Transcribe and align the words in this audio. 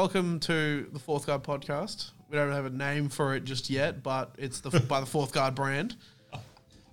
welcome 0.00 0.38
to 0.38 0.86
the 0.92 0.98
Fourth 0.98 1.26
Guard 1.26 1.42
podcast. 1.42 2.10
We 2.28 2.36
don't 2.36 2.52
have 2.52 2.66
a 2.66 2.70
name 2.70 3.08
for 3.08 3.34
it 3.34 3.44
just 3.44 3.70
yet, 3.70 4.02
but 4.02 4.34
it's 4.36 4.60
the 4.60 4.78
by 4.80 5.00
the 5.00 5.06
Fourth 5.06 5.32
Guard 5.32 5.54
brand. 5.54 5.96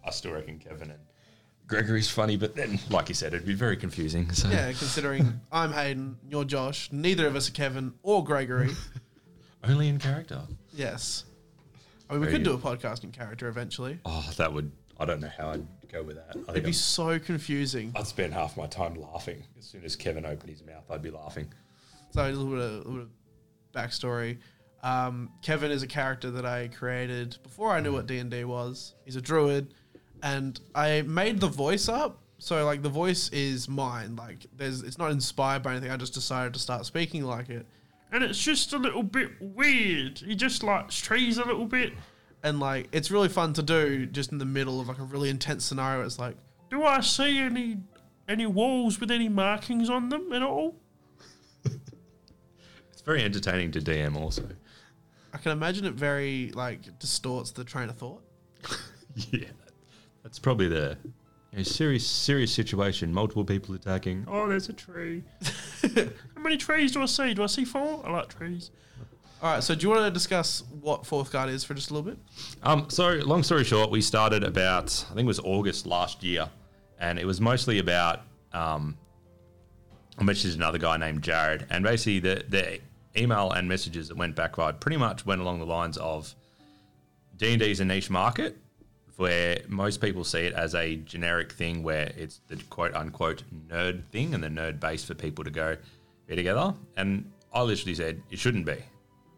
I 0.06 0.10
still 0.12 0.32
reckon 0.32 0.58
Kevin 0.58 0.90
and 0.90 1.00
Gregory's 1.68 2.10
funny, 2.10 2.38
but 2.38 2.56
then, 2.56 2.80
like 2.90 3.10
you 3.10 3.16
said, 3.16 3.34
it'd 3.34 3.46
be 3.46 3.56
very 3.56 3.76
confusing. 3.76 4.32
So 4.32 4.48
Yeah, 4.48 4.68
considering 4.68 5.42
I'm 5.52 5.74
Hayden, 5.74 6.16
you're 6.30 6.46
Josh. 6.46 6.94
Neither 6.94 7.28
of 7.28 7.36
us 7.36 7.50
are 7.50 7.52
Kevin 7.52 7.94
or 8.04 8.24
Gregory. 8.24 8.70
only 9.66 9.90
in 9.90 10.00
character. 10.00 10.40
yes. 10.74 11.26
I 12.10 12.14
mean, 12.14 12.22
we 12.22 12.28
Very 12.28 12.38
could 12.38 12.44
do 12.46 12.54
a 12.54 12.58
podcast 12.58 13.04
in 13.04 13.12
character 13.12 13.50
eventually. 13.50 14.00
Oh, 14.06 14.30
that 14.38 14.54
would. 14.54 14.72
I 14.98 15.04
don't 15.04 15.20
know 15.20 15.30
how 15.38 15.50
I'd 15.50 15.68
go 15.92 16.04
with 16.04 16.16
that. 16.16 16.30
I 16.30 16.34
think 16.36 16.50
It'd 16.52 16.64
be 16.64 16.68
I'm- 16.70 16.74
so 16.74 17.20
confusing. 17.20 17.92
I'd 17.98 18.08
spend 18.08 18.34
half 18.34 18.56
my 18.56 18.68
time 18.68 18.96
laughing. 18.96 19.44
As 19.60 19.66
soon 19.66 19.84
as 19.84 19.98
Kevin 19.98 20.26
opened 20.26 20.52
his 20.52 20.64
mouth, 20.64 20.90
I'd 20.90 21.02
be 21.02 21.12
laughing. 21.12 21.52
So 22.14 22.22
a 22.22 22.30
little 22.30 22.46
bit 22.46 22.60
of, 22.60 22.72
a 22.72 22.76
little 22.78 22.94
bit 22.94 23.02
of 23.02 23.10
backstory. 23.74 24.38
Um, 24.84 25.32
Kevin 25.42 25.72
is 25.72 25.82
a 25.82 25.88
character 25.88 26.30
that 26.30 26.46
I 26.46 26.68
created 26.68 27.38
before 27.42 27.72
I 27.72 27.80
knew 27.80 27.92
what 27.92 28.06
D 28.06 28.20
and 28.20 28.30
D 28.30 28.44
was. 28.44 28.94
He's 29.04 29.16
a 29.16 29.22
druid, 29.22 29.74
and 30.22 30.60
I 30.76 31.02
made 31.02 31.40
the 31.40 31.48
voice 31.48 31.90
up. 31.90 32.20
So 32.38 32.66
like 32.66 32.84
the 32.84 32.90
voice 32.90 33.30
is 33.30 33.68
mine. 33.68 34.16
Like 34.16 34.46
there's, 34.56 34.84
it's 34.84 35.00
not 35.00 35.10
inspired 35.12 35.64
by 35.64 35.72
anything. 35.72 35.90
I 35.90 35.98
just 35.98 36.14
decided 36.14 36.54
to 36.54 36.60
start 36.60 36.86
speaking 36.86 37.24
like 37.24 37.50
it, 37.50 37.66
and 38.12 38.24
it's 38.24 38.38
just 38.44 38.74
a 38.74 38.78
little 38.78 39.02
bit 39.04 39.32
weird. 39.40 40.20
He 40.20 40.36
just 40.36 40.62
likes 40.62 41.00
trees 41.00 41.40
a 41.40 41.46
little 41.46 41.66
bit. 41.66 41.94
and 42.44 42.60
like 42.60 42.90
it's 42.92 43.10
really 43.10 43.30
fun 43.30 43.54
to 43.54 43.64
do 43.64 44.06
just 44.06 44.32
in 44.32 44.38
the 44.38 44.46
middle 44.46 44.80
of 44.80 44.88
like 44.88 45.00
a 45.00 45.04
really 45.04 45.30
intense 45.32 45.66
scenario. 45.66 46.06
It's 46.06 46.20
like 46.20 46.36
Do 46.70 46.84
I 46.84 47.00
see 47.02 47.40
any 47.40 47.78
any 48.30 48.46
walls 48.46 49.00
with 49.00 49.10
any 49.10 49.30
markings 49.30 49.90
on 49.90 50.10
them 50.10 50.32
at 50.32 50.44
all? 50.44 50.76
Very 53.06 53.24
entertaining 53.24 53.72
to 53.72 53.82
DM 53.82 54.16
also. 54.16 54.48
I 55.34 55.38
can 55.38 55.52
imagine 55.52 55.86
it 55.86 55.94
very 55.94 56.52
like 56.54 57.00
distorts 57.00 57.52
the 57.52 57.64
train 57.64 57.90
of 57.90 57.98
thought. 57.98 58.24
yeah, 59.32 59.48
that's 60.22 60.40
probably 60.40 60.68
the 60.68 60.98
you 61.52 61.58
know, 61.58 61.64
serious 61.64 62.08
serious 62.08 62.54
situation. 62.54 63.14
Multiple 63.14 63.44
people 63.44 63.76
attacking. 63.76 64.26
Oh, 64.28 64.48
there's 64.48 64.70
a 64.70 64.74
tree. 64.74 65.24
How 65.96 66.42
many 66.42 66.58
trees 66.58 66.92
do 66.92 67.02
I 67.02 67.08
see? 67.08 67.34
Do 67.34 67.44
I 67.44 67.48
see 67.48 67.66
four? 67.66 68.04
I 68.06 68.12
like 68.12 68.30
trees. 68.36 68.72
All 69.42 69.52
right, 69.52 69.62
so 69.62 69.76
do 69.76 69.84
you 69.84 69.90
want 69.90 70.06
to 70.06 70.12
discuss 70.12 70.64
what 70.80 71.06
Fourth 71.06 71.30
Guard 71.30 71.50
is 71.50 71.66
for 71.66 71.74
just 71.74 71.90
a 71.90 71.94
little 71.94 72.10
bit? 72.10 72.18
Um, 72.64 72.90
so 72.90 73.10
long 73.10 73.44
story 73.44 73.66
short, 73.66 73.92
we 73.92 74.00
started 74.00 74.42
about 74.42 75.06
I 75.12 75.16
think 75.16 75.26
it 75.26 75.28
was 75.28 75.42
August 75.42 75.86
last 75.86 76.24
year, 76.24 76.50
and 76.98 77.20
it 77.20 77.26
was 77.26 77.42
mostly 77.42 77.80
about 77.80 78.22
um, 78.54 78.98
I 80.18 80.24
mentioned 80.24 80.54
another 80.54 80.78
guy 80.78 80.96
named 80.96 81.24
Jared, 81.24 81.66
and 81.70 81.84
basically 81.84 82.20
the 82.20 82.46
the 82.48 82.80
email 83.16 83.52
and 83.52 83.68
messages 83.68 84.08
that 84.08 84.18
went 84.18 84.36
back 84.36 84.58
right 84.58 84.80
pretty 84.80 84.98
much 84.98 85.26
went 85.26 85.42
along 85.42 85.60
the 85.60 85.66
lines 85.66 85.98
of 85.98 86.34
D 87.38 87.52
and 87.52 87.60
D 87.60 87.72
is 87.72 87.80
a 87.80 87.86
niche 87.86 88.10
market 88.10 88.58
where 89.18 89.60
most 89.68 90.02
people 90.02 90.24
see 90.24 90.40
it 90.40 90.54
as 90.54 90.74
a 90.76 90.96
generic 90.98 91.52
thing 91.52 91.84
where 91.84 92.12
it's 92.18 92.42
the 92.48 92.56
quote 92.70 92.94
unquote 92.96 93.44
nerd 93.68 94.04
thing 94.12 94.34
and 94.34 94.44
the 94.44 94.48
nerd 94.48 94.80
base 94.80 95.04
for 95.04 95.14
people 95.14 95.44
to 95.44 95.52
go 95.52 95.78
be 96.28 96.36
together. 96.36 96.74
And 96.98 97.32
I 97.54 97.62
literally 97.62 97.96
said 97.96 98.22
it 98.32 98.40
shouldn't 98.40 98.66
be. 98.66 98.78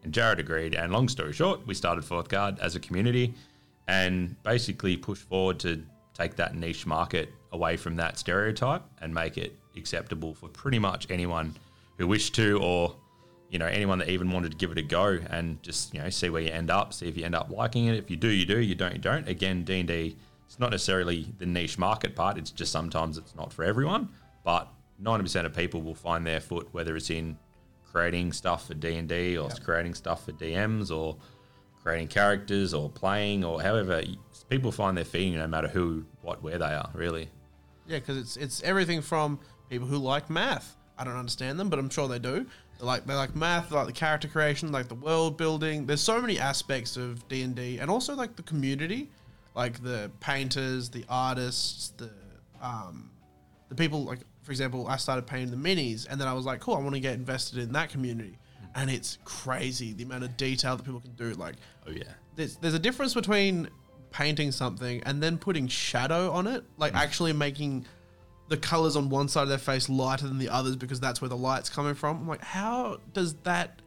And 0.02 0.12
Jared 0.12 0.38
agreed. 0.38 0.74
And 0.74 0.92
long 0.92 1.08
story 1.08 1.32
short, 1.32 1.66
we 1.66 1.74
started 1.74 2.04
Fourth 2.04 2.28
Guard 2.28 2.58
as 2.60 2.76
a 2.76 2.80
community 2.80 3.34
and 3.88 4.40
basically 4.42 4.96
pushed 4.96 5.22
forward 5.22 5.58
to 5.60 5.82
take 6.14 6.36
that 6.36 6.54
niche 6.54 6.86
market 6.86 7.32
away 7.52 7.76
from 7.76 7.96
that 7.96 8.18
stereotype 8.18 8.82
and 9.00 9.12
make 9.12 9.36
it 9.36 9.56
acceptable 9.76 10.34
for 10.34 10.48
pretty 10.48 10.78
much 10.78 11.06
anyone 11.10 11.54
who 11.98 12.06
wished 12.06 12.34
to 12.34 12.58
or 12.62 12.94
you 13.50 13.58
know 13.58 13.66
anyone 13.66 13.98
that 13.98 14.08
even 14.08 14.30
wanted 14.30 14.50
to 14.52 14.56
give 14.56 14.70
it 14.70 14.78
a 14.78 14.82
go 14.82 15.18
and 15.30 15.62
just 15.62 15.94
you 15.94 16.00
know 16.00 16.10
see 16.10 16.28
where 16.28 16.42
you 16.42 16.50
end 16.50 16.70
up 16.70 16.92
see 16.92 17.08
if 17.08 17.16
you 17.16 17.24
end 17.24 17.34
up 17.34 17.50
liking 17.50 17.86
it. 17.86 17.96
If 17.96 18.10
you 18.10 18.16
do 18.16 18.28
you 18.28 18.46
do. 18.46 18.60
You 18.60 18.74
don't 18.74 18.92
you 18.92 19.00
don't. 19.00 19.28
Again 19.28 19.64
d&d 19.64 20.16
it's 20.46 20.58
not 20.60 20.70
necessarily 20.70 21.26
the 21.38 21.46
niche 21.46 21.76
market 21.76 22.14
part. 22.14 22.38
It's 22.38 22.52
just 22.52 22.70
sometimes 22.72 23.18
it's 23.18 23.34
not 23.34 23.52
for 23.52 23.64
everyone 23.64 24.08
but 24.44 24.68
90% 25.02 25.44
of 25.44 25.54
people 25.54 25.82
will 25.82 25.94
find 25.94 26.26
their 26.26 26.40
foot 26.40 26.68
whether 26.72 26.96
it's 26.96 27.10
in 27.10 27.36
creating 27.84 28.32
stuff 28.32 28.68
for 28.68 28.74
d&d 28.74 29.36
or 29.36 29.48
it's 29.50 29.58
creating 29.58 29.92
stuff 29.94 30.24
for 30.24 30.32
dms 30.32 30.96
or 30.96 31.16
creating 31.82 32.08
characters 32.08 32.72
or 32.72 32.88
playing 32.88 33.44
or 33.44 33.60
however 33.60 34.02
people 34.48 34.72
find 34.72 34.96
their 34.96 35.04
feet 35.04 35.34
no 35.34 35.46
matter 35.46 35.68
who 35.68 36.04
what 36.22 36.42
where 36.42 36.58
they 36.58 36.64
are 36.64 36.90
really. 36.94 37.28
Yeah, 37.86 37.98
because 37.98 38.16
it's 38.16 38.36
it's 38.36 38.62
everything 38.62 39.02
from 39.02 39.38
people 39.70 39.86
who 39.86 39.98
like 39.98 40.28
math. 40.28 40.76
I 40.98 41.04
don't 41.04 41.16
understand 41.16 41.60
them, 41.60 41.68
but 41.68 41.78
I'm 41.78 41.90
sure 41.90 42.08
they 42.08 42.18
do. 42.18 42.46
Like 42.80 43.06
they 43.06 43.14
like 43.14 43.34
math, 43.34 43.70
like 43.70 43.86
the 43.86 43.92
character 43.92 44.28
creation, 44.28 44.70
like 44.72 44.88
the 44.88 44.94
world 44.94 45.36
building. 45.36 45.86
There's 45.86 46.02
so 46.02 46.20
many 46.20 46.38
aspects 46.38 46.96
of 46.96 47.26
D 47.28 47.42
and 47.42 47.54
D, 47.54 47.78
and 47.78 47.90
also 47.90 48.14
like 48.14 48.36
the 48.36 48.42
community, 48.42 49.10
like 49.54 49.82
the 49.82 50.10
painters, 50.20 50.90
the 50.90 51.04
artists, 51.08 51.92
the 51.96 52.10
um, 52.60 53.10
the 53.68 53.74
people. 53.74 54.04
Like 54.04 54.20
for 54.42 54.52
example, 54.52 54.86
I 54.88 54.96
started 54.96 55.26
painting 55.26 55.50
the 55.50 55.56
minis, 55.56 56.06
and 56.08 56.20
then 56.20 56.28
I 56.28 56.32
was 56.34 56.44
like, 56.44 56.60
cool, 56.60 56.74
I 56.74 56.80
want 56.80 56.94
to 56.94 57.00
get 57.00 57.14
invested 57.14 57.58
in 57.58 57.72
that 57.72 57.88
community, 57.88 58.38
and 58.74 58.90
it's 58.90 59.18
crazy 59.24 59.92
the 59.92 60.04
amount 60.04 60.24
of 60.24 60.36
detail 60.36 60.76
that 60.76 60.84
people 60.84 61.00
can 61.00 61.14
do. 61.14 61.32
Like 61.32 61.54
oh 61.86 61.92
yeah 61.92 62.04
there's, 62.36 62.56
there's 62.56 62.74
a 62.74 62.78
difference 62.78 63.14
between 63.14 63.68
painting 64.12 64.52
something 64.52 65.02
and 65.04 65.22
then 65.22 65.36
putting 65.36 65.66
shadow 65.66 66.30
on 66.30 66.46
it, 66.46 66.62
like 66.76 66.94
actually 66.94 67.32
making 67.32 67.84
the 68.48 68.56
colors 68.56 68.96
on 68.96 69.08
one 69.10 69.28
side 69.28 69.42
of 69.42 69.48
their 69.48 69.58
face 69.58 69.88
lighter 69.88 70.26
than 70.26 70.38
the 70.38 70.48
others 70.48 70.76
because 70.76 71.00
that's 71.00 71.20
where 71.20 71.28
the 71.28 71.36
light's 71.36 71.68
coming 71.68 71.94
from. 71.94 72.18
I'm 72.18 72.28
like, 72.28 72.42
how 72.42 73.00
does 73.12 73.34
that? 73.44 73.80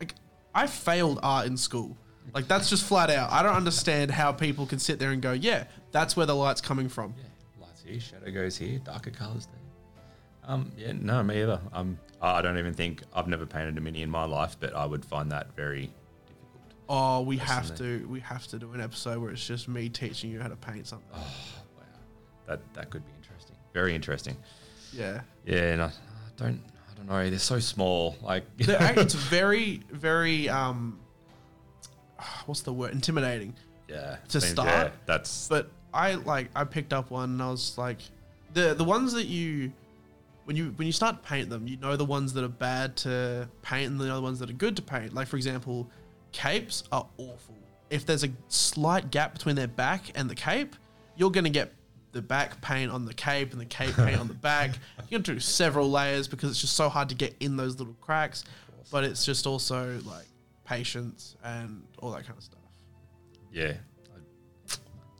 Like, 0.00 0.14
I 0.54 0.66
failed 0.66 1.20
art 1.22 1.46
in 1.46 1.56
school. 1.56 1.96
Like 2.34 2.46
that's 2.46 2.68
just 2.68 2.84
flat 2.84 3.08
out. 3.08 3.32
I 3.32 3.42
don't 3.42 3.54
understand 3.54 4.10
how 4.10 4.32
people 4.32 4.66
can 4.66 4.78
sit 4.78 4.98
there 4.98 5.12
and 5.12 5.22
go, 5.22 5.32
yeah, 5.32 5.64
that's 5.92 6.14
where 6.16 6.26
the 6.26 6.34
light's 6.34 6.60
coming 6.60 6.88
from. 6.90 7.14
Yeah, 7.16 7.64
lights 7.64 7.82
here, 7.82 7.98
shadow 7.98 8.30
goes 8.30 8.56
here, 8.56 8.78
darker 8.80 9.10
colors 9.10 9.46
there. 9.46 10.50
Um, 10.52 10.70
yeah, 10.76 10.92
no, 10.92 11.22
me 11.22 11.42
either. 11.42 11.60
Um, 11.72 11.98
I 12.20 12.42
don't 12.42 12.58
even 12.58 12.74
think 12.74 13.02
I've 13.14 13.28
never 13.28 13.46
painted 13.46 13.78
a 13.78 13.80
mini 13.80 14.02
in 14.02 14.10
my 14.10 14.24
life, 14.24 14.56
but 14.60 14.74
I 14.74 14.84
would 14.84 15.04
find 15.04 15.32
that 15.32 15.54
very 15.56 15.90
difficult. 16.26 16.74
Oh, 16.90 17.22
we 17.22 17.38
have 17.38 17.74
to, 17.76 18.06
we 18.10 18.20
have 18.20 18.46
to 18.48 18.58
do 18.58 18.72
an 18.72 18.80
episode 18.82 19.20
where 19.22 19.30
it's 19.30 19.46
just 19.46 19.68
me 19.68 19.88
teaching 19.88 20.30
you 20.30 20.40
how 20.40 20.48
to 20.48 20.56
paint 20.56 20.86
something. 20.86 21.08
Oh, 21.14 21.34
Wow, 21.76 21.84
that 22.46 22.74
that 22.74 22.90
could 22.90 23.04
be. 23.06 23.12
Very 23.74 23.94
interesting. 23.94 24.36
Yeah. 24.92 25.20
Yeah, 25.44 25.72
and 25.72 25.82
I, 25.82 25.86
I 25.86 25.90
don't, 26.36 26.60
I 26.90 26.94
don't 26.96 27.08
know. 27.08 27.30
They're 27.30 27.38
so 27.38 27.58
small. 27.58 28.16
Like, 28.22 28.44
it's 28.58 29.14
very, 29.30 29.82
very 29.90 30.48
um, 30.48 30.98
what's 32.46 32.62
the 32.62 32.72
word? 32.72 32.92
Intimidating. 32.92 33.54
yeah, 33.88 34.16
to 34.28 34.40
seems- 34.40 34.52
start, 34.52 34.68
yeah, 34.68 34.90
that's 35.06 35.48
But 35.48 35.70
I 35.94 36.14
like 36.14 36.50
I 36.54 36.64
picked 36.64 36.92
up 36.92 37.10
one 37.10 37.30
and 37.30 37.42
I 37.42 37.50
was 37.50 37.76
like, 37.78 37.98
the 38.54 38.74
the 38.74 38.84
ones 38.84 39.12
that 39.14 39.26
you 39.26 39.72
when 40.44 40.56
you 40.56 40.72
when 40.76 40.86
you 40.86 40.92
start 40.92 41.22
to 41.22 41.28
paint 41.28 41.50
them, 41.50 41.66
you 41.68 41.76
know 41.76 41.96
the 41.96 42.04
ones 42.04 42.32
that 42.34 42.44
are 42.44 42.48
bad 42.48 42.96
to 42.98 43.48
paint 43.62 43.90
and 43.90 44.00
the 44.00 44.10
other 44.12 44.22
ones 44.22 44.38
that 44.40 44.50
are 44.50 44.54
good 44.54 44.76
to 44.76 44.82
paint. 44.82 45.14
Like 45.14 45.28
for 45.28 45.36
example, 45.36 45.88
capes 46.32 46.84
are 46.92 47.06
awful. 47.18 47.54
If 47.90 48.04
there's 48.04 48.24
a 48.24 48.28
slight 48.48 49.10
gap 49.10 49.32
between 49.32 49.56
their 49.56 49.66
back 49.68 50.10
and 50.14 50.28
the 50.28 50.34
cape, 50.34 50.76
you're 51.16 51.30
gonna 51.30 51.48
get 51.50 51.72
the 52.18 52.22
back 52.22 52.60
paint 52.60 52.90
on 52.90 53.04
the 53.04 53.14
cape 53.14 53.52
and 53.52 53.60
the 53.60 53.64
cape 53.64 53.94
paint 53.94 54.18
on 54.18 54.26
the 54.26 54.34
back. 54.34 54.70
You're 55.08 55.20
gonna 55.20 55.34
do 55.36 55.40
several 55.40 55.88
layers 55.88 56.26
because 56.26 56.50
it's 56.50 56.60
just 56.60 56.74
so 56.74 56.88
hard 56.88 57.08
to 57.10 57.14
get 57.14 57.36
in 57.38 57.56
those 57.56 57.78
little 57.78 57.94
cracks. 58.00 58.44
But 58.90 59.04
it's 59.04 59.24
just 59.24 59.46
also 59.46 60.00
like 60.04 60.26
patience 60.64 61.36
and 61.44 61.84
all 62.00 62.10
that 62.10 62.24
kind 62.26 62.36
of 62.36 62.42
stuff. 62.42 62.60
yeah. 63.52 63.74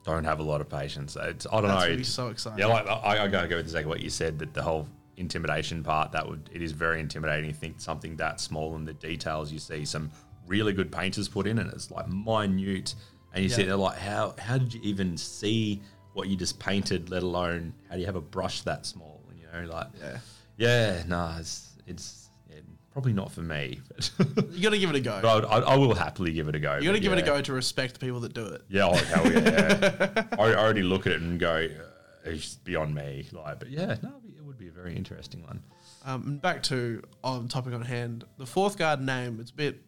I 0.07 0.11
don't 0.13 0.23
have 0.23 0.39
a 0.39 0.43
lot 0.43 0.59
of 0.59 0.67
patience. 0.69 1.15
It's, 1.21 1.45
I 1.45 1.61
don't 1.61 1.67
That's 1.67 1.85
know. 1.85 1.91
it's- 1.91 2.07
so 2.07 2.29
exciting. 2.29 2.59
Yeah, 2.59 2.65
like 2.67 2.87
I, 2.87 3.25
I 3.25 3.27
gotta 3.27 3.47
go 3.47 3.57
with 3.57 3.65
exactly 3.65 3.89
what 3.89 4.01
you 4.01 4.09
said. 4.09 4.39
That 4.39 4.53
the 4.53 4.61
whole 4.63 4.87
intimidation 5.17 5.83
part 5.83 6.11
that 6.13 6.27
would 6.27 6.49
it 6.51 6.61
is 6.61 6.71
very 6.71 6.99
intimidating. 6.99 7.51
to 7.51 7.55
think 7.55 7.79
something 7.79 8.15
that 8.17 8.39
small 8.41 8.75
and 8.75 8.87
the 8.87 8.93
details 8.93 9.51
you 9.51 9.59
see 9.59 9.85
some 9.85 10.09
really 10.47 10.73
good 10.73 10.91
painters 10.91 11.27
put 11.29 11.45
in, 11.47 11.59
and 11.59 11.71
it's 11.73 11.91
like 11.91 12.07
minute, 12.09 12.95
and 13.33 13.43
you 13.43 13.49
Yeah. 13.51 13.65
they're 13.67 13.75
like, 13.75 13.99
how 13.99 14.33
how 14.39 14.57
did 14.57 14.73
you 14.73 14.81
even 14.83 15.15
see 15.15 15.81
what 16.13 16.27
you 16.27 16.35
just 16.35 16.59
painted? 16.59 17.09
Let 17.09 17.23
alone 17.23 17.73
how 17.89 17.95
do 17.95 17.99
you 18.01 18.05
have 18.05 18.15
a 18.15 18.21
brush 18.21 18.61
that 18.61 18.85
small? 18.85 19.21
You 19.35 19.47
know, 19.65 19.71
like 19.73 19.87
Yeah. 19.99 20.17
yeah, 20.57 21.03
no, 21.07 21.35
it's 21.39 21.69
it's 21.87 22.29
yeah, 22.49 22.57
probably 22.91 23.13
not 23.13 23.31
for 23.31 23.41
me, 23.41 23.79
but, 23.87 24.11
You 24.51 24.61
got 24.63 24.69
to 24.71 24.79
give 24.79 24.89
it 24.89 24.95
a 24.95 24.99
go. 24.99 25.19
but 25.21 25.45
I, 25.45 25.57
I 25.59 25.75
will 25.75 25.95
happily 25.95 26.33
give 26.33 26.47
it 26.47 26.55
a 26.55 26.59
go. 26.59 26.77
You 26.77 26.85
got 26.85 26.93
to 26.93 26.99
give 26.99 27.13
it 27.13 27.19
a 27.19 27.23
go 27.23 27.41
to 27.41 27.53
respect 27.53 27.93
the 27.93 27.99
people 27.99 28.19
that 28.21 28.33
do 28.33 28.45
it. 28.45 28.61
Yeah, 28.69 28.87
oh, 28.87 28.93
hell 28.95 29.31
yeah. 29.31 30.23
I 30.39 30.43
I 30.51 30.55
already 30.55 30.83
look 30.83 31.07
at 31.07 31.13
it 31.13 31.21
and 31.21 31.39
go, 31.39 31.67
uh, 31.67 32.29
it's 32.29 32.55
beyond 32.55 32.93
me. 32.93 33.27
Like, 33.31 33.59
but 33.59 33.69
yeah, 33.69 33.95
no, 34.03 34.13
it 34.37 34.43
would 34.43 34.57
be 34.57 34.67
a 34.67 34.71
very 34.71 34.95
interesting 34.95 35.41
one. 35.43 35.63
Um, 36.05 36.37
back 36.37 36.63
to 36.63 37.01
on 37.23 37.47
topic 37.47 37.73
on 37.73 37.81
hand, 37.81 38.23
the 38.37 38.45
fourth 38.45 38.77
guard 38.77 39.01
name. 39.01 39.39
It's 39.41 39.51
a 39.51 39.55
bit. 39.55 39.81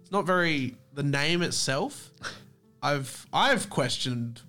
It's 0.00 0.10
not 0.12 0.26
very. 0.26 0.74
The 0.94 1.02
name 1.02 1.42
itself, 1.42 2.10
I've 2.82 3.26
I've 3.32 3.68
questioned 3.70 4.40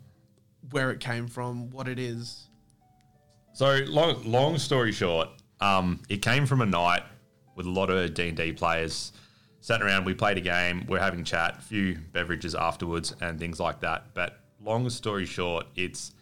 where 0.72 0.92
it 0.92 1.00
came 1.00 1.28
from, 1.28 1.70
what 1.72 1.88
it 1.88 2.00
is. 2.00 2.48
So 3.54 3.80
long, 3.88 4.24
long 4.30 4.58
story 4.58 4.92
short, 4.92 5.30
um, 5.60 6.02
it 6.10 6.22
came 6.22 6.46
from 6.46 6.62
a 6.62 6.66
night 6.66 7.04
with 7.56 7.66
a 7.66 7.70
lot 7.70 7.90
of 7.90 8.14
D 8.14 8.30
and 8.30 8.38
D 8.38 8.54
players. 8.54 9.12
Sat 9.62 9.82
around, 9.82 10.06
we 10.06 10.14
played 10.14 10.38
a 10.38 10.42
game, 10.42 10.86
we're 10.88 11.00
having 11.00 11.24
chat, 11.26 11.58
a 11.58 11.62
few 11.62 11.98
beverages 12.14 12.56
afterwards, 12.56 13.14
and 13.20 13.38
things 13.38 13.60
like 13.60 13.82
that. 13.82 14.14
But 14.14 14.40
long 14.62 14.90
story 14.90 15.26
short, 15.26 15.66
it's 15.76 16.14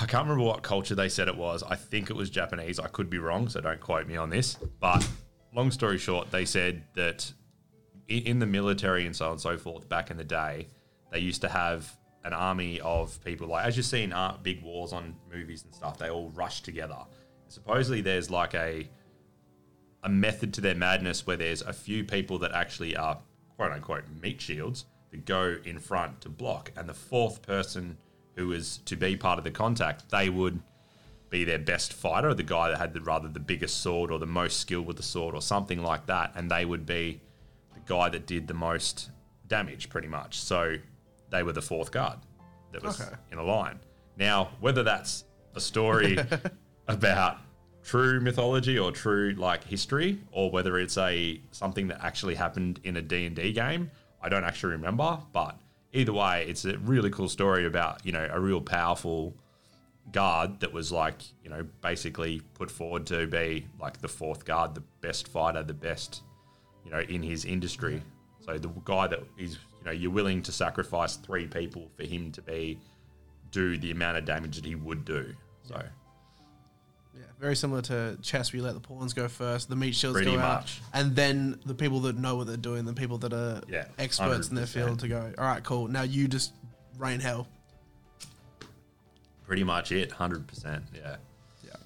I 0.00 0.06
can't 0.06 0.24
remember 0.24 0.44
what 0.44 0.62
culture 0.62 0.94
they 0.94 1.08
said 1.08 1.28
it 1.28 1.36
was. 1.36 1.62
I 1.62 1.76
think 1.76 2.10
it 2.10 2.16
was 2.16 2.30
Japanese. 2.30 2.78
I 2.78 2.88
could 2.88 3.08
be 3.08 3.18
wrong, 3.18 3.48
so 3.48 3.60
don't 3.60 3.80
quote 3.80 4.08
me 4.08 4.16
on 4.16 4.30
this. 4.30 4.56
But 4.80 5.08
long 5.54 5.70
story 5.70 5.98
short, 5.98 6.30
they 6.30 6.44
said 6.44 6.82
that 6.94 7.32
in 8.08 8.38
the 8.38 8.46
military 8.46 9.06
and 9.06 9.14
so 9.14 9.26
on 9.26 9.32
and 9.32 9.40
so 9.40 9.56
forth, 9.56 9.88
back 9.88 10.10
in 10.10 10.16
the 10.16 10.24
day, 10.24 10.68
they 11.12 11.20
used 11.20 11.42
to 11.42 11.48
have 11.48 11.96
an 12.24 12.32
army 12.32 12.80
of 12.80 13.22
people 13.24 13.46
like 13.48 13.66
as 13.66 13.76
you 13.76 13.82
see 13.82 14.02
in 14.02 14.12
art, 14.12 14.42
big 14.42 14.62
wars 14.62 14.92
on 14.92 15.14
movies 15.32 15.64
and 15.64 15.74
stuff. 15.74 15.98
They 15.98 16.10
all 16.10 16.30
rush 16.30 16.62
together. 16.62 16.98
Supposedly, 17.48 18.00
there's 18.00 18.30
like 18.30 18.54
a 18.54 18.88
a 20.02 20.08
method 20.08 20.52
to 20.54 20.60
their 20.60 20.74
madness 20.74 21.26
where 21.26 21.36
there's 21.36 21.62
a 21.62 21.72
few 21.72 22.04
people 22.04 22.38
that 22.38 22.52
actually 22.52 22.96
are 22.96 23.18
quote 23.56 23.72
unquote 23.72 24.04
meat 24.22 24.40
shields 24.40 24.84
that 25.10 25.24
go 25.24 25.56
in 25.64 25.78
front 25.78 26.20
to 26.22 26.28
block, 26.28 26.72
and 26.76 26.88
the 26.88 26.94
fourth 26.94 27.42
person 27.42 27.96
who 28.36 28.52
is 28.52 28.78
to 28.78 28.96
be 28.96 29.16
part 29.16 29.38
of 29.38 29.44
the 29.44 29.50
contact, 29.50 30.10
they 30.10 30.28
would 30.28 30.60
be 31.30 31.44
their 31.44 31.58
best 31.58 31.92
fighter, 31.92 32.34
the 32.34 32.42
guy 32.42 32.68
that 32.68 32.78
had 32.78 32.92
the 32.92 33.00
rather 33.00 33.28
the 33.28 33.40
biggest 33.40 33.80
sword 33.80 34.10
or 34.10 34.18
the 34.18 34.26
most 34.26 34.60
skill 34.60 34.82
with 34.82 34.96
the 34.96 35.02
sword 35.02 35.34
or 35.34 35.42
something 35.42 35.82
like 35.82 36.06
that, 36.06 36.32
and 36.34 36.50
they 36.50 36.64
would 36.64 36.84
be 36.84 37.20
the 37.74 37.80
guy 37.86 38.08
that 38.08 38.26
did 38.26 38.46
the 38.46 38.54
most 38.54 39.10
damage, 39.46 39.88
pretty 39.88 40.08
much. 40.08 40.38
So 40.40 40.76
they 41.34 41.42
were 41.42 41.52
the 41.52 41.62
fourth 41.62 41.90
guard 41.90 42.18
that 42.72 42.82
was 42.82 43.00
Okay. 43.00 43.10
in 43.32 43.38
a 43.38 43.42
line. 43.42 43.78
Now, 44.16 44.50
whether 44.60 44.82
that's 44.84 45.24
a 45.54 45.60
story 45.60 46.16
about 46.88 47.38
true 47.82 48.20
mythology 48.20 48.78
or 48.78 48.92
true 48.92 49.34
like 49.36 49.64
history, 49.64 50.18
or 50.32 50.50
whether 50.50 50.78
it's 50.78 50.96
a 50.96 51.40
something 51.50 51.88
that 51.88 52.04
actually 52.04 52.34
happened 52.36 52.80
in 52.84 52.96
a 52.96 53.02
D 53.02 53.26
and 53.26 53.34
D 53.36 53.52
game, 53.52 53.90
I 54.22 54.28
don't 54.28 54.44
actually 54.44 54.72
remember. 54.72 55.18
But 55.32 55.56
either 55.92 56.12
way, 56.12 56.46
it's 56.48 56.64
a 56.64 56.78
really 56.78 57.10
cool 57.10 57.28
story 57.28 57.66
about 57.66 58.04
you 58.06 58.12
know 58.12 58.28
a 58.32 58.40
real 58.40 58.60
powerful 58.60 59.34
guard 60.12 60.60
that 60.60 60.72
was 60.72 60.92
like 60.92 61.16
you 61.42 61.50
know 61.50 61.66
basically 61.80 62.40
put 62.54 62.70
forward 62.70 63.06
to 63.06 63.26
be 63.26 63.66
like 63.80 64.00
the 64.00 64.08
fourth 64.08 64.44
guard, 64.44 64.74
the 64.74 64.82
best 65.00 65.26
fighter, 65.28 65.62
the 65.62 65.74
best 65.74 66.22
you 66.84 66.90
know 66.92 67.00
in 67.00 67.22
his 67.22 67.44
industry. 67.44 68.00
So 68.46 68.58
the 68.58 68.68
guy 68.84 69.06
that 69.08 69.20
is 69.38 69.58
you 69.84 69.90
know 69.90 69.92
you're 69.92 70.10
willing 70.10 70.42
to 70.42 70.52
sacrifice 70.52 71.16
three 71.16 71.46
people 71.46 71.90
for 71.96 72.04
him 72.04 72.32
to 72.32 72.42
be 72.42 72.78
do 73.50 73.76
the 73.76 73.90
amount 73.90 74.16
of 74.16 74.24
damage 74.24 74.56
that 74.56 74.64
he 74.64 74.74
would 74.74 75.04
do. 75.04 75.34
So 75.62 75.80
Yeah, 77.14 77.22
very 77.38 77.54
similar 77.54 77.82
to 77.82 78.18
chess, 78.22 78.52
where 78.52 78.58
you 78.58 78.64
let 78.64 78.74
the 78.74 78.80
pawns 78.80 79.12
go 79.12 79.28
first, 79.28 79.68
the 79.68 79.76
meat 79.76 79.94
shields 79.94 80.16
Pretty 80.16 80.32
go 80.32 80.40
out, 80.40 80.72
and 80.92 81.14
then 81.14 81.60
the 81.64 81.74
people 81.74 82.00
that 82.00 82.16
know 82.16 82.34
what 82.36 82.46
they're 82.48 82.56
doing, 82.56 82.84
the 82.84 82.92
people 82.94 83.18
that 83.18 83.32
are 83.32 83.60
Yeah, 83.68 83.84
experts 83.98 84.48
in 84.48 84.54
their 84.56 84.64
100%. 84.64 84.68
field, 84.68 84.98
to 85.00 85.08
go. 85.08 85.32
All 85.38 85.44
right, 85.44 85.62
cool. 85.62 85.86
Now 85.88 86.02
you 86.02 86.26
just 86.28 86.52
rain 86.98 87.20
hell. 87.20 87.46
pretty 89.46 89.64
much 89.64 89.92
it, 89.92 90.10
hundred 90.10 90.46
percent. 90.46 90.82
Yeah. 90.94 91.16
Yeah. 91.64 91.76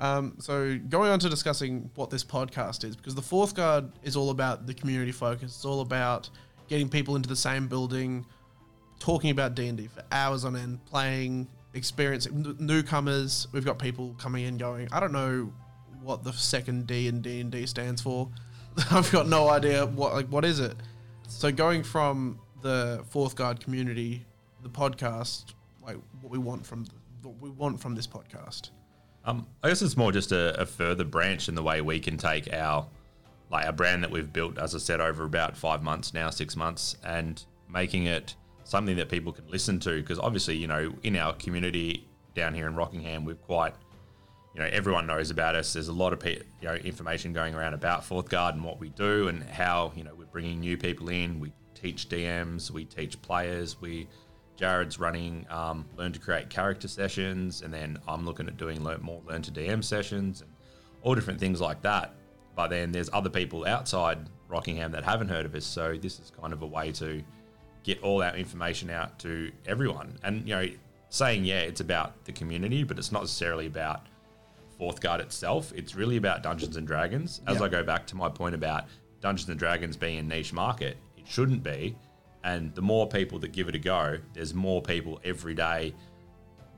Um, 0.00 0.34
so 0.40 0.78
going 0.88 1.10
on 1.10 1.18
to 1.20 1.28
discussing 1.28 1.90
what 1.94 2.10
this 2.10 2.24
podcast 2.24 2.84
is, 2.84 2.96
because 2.96 3.14
the 3.14 3.22
fourth 3.22 3.54
guard 3.54 3.90
is 4.02 4.16
all 4.16 4.30
about 4.30 4.66
the 4.66 4.74
community 4.74 5.12
focus. 5.12 5.54
It's 5.54 5.64
all 5.64 5.80
about 5.80 6.28
getting 6.68 6.88
people 6.88 7.16
into 7.16 7.28
the 7.28 7.36
same 7.36 7.68
building, 7.68 8.26
talking 8.98 9.30
about 9.30 9.54
D 9.54 9.68
and 9.68 9.78
D 9.78 9.86
for 9.86 10.02
hours 10.12 10.44
on 10.44 10.56
end, 10.56 10.84
playing, 10.84 11.48
experiencing 11.74 12.56
newcomers. 12.58 13.48
We've 13.52 13.64
got 13.64 13.78
people 13.78 14.14
coming 14.18 14.44
in 14.44 14.58
going, 14.58 14.88
I 14.92 15.00
don't 15.00 15.12
know 15.12 15.52
what 16.02 16.24
the 16.24 16.32
second 16.32 16.86
D 16.86 17.08
and 17.08 17.22
D 17.22 17.40
and 17.40 17.50
D 17.50 17.66
stands 17.66 18.02
for. 18.02 18.28
I've 18.90 19.10
got 19.10 19.28
no 19.28 19.48
idea 19.48 19.86
what 19.86 20.12
like 20.12 20.28
what 20.28 20.44
is 20.44 20.60
it. 20.60 20.76
So 21.28 21.50
going 21.50 21.82
from 21.82 22.38
the 22.62 23.04
fourth 23.10 23.36
guard 23.36 23.60
community, 23.60 24.24
the 24.62 24.68
podcast, 24.68 25.52
like 25.82 25.96
what 26.20 26.30
we 26.30 26.38
want 26.38 26.66
from 26.66 26.86
what 27.22 27.40
we 27.40 27.50
want 27.50 27.80
from 27.80 27.94
this 27.94 28.06
podcast. 28.06 28.70
Um, 29.24 29.46
I 29.62 29.68
guess 29.68 29.82
it's 29.82 29.96
more 29.96 30.12
just 30.12 30.32
a, 30.32 30.58
a 30.60 30.64
further 30.64 31.04
branch 31.04 31.48
in 31.48 31.54
the 31.54 31.62
way 31.62 31.80
we 31.80 32.00
can 32.00 32.16
take 32.16 32.52
our 32.52 32.86
like 33.50 33.66
a 33.66 33.72
brand 33.72 34.02
that 34.04 34.10
we've 34.10 34.32
built, 34.32 34.58
as 34.58 34.74
I 34.74 34.78
said, 34.78 35.00
over 35.00 35.24
about 35.24 35.56
five 35.56 35.82
months 35.82 36.12
now, 36.12 36.30
six 36.30 36.56
months, 36.56 36.96
and 37.04 37.42
making 37.68 38.06
it 38.06 38.34
something 38.64 38.96
that 38.96 39.08
people 39.08 39.32
can 39.32 39.48
listen 39.48 39.80
to. 39.80 40.00
Because 40.00 40.18
obviously, 40.18 40.56
you 40.56 40.66
know, 40.66 40.92
in 41.02 41.16
our 41.16 41.32
community 41.34 42.06
down 42.34 42.54
here 42.54 42.66
in 42.66 42.74
Rockingham, 42.74 43.24
we've 43.24 43.40
quite, 43.42 43.74
you 44.54 44.60
know, 44.60 44.68
everyone 44.70 45.06
knows 45.06 45.30
about 45.30 45.54
us. 45.54 45.72
There's 45.72 45.88
a 45.88 45.92
lot 45.92 46.12
of 46.12 46.24
you 46.26 46.42
know 46.62 46.74
information 46.74 47.32
going 47.32 47.54
around 47.54 47.74
about 47.74 48.04
Fourth 48.04 48.28
Guard 48.28 48.54
and 48.54 48.64
what 48.64 48.78
we 48.78 48.90
do 48.90 49.28
and 49.28 49.42
how 49.42 49.92
you 49.96 50.04
know 50.04 50.14
we're 50.14 50.26
bringing 50.26 50.60
new 50.60 50.76
people 50.76 51.08
in. 51.08 51.40
We 51.40 51.52
teach 51.74 52.08
DMs, 52.08 52.70
we 52.70 52.84
teach 52.84 53.20
players, 53.22 53.80
we 53.80 54.08
Jared's 54.56 54.98
running 54.98 55.46
um, 55.50 55.86
Learn 55.96 56.12
to 56.12 56.18
Create 56.18 56.50
character 56.50 56.88
sessions, 56.88 57.62
and 57.62 57.72
then 57.72 57.98
I'm 58.08 58.26
looking 58.26 58.48
at 58.48 58.56
doing 58.56 58.82
learn, 58.82 59.00
more 59.00 59.22
Learn 59.24 59.40
to 59.42 59.52
DM 59.52 59.84
sessions 59.84 60.40
and 60.40 60.50
all 61.02 61.14
different 61.14 61.38
things 61.38 61.60
like 61.60 61.80
that. 61.82 62.14
But 62.58 62.70
then 62.70 62.90
there's 62.90 63.08
other 63.12 63.30
people 63.30 63.64
outside 63.64 64.18
Rockingham 64.48 64.90
that 64.90 65.04
haven't 65.04 65.28
heard 65.28 65.46
of 65.46 65.54
us, 65.54 65.64
so 65.64 65.96
this 65.96 66.18
is 66.18 66.32
kind 66.40 66.52
of 66.52 66.62
a 66.62 66.66
way 66.66 66.90
to 66.90 67.22
get 67.84 68.02
all 68.02 68.18
that 68.18 68.34
information 68.34 68.90
out 68.90 69.16
to 69.20 69.52
everyone. 69.64 70.18
And 70.24 70.40
you 70.40 70.56
know, 70.56 70.66
saying 71.08 71.44
yeah, 71.44 71.60
it's 71.60 71.80
about 71.80 72.24
the 72.24 72.32
community, 72.32 72.82
but 72.82 72.98
it's 72.98 73.12
not 73.12 73.22
necessarily 73.22 73.66
about 73.66 74.08
Fourth 74.76 75.00
Guard 75.00 75.20
itself. 75.20 75.72
It's 75.76 75.94
really 75.94 76.16
about 76.16 76.42
Dungeons 76.42 76.76
and 76.76 76.84
Dragons. 76.84 77.42
As 77.46 77.58
Yeah. 77.58 77.66
I 77.66 77.68
go 77.68 77.84
back 77.84 78.08
to 78.08 78.16
my 78.16 78.28
point 78.28 78.56
about 78.56 78.86
Dungeons 79.20 79.48
and 79.48 79.56
Dragons 79.56 79.96
being 79.96 80.18
a 80.18 80.22
niche 80.24 80.52
market, 80.52 80.96
it 81.16 81.28
shouldn't 81.28 81.62
be. 81.62 81.94
And 82.42 82.74
the 82.74 82.82
more 82.82 83.06
people 83.06 83.38
that 83.38 83.52
give 83.52 83.68
it 83.68 83.76
a 83.76 83.78
go, 83.78 84.18
there's 84.34 84.52
more 84.52 84.82
people 84.82 85.20
every 85.22 85.54
day 85.54 85.94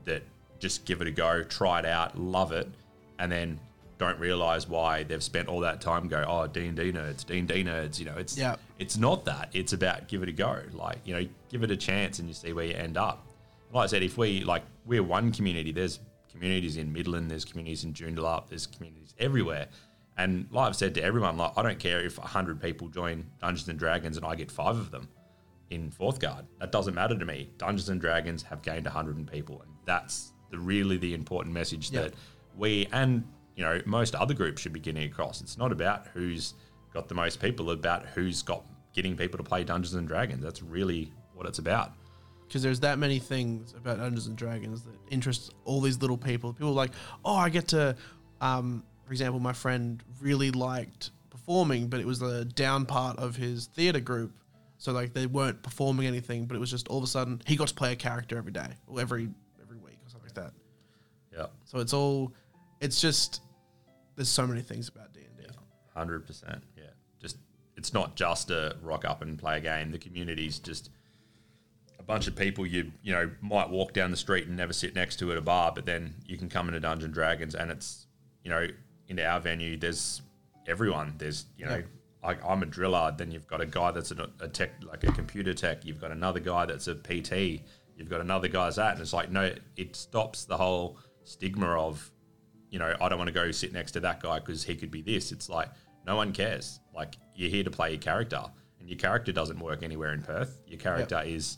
that 0.05 0.21
just 0.59 0.85
give 0.85 1.01
it 1.01 1.07
a 1.07 1.11
go, 1.11 1.41
try 1.43 1.79
it 1.79 1.85
out, 1.87 2.19
love 2.19 2.51
it, 2.51 2.69
and 3.17 3.31
then 3.31 3.59
don't 4.01 4.19
realize 4.19 4.67
why 4.67 5.03
they've 5.03 5.23
spent 5.23 5.47
all 5.47 5.59
that 5.61 5.79
time 5.79 6.07
go, 6.07 6.25
oh, 6.27 6.47
D&D 6.47 6.91
nerds, 6.91 7.23
D&D 7.25 7.63
nerds, 7.63 7.99
you 7.99 8.05
know, 8.05 8.15
it's 8.17 8.35
Yeah. 8.37 8.55
it's 8.79 8.97
not 8.97 9.25
that. 9.25 9.49
It's 9.53 9.73
about 9.73 10.07
give 10.07 10.23
it 10.23 10.29
a 10.29 10.31
go. 10.31 10.59
Like, 10.73 10.97
you 11.05 11.13
know, 11.15 11.25
give 11.49 11.61
it 11.63 11.69
a 11.71 11.77
chance 11.77 12.17
and 12.19 12.27
you 12.27 12.33
see 12.33 12.51
where 12.51 12.65
you 12.65 12.73
end 12.73 12.97
up. 12.97 13.25
Like 13.71 13.83
I 13.83 13.87
said, 13.87 14.03
if 14.03 14.17
we 14.17 14.43
like 14.43 14.63
we're 14.85 15.03
one 15.03 15.31
community, 15.31 15.71
there's 15.71 15.99
communities 16.31 16.77
in 16.77 16.91
Midland, 16.91 17.29
there's 17.29 17.45
communities 17.45 17.83
in 17.83 17.93
Joondalup, 17.93 18.49
there's 18.49 18.65
communities 18.67 19.13
everywhere. 19.19 19.67
And 20.17 20.47
like 20.51 20.67
I've 20.69 20.75
said 20.75 20.95
to 20.95 21.03
everyone, 21.03 21.37
like 21.37 21.53
I 21.55 21.61
don't 21.61 21.79
care 21.79 22.01
if 22.03 22.17
hundred 22.17 22.59
people 22.61 22.87
join 22.89 23.25
Dungeons 23.39 23.69
and 23.69 23.77
Dragons 23.79 24.17
and 24.17 24.25
I 24.25 24.33
get 24.35 24.49
five 24.51 24.77
of 24.77 24.89
them 24.91 25.07
in 25.69 25.91
Fourth 25.91 26.19
Guard. 26.19 26.45
That 26.59 26.71
doesn't 26.71 26.95
matter 26.95 27.17
to 27.17 27.25
me. 27.25 27.49
Dungeons 27.59 27.87
and 27.89 28.01
Dragons 28.01 28.41
have 28.43 28.61
gained 28.63 28.85
100 28.85 29.31
people, 29.31 29.61
and 29.61 29.71
that's 29.85 30.33
the 30.49 30.57
really 30.59 30.97
the 30.97 31.13
important 31.13 31.53
message 31.53 31.91
Yeah. 31.91 32.01
that 32.01 32.13
we 32.57 32.87
and 32.91 33.23
you 33.55 33.63
know 33.63 33.81
most 33.85 34.15
other 34.15 34.33
groups 34.33 34.61
should 34.61 34.73
be 34.73 34.79
getting 34.79 35.03
across. 35.03 35.41
It's 35.41 35.57
not 35.57 35.71
about 35.71 36.07
who's 36.13 36.53
got 36.93 37.07
the 37.07 37.15
most 37.15 37.41
people, 37.41 37.71
about 37.71 38.05
who's 38.07 38.41
got 38.41 38.63
getting 38.93 39.15
people 39.15 39.37
to 39.37 39.43
play 39.43 39.63
Dungeons 39.63 39.93
and 39.95 40.07
Dragons. 40.07 40.43
That's 40.43 40.61
really 40.61 41.11
what 41.33 41.47
it's 41.47 41.59
about. 41.59 41.93
because 42.47 42.61
there's 42.61 42.81
that 42.81 42.99
many 42.99 43.17
things 43.19 43.73
about 43.77 43.97
Dungeons 43.97 44.27
and 44.27 44.35
Dragons 44.37 44.81
that 44.83 44.95
interest 45.09 45.53
all 45.63 45.79
these 45.81 46.01
little 46.01 46.17
people. 46.17 46.51
People 46.53 46.69
are 46.69 46.73
like, 46.73 46.91
oh, 47.23 47.35
I 47.35 47.49
get 47.49 47.69
to, 47.69 47.95
um, 48.41 48.83
for 49.05 49.13
example, 49.13 49.39
my 49.39 49.53
friend 49.53 50.03
really 50.19 50.51
liked 50.51 51.11
performing, 51.29 51.87
but 51.87 51.99
it 52.01 52.05
was 52.05 52.19
the 52.19 52.43
down 52.45 52.85
part 52.85 53.17
of 53.19 53.37
his 53.37 53.67
theater 53.67 54.01
group. 54.01 54.33
So 54.77 54.91
like 54.91 55.13
they 55.13 55.27
weren't 55.27 55.61
performing 55.63 56.07
anything, 56.07 56.45
but 56.45 56.55
it 56.55 56.59
was 56.59 56.69
just 56.71 56.87
all 56.89 56.97
of 56.97 57.03
a 57.03 57.07
sudden 57.07 57.41
he 57.45 57.55
got 57.55 57.69
to 57.69 57.73
play 57.73 57.93
a 57.93 57.95
character 57.95 58.37
every 58.37 58.51
day 58.51 58.67
or 58.87 58.99
every 58.99 59.29
every 59.61 59.77
week 59.77 59.99
or 60.05 60.09
something 60.09 60.27
like 60.27 60.35
that. 60.35 60.53
Yeah, 61.37 61.45
So 61.63 61.79
it's 61.79 61.93
all, 61.93 62.33
it's 62.81 62.99
just 62.99 63.41
there's 64.15 64.29
so 64.29 64.45
many 64.45 64.61
things 64.61 64.89
about 64.89 65.13
D 65.13 65.21
and 65.21 65.37
D. 65.37 65.53
hundred 65.93 66.25
percent. 66.25 66.63
Yeah, 66.75 66.83
just 67.21 67.37
it's 67.77 67.93
not 67.93 68.15
just 68.15 68.51
a 68.51 68.75
rock 68.81 69.05
up 69.05 69.21
and 69.21 69.39
play 69.39 69.57
a 69.57 69.61
game. 69.61 69.91
The 69.91 69.99
community's 69.99 70.59
just 70.59 70.89
a 71.97 72.03
bunch 72.03 72.27
of 72.27 72.35
people 72.35 72.65
you 72.65 72.91
you 73.03 73.13
know 73.13 73.29
might 73.39 73.69
walk 73.69 73.93
down 73.93 74.11
the 74.11 74.17
street 74.17 74.47
and 74.47 74.57
never 74.57 74.73
sit 74.73 74.95
next 74.95 75.17
to 75.19 75.31
at 75.31 75.37
a 75.37 75.41
bar, 75.41 75.71
but 75.73 75.85
then 75.85 76.15
you 76.25 76.37
can 76.37 76.49
come 76.49 76.67
into 76.67 76.79
Dungeon 76.79 77.11
Dragons 77.11 77.55
and 77.55 77.71
it's 77.71 78.07
you 78.43 78.49
know 78.49 78.67
into 79.07 79.25
our 79.25 79.39
venue. 79.39 79.77
There's 79.77 80.21
everyone. 80.67 81.15
There's 81.17 81.45
you 81.57 81.65
know. 81.65 81.77
Yeah. 81.77 81.83
Like 82.23 82.37
I'm 82.45 82.61
a 82.61 82.67
driller, 82.67 83.11
then 83.17 83.31
you've 83.31 83.47
got 83.47 83.61
a 83.61 83.65
guy 83.65 83.89
that's 83.89 84.11
a, 84.11 84.29
a 84.41 84.47
tech, 84.47 84.73
like 84.83 85.03
a 85.03 85.11
computer 85.11 85.55
tech. 85.55 85.83
You've 85.83 85.99
got 85.99 86.11
another 86.11 86.39
guy 86.39 86.67
that's 86.67 86.87
a 86.87 86.93
PT. 86.93 87.63
You've 87.97 88.11
got 88.11 88.21
another 88.21 88.47
guy's 88.47 88.75
that, 88.75 88.91
and 88.91 89.01
it's 89.01 89.11
like 89.11 89.31
no, 89.31 89.51
it 89.75 89.95
stops 89.95 90.45
the 90.45 90.55
whole 90.55 90.99
stigma 91.23 91.65
of 91.69 92.11
you 92.71 92.79
know, 92.79 92.95
I 92.99 93.09
don't 93.09 93.19
want 93.19 93.27
to 93.27 93.33
go 93.33 93.51
sit 93.51 93.73
next 93.73 93.91
to 93.91 93.99
that 93.99 94.21
guy 94.21 94.39
because 94.39 94.63
he 94.63 94.75
could 94.75 94.89
be 94.89 95.01
this. 95.01 95.31
It's 95.31 95.49
like 95.49 95.69
no 96.07 96.15
one 96.15 96.31
cares. 96.31 96.79
Like 96.95 97.15
you're 97.35 97.49
here 97.49 97.63
to 97.63 97.69
play 97.69 97.91
your 97.91 97.99
character, 97.99 98.41
and 98.79 98.89
your 98.89 98.97
character 98.97 99.31
doesn't 99.31 99.59
work 99.59 99.83
anywhere 99.83 100.13
in 100.13 100.23
Perth. 100.23 100.57
Your 100.65 100.79
character 100.79 101.21
is, 101.23 101.57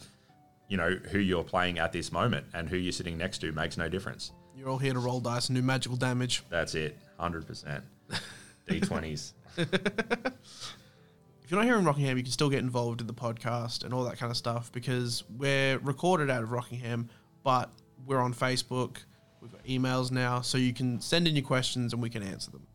you 0.68 0.76
know, 0.76 0.98
who 1.12 1.20
you're 1.20 1.44
playing 1.44 1.80
at 1.80 1.94
this 1.94 2.12
moment, 2.12 2.48
and 2.54 2.68
who 2.68 2.76
you're 2.76 2.92
sitting 2.92 3.18
next 3.18 3.38
to 3.40 3.52
makes 3.54 3.78
no 3.78 3.88
difference. 3.88 4.34
You're 4.58 4.70
all 4.70 4.78
here 4.78 4.94
to 4.94 5.00
roll 5.00 5.20
dice 5.20 5.50
and 5.50 5.56
do 5.56 5.62
magical 5.62 5.98
damage. 5.98 6.44
That's 6.50 6.76
it, 6.76 6.98
hundred 7.18 7.48
percent. 7.48 7.84
D20s. 8.68 9.34
if 9.58 9.68
you're 11.48 11.60
not 11.60 11.66
here 11.66 11.78
in 11.78 11.86
Rockingham, 11.86 12.18
you 12.18 12.24
can 12.24 12.32
still 12.32 12.50
get 12.50 12.60
involved 12.60 13.02
in 13.02 13.08
the 13.08 13.14
podcast 13.14 13.84
and 13.84 13.94
all 13.94 14.04
that 14.06 14.18
kind 14.18 14.32
of 14.32 14.38
stuff 14.38 14.72
because 14.72 15.24
we're 15.38 15.78
recorded 15.80 16.30
out 16.30 16.44
of 16.44 16.52
Rockingham, 16.52 17.10
but 17.44 17.70
we're 18.06 18.22
on 18.22 18.34
Facebook. 18.34 18.98
We've 19.44 19.52
got 19.52 19.66
emails 19.66 20.10
now, 20.10 20.40
so 20.40 20.58
you 20.58 20.72
can 20.72 21.02
send 21.02 21.28
in 21.28 21.36
your 21.36 21.44
questions 21.44 21.92
and 21.92 22.02
we 22.02 22.10
can 22.10 22.24
answer 22.24 22.50
them. 22.50 22.66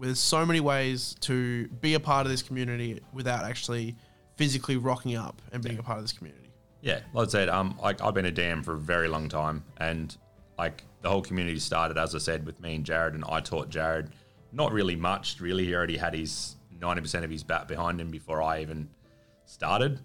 There's 0.00 0.18
so 0.18 0.44
many 0.44 0.58
ways 0.58 1.14
to 1.20 1.68
be 1.68 1.94
a 1.94 2.00
part 2.00 2.26
of 2.26 2.32
this 2.32 2.42
community 2.42 3.00
without 3.12 3.44
actually 3.44 3.94
physically 4.36 4.76
rocking 4.76 5.14
up 5.14 5.40
and 5.52 5.62
being 5.62 5.78
a 5.78 5.82
part 5.82 5.98
of 5.98 6.02
this 6.02 6.12
community. 6.12 6.50
Yeah, 6.80 7.00
like 7.14 7.28
I 7.28 7.30
said, 7.30 7.48
um, 7.48 7.78
like 7.80 8.02
I've 8.02 8.14
been 8.14 8.26
a 8.26 8.32
DM 8.32 8.64
for 8.64 8.74
a 8.74 8.78
very 8.78 9.06
long 9.06 9.28
time, 9.28 9.62
and 9.76 10.16
like 10.58 10.82
the 11.02 11.08
whole 11.08 11.22
community 11.22 11.60
started, 11.60 11.98
as 11.98 12.16
I 12.16 12.18
said, 12.18 12.44
with 12.44 12.60
me 12.60 12.74
and 12.74 12.84
Jared, 12.84 13.14
and 13.14 13.24
I 13.28 13.40
taught 13.40 13.68
Jared 13.68 14.10
not 14.50 14.72
really 14.72 14.96
much. 14.96 15.40
Really, 15.40 15.66
he 15.66 15.74
already 15.74 15.96
had 15.96 16.14
his 16.14 16.56
ninety 16.80 17.00
percent 17.00 17.24
of 17.24 17.30
his 17.30 17.44
bat 17.44 17.68
behind 17.68 18.00
him 18.00 18.10
before 18.10 18.42
I 18.42 18.60
even 18.60 18.88
started. 19.44 20.00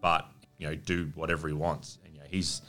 But 0.00 0.26
you 0.56 0.66
know, 0.66 0.74
do 0.74 1.10
whatever 1.14 1.48
he 1.48 1.54
wants, 1.54 1.98
and 2.04 2.14
you 2.14 2.20
know, 2.20 2.26
he's. 2.30 2.62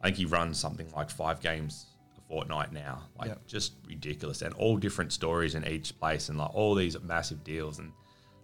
I 0.00 0.08
think 0.08 0.16
he 0.18 0.26
runs 0.26 0.60
something 0.60 0.88
like 0.94 1.10
five 1.10 1.40
games 1.40 1.86
fortnight 2.28 2.72
now, 2.72 3.02
like 3.18 3.28
Yep. 3.28 3.46
just 3.46 3.72
ridiculous, 3.86 4.42
and 4.42 4.54
all 4.54 4.76
different 4.76 5.12
stories 5.12 5.54
in 5.54 5.66
each 5.66 5.98
place, 5.98 6.28
and 6.28 6.38
like 6.38 6.54
all 6.54 6.74
these 6.74 7.00
massive 7.00 7.44
deals, 7.44 7.78
and 7.78 7.92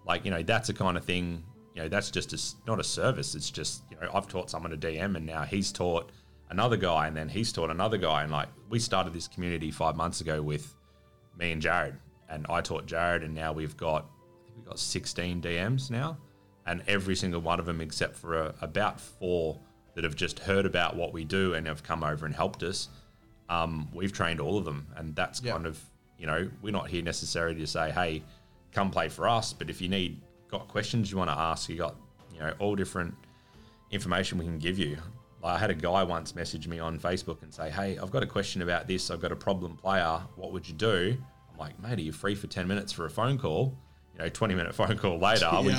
like 0.07 0.25
you 0.25 0.31
know, 0.31 0.43
that's 0.43 0.69
the 0.69 0.75
kind 0.75 0.97
of 0.97 1.05
thing. 1.05 1.45
You 1.75 1.83
know, 1.83 1.89
that's 1.89 2.11
just 2.11 2.33
a 2.33 2.69
not 2.69 2.79
a 2.81 2.85
service. 2.85 3.35
It's 3.35 3.51
just 3.51 3.83
you 3.91 3.97
know, 4.01 4.11
I've 4.13 4.29
taught 4.29 4.51
someone 4.51 4.71
to 4.73 4.77
DM, 4.77 5.17
and 5.17 5.27
now 5.27 5.43
he's 5.43 5.73
taught 5.73 6.11
another 6.51 6.77
guy, 6.77 7.07
and 7.07 7.17
then 7.17 7.29
he's 7.29 7.53
taught 7.53 7.71
another 7.71 7.97
guy, 7.99 8.23
and 8.23 8.31
like 8.33 8.49
we 8.69 8.79
started 8.79 9.13
this 9.13 9.27
community 9.29 9.71
five 9.71 9.97
months 9.97 10.21
ago 10.21 10.43
with 10.43 10.75
me 11.39 11.53
and 11.53 11.63
Jared, 11.63 11.97
and 12.29 12.47
I 12.49 12.61
taught 12.61 12.87
Jared, 12.87 13.23
and 13.23 13.35
now 13.35 13.53
we've 13.53 13.77
got 13.77 14.05
I 14.05 14.45
think 14.47 14.57
we've 14.59 14.67
got 14.67 14.79
16 14.79 15.41
DMs 15.41 15.91
now, 15.91 16.19
and 16.67 16.83
every 16.87 17.17
single 17.17 17.41
one 17.41 17.59
of 17.59 17.67
them, 17.67 17.81
except 17.81 18.17
for 18.17 18.35
a, 18.35 18.55
about 18.61 19.01
four 19.01 19.59
that 19.95 20.05
have 20.05 20.15
just 20.15 20.39
heard 20.41 20.67
about 20.67 20.95
what 20.95 21.13
we 21.13 21.25
do 21.25 21.55
and 21.55 21.67
have 21.67 21.83
come 21.83 22.05
over 22.05 22.27
and 22.27 22.35
helped 22.35 22.63
us. 22.63 22.89
Um, 23.49 23.89
we've 23.93 24.13
trained 24.13 24.41
all 24.41 24.57
of 24.59 24.65
them, 24.65 24.87
and 24.97 25.15
that's 25.15 25.43
Yeah. 25.43 25.53
kind 25.53 25.67
of 25.67 25.81
you 26.19 26.27
know 26.27 26.49
we're 26.63 26.71
not 26.73 26.89
here 26.89 27.03
necessarily 27.03 27.59
to 27.61 27.67
say, 27.67 27.91
hey, 27.91 28.23
come 28.73 28.91
play 28.91 29.09
for 29.09 29.29
us, 29.29 29.53
but 29.53 29.69
if 29.71 29.81
you 29.81 29.89
need 29.89 30.21
got 30.49 30.69
questions 30.69 31.11
you 31.11 31.17
want 31.19 31.31
to 31.31 31.37
ask, 31.39 31.69
you 31.69 31.77
got 31.77 31.97
you 32.33 32.39
know 32.41 32.53
all 32.59 32.75
different 32.77 33.15
information 33.91 34.39
we 34.39 34.45
can 34.45 34.59
give 34.59 34.79
you. 34.79 34.97
Like 35.43 35.57
I 35.57 35.59
had 35.59 35.71
a 35.71 35.75
guy 35.75 36.03
once 36.05 36.35
message 36.35 36.69
me 36.69 36.79
on 36.79 36.99
Facebook 36.99 37.43
and 37.43 37.53
say, 37.53 37.71
"Hey, 37.71 37.99
I've 37.99 38.11
got 38.11 38.23
a 38.23 38.27
question 38.27 38.63
about 38.63 38.87
this. 38.87 39.11
I've 39.11 39.21
got 39.21 39.33
a 39.33 39.37
problem 39.37 39.77
player. 39.77 40.21
What 40.37 40.53
would 40.53 40.67
you 40.69 40.75
do?" 40.75 41.17
I'm 41.53 41.59
like, 41.59 41.79
"Mate, 41.83 41.99
are 41.99 42.03
you 42.03 42.13
free 42.13 42.35
for 42.35 42.47
ten 42.47 42.67
minutes 42.69 42.93
for 42.93 43.05
a 43.07 43.11
phone 43.11 43.39
call?" 43.39 43.77
You 44.15 44.21
know, 44.21 44.29
twenty 44.29 44.55
minute 44.55 44.75
phone 44.81 44.97
call 44.97 45.19
later, 45.19 45.51
we 45.63 45.75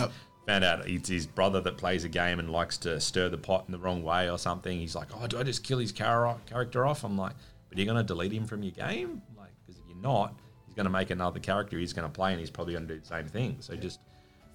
found 0.46 0.65
out 0.65 0.88
it's 0.89 1.08
his 1.08 1.25
brother 1.25 1.62
that 1.62 1.77
plays 1.77 2.03
a 2.03 2.10
game 2.10 2.39
and 2.39 2.50
likes 2.51 2.77
to 2.79 3.00
stir 3.00 3.29
the 3.29 3.38
pot 3.38 3.63
in 3.67 3.72
the 3.72 3.77
wrong 3.79 4.03
way 4.03 4.29
or 4.29 4.38
something. 4.38 4.77
He's 4.77 4.96
like, 4.96 5.08
"Oh, 5.20 5.25
do 5.27 5.39
I 5.39 5.43
just 5.43 5.63
kill 5.63 5.79
his 5.79 5.91
character 5.93 6.86
off?" 6.86 7.03
I'm 7.05 7.17
like, 7.17 7.34
"But 7.74 7.80
you're 7.80 7.92
going 7.92 8.06
to 8.06 8.08
delete 8.08 8.32
him 8.32 8.46
from 8.46 8.62
your 8.62 8.72
game? 8.72 9.24
Like, 9.36 9.50
because 9.65 9.82
if 9.82 9.88
you're 9.88 9.98
not, 9.98 10.39
he's 10.68 10.75
going 10.75 10.84
to 10.84 10.92
make 10.92 11.10
another 11.10 11.39
character. 11.39 11.80
He's 11.80 11.92
going 11.92 12.08
to 12.08 12.13
play, 12.13 12.30
and 12.30 12.39
he's 12.39 12.51
probably 12.51 12.74
going 12.74 12.88
to 12.88 12.94
do 12.94 13.00
the 13.00 13.06
same 13.08 13.27
thing. 13.27 13.58
So 13.62 13.75
just 13.75 14.00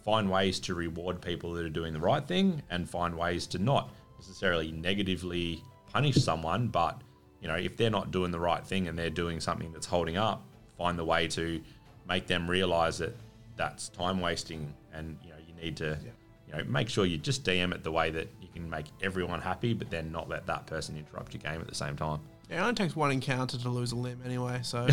find 0.04 0.30
ways 0.30 0.60
to 0.60 0.74
reward 0.74 1.20
people 1.20 1.52
that 1.54 1.64
are 1.64 1.68
doing 1.68 1.92
the 1.92 1.98
right 1.98 2.24
thing, 2.24 2.62
and 2.70 2.88
find 2.88 3.18
ways 3.18 3.48
to 3.48 3.58
not 3.58 3.90
necessarily 4.16 4.70
negatively 4.70 5.60
punish 5.92 6.14
someone, 6.14 6.68
but 6.68 7.02
you 7.40 7.48
know, 7.48 7.56
if 7.56 7.76
they're 7.76 7.90
not 7.90 8.12
doing 8.12 8.30
the 8.30 8.38
right 8.38 8.64
thing 8.64 8.86
and 8.86 8.96
they're 8.96 9.10
doing 9.10 9.40
something 9.40 9.72
that's 9.72 9.86
holding 9.86 10.16
up, 10.16 10.46
find 10.76 10.96
the 10.96 11.04
way 11.04 11.26
to 11.26 11.60
make 12.08 12.28
them 12.28 12.48
realize 12.48 12.98
that 12.98 13.16
that's 13.56 13.88
time 13.88 14.20
wasting, 14.20 14.72
and 14.94 15.18
you 15.24 15.30
know, 15.30 15.38
you 15.44 15.54
need 15.60 15.76
to. 15.78 15.98
You 16.46 16.54
know, 16.54 16.64
make 16.64 16.88
sure 16.88 17.04
you 17.04 17.18
just 17.18 17.44
DM 17.44 17.74
it 17.74 17.84
the 17.84 17.92
way 17.92 18.10
that 18.10 18.26
you 18.40 18.48
can 18.54 18.70
make 18.70 18.86
everyone 19.02 19.42
happy, 19.42 19.74
but 19.74 19.90
then 19.90 20.10
not 20.10 20.30
let 20.30 20.46
that 20.46 20.66
person 20.66 20.96
interrupt 20.96 21.34
your 21.34 21.42
game 21.42 21.60
at 21.60 21.68
the 21.68 21.74
same 21.74 21.94
time. 21.94 22.20
Yeah, 22.50 22.58
it 22.58 22.60
only 22.60 22.74
takes 22.74 22.96
one 22.96 23.10
encounter 23.10 23.58
to 23.58 23.68
lose 23.68 23.92
a 23.92 23.96
limb 23.96 24.20
anyway, 24.24 24.60
so 24.62 24.86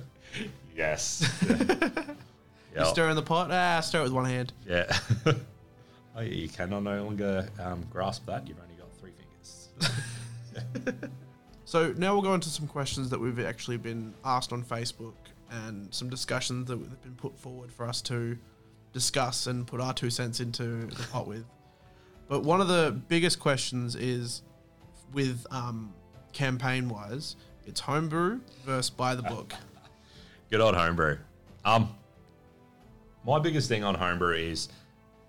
Yes. 0.76 1.22
you 1.48 2.84
stir 2.84 3.08
in 3.08 3.16
the 3.16 3.22
pot, 3.22 3.50
ah, 3.50 3.80
stir 3.80 4.00
it 4.00 4.04
with 4.04 4.12
one 4.12 4.26
hand. 4.26 4.52
Yeah. 4.68 4.84
oh, 5.26 5.34
yeah, 6.16 6.22
you 6.22 6.48
can 6.48 6.70
no 6.70 6.80
longer 6.80 7.48
um, 7.58 7.84
grasp 7.90 8.26
that. 8.26 8.46
You've 8.46 8.58
only 8.62 8.74
got 8.74 8.92
three 9.00 9.12
fingers. 9.12 11.10
So 11.66 11.92
now 11.96 12.12
we'll 12.12 12.22
go 12.22 12.32
into 12.32 12.48
some 12.48 12.68
questions 12.68 13.10
that 13.10 13.18
we've 13.18 13.40
actually 13.40 13.76
been 13.76 14.14
asked 14.24 14.52
on 14.52 14.62
Facebook 14.62 15.14
and 15.50 15.92
some 15.92 16.08
discussions 16.08 16.68
that 16.68 16.78
have 16.78 17.02
been 17.02 17.16
put 17.16 17.36
forward 17.36 17.72
for 17.72 17.88
us 17.88 18.00
to 18.02 18.38
discuss 18.92 19.48
and 19.48 19.66
put 19.66 19.80
our 19.80 19.92
two 19.92 20.08
cents 20.08 20.38
into 20.38 20.86
the 20.86 21.02
pot 21.10 21.26
with. 21.26 21.44
But 22.28 22.44
one 22.44 22.60
of 22.60 22.68
the 22.68 22.96
biggest 23.08 23.40
questions 23.40 23.96
is 23.96 24.42
with 25.12 25.44
um, 25.50 25.92
campaign 26.40 26.88
wise, 26.88 27.36
it's 27.66 27.80
homebrew 27.80 28.40
versus 28.64 28.90
by 28.90 29.14
the 29.14 29.22
book. 29.22 29.54
Good 30.50 30.60
old 30.60 30.76
homebrew. 30.76 31.16
Um, 31.64 31.88
my 33.26 33.38
biggest 33.38 33.68
thing 33.68 33.82
on 33.82 33.94
homebrew 33.94 34.34
is 34.36 34.68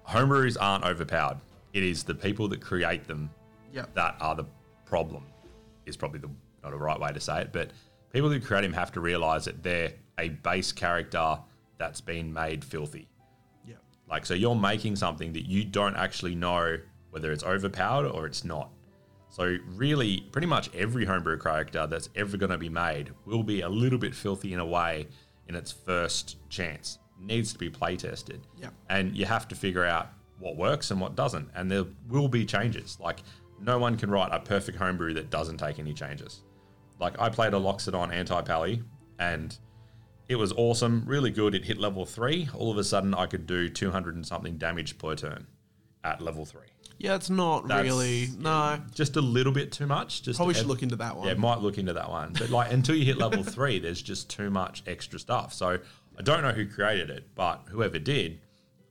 homebrews 0.07 0.57
aren't 0.59 0.83
overpowered. 0.83 1.37
It 1.73 1.83
is 1.83 2.03
the 2.03 2.13
people 2.13 2.47
that 2.49 2.61
create 2.61 3.07
them 3.07 3.29
Yep. 3.73 3.93
that 3.95 4.15
are 4.19 4.35
the 4.35 4.45
problem. 4.85 5.23
Is 5.85 5.95
probably 5.97 6.19
the 6.19 6.29
not 6.63 6.73
a 6.73 6.77
right 6.77 6.99
way 6.99 7.11
to 7.13 7.19
say 7.19 7.41
it, 7.41 7.49
but 7.53 7.71
people 8.11 8.29
who 8.29 8.39
create 8.39 8.61
them 8.61 8.73
have 8.73 8.91
to 8.93 8.99
realize 8.99 9.45
that 9.45 9.63
they're 9.63 9.93
a 10.19 10.29
base 10.29 10.71
character 10.71 11.37
that's 11.77 12.01
been 12.01 12.33
made 12.33 12.63
filthy. 12.63 13.07
Yep. 13.65 13.77
Like, 14.09 14.25
so 14.25 14.33
you're 14.33 14.55
making 14.55 14.95
something 14.97 15.31
that 15.33 15.45
you 15.47 15.63
don't 15.63 15.95
actually 15.95 16.35
know 16.35 16.77
whether 17.11 17.31
it's 17.31 17.43
overpowered 17.43 18.07
or 18.07 18.25
it's 18.25 18.43
not. 18.43 18.69
So, 19.37 19.55
really, 19.75 20.21
pretty 20.31 20.47
much 20.47 20.73
every 20.73 21.05
homebrew 21.05 21.37
character 21.37 21.85
that's 21.85 22.09
ever 22.15 22.37
going 22.37 22.49
to 22.49 22.57
be 22.57 22.69
made 22.69 23.11
will 23.23 23.43
be 23.43 23.61
a 23.61 23.69
little 23.69 23.99
bit 23.99 24.15
filthy 24.15 24.53
in 24.53 24.59
a 24.59 24.65
way 24.65 25.05
in 25.47 25.53
its 25.53 25.71
first 25.71 26.37
chance. 26.49 26.97
Needs 27.21 27.53
to 27.53 27.59
be 27.59 27.69
play 27.69 27.97
tested. 27.97 28.47
Yep. 28.59 28.73
And 28.89 29.15
you 29.15 29.25
have 29.27 29.47
to 29.49 29.55
figure 29.55 29.85
out 29.85 30.09
what 30.39 30.57
works 30.57 30.89
and 30.89 30.99
what 30.99 31.15
doesn't. 31.15 31.49
And 31.53 31.69
there 31.69 31.85
will 32.09 32.27
be 32.27 32.47
changes. 32.47 32.97
Like, 32.99 33.19
no 33.61 33.77
one 33.77 33.95
can 33.95 34.09
write 34.09 34.31
a 34.31 34.39
perfect 34.39 34.79
homebrew 34.79 35.13
that 35.13 35.29
doesn't 35.29 35.57
take 35.57 35.77
any 35.77 35.93
changes. 35.93 36.41
Like, 36.99 37.21
I 37.21 37.29
played 37.29 37.53
a 37.53 37.57
Loxodon 37.57 38.11
anti 38.11 38.41
pally 38.41 38.81
and 39.19 39.55
it 40.29 40.35
was 40.35 40.51
awesome, 40.53 41.03
really 41.05 41.29
good. 41.29 41.53
It 41.53 41.63
hit 41.63 41.77
level 41.77 42.07
three. 42.07 42.49
All 42.55 42.71
of 42.71 42.79
a 42.79 42.83
sudden, 42.83 43.13
I 43.13 43.27
could 43.27 43.45
do 43.45 43.69
200 43.69 44.15
and 44.15 44.25
something 44.25 44.57
damage 44.57 44.97
per 44.97 45.13
turn 45.13 45.45
at 46.03 46.23
level 46.23 46.43
three. 46.43 46.69
Yeah, 46.99 47.15
it's 47.15 47.29
not 47.29 47.67
That's- 47.67 47.85
really. 47.85 48.27
No. 48.39 48.79
Just 48.95 49.15
a 49.17 49.21
little 49.21 49.53
bit 49.53 49.71
too 49.71 49.85
much. 49.85 50.23
Just 50.23 50.37
Probably 50.37 50.53
should 50.55 50.63
ev- 50.63 50.67
look 50.69 50.81
into 50.83 50.95
that 50.97 51.15
one. 51.15 51.27
Yeah, 51.27 51.35
might 51.35 51.59
look 51.59 51.77
into 51.77 51.93
that 51.93 52.09
one. 52.09 52.33
But 52.33 52.49
like 52.49 52.71
until 52.71 52.95
you 52.95 53.05
hit 53.05 53.17
level 53.17 53.43
three, 53.43 53.79
there's 53.79 54.01
just 54.01 54.29
too 54.29 54.49
much 54.49 54.83
extra 54.87 55.19
stuff. 55.19 55.53
So 55.53 55.77
I 56.17 56.21
don't 56.23 56.41
know 56.41 56.51
who 56.51 56.65
created 56.67 57.09
it, 57.11 57.29
but 57.35 57.61
whoever 57.69 57.99
did, 57.99 58.39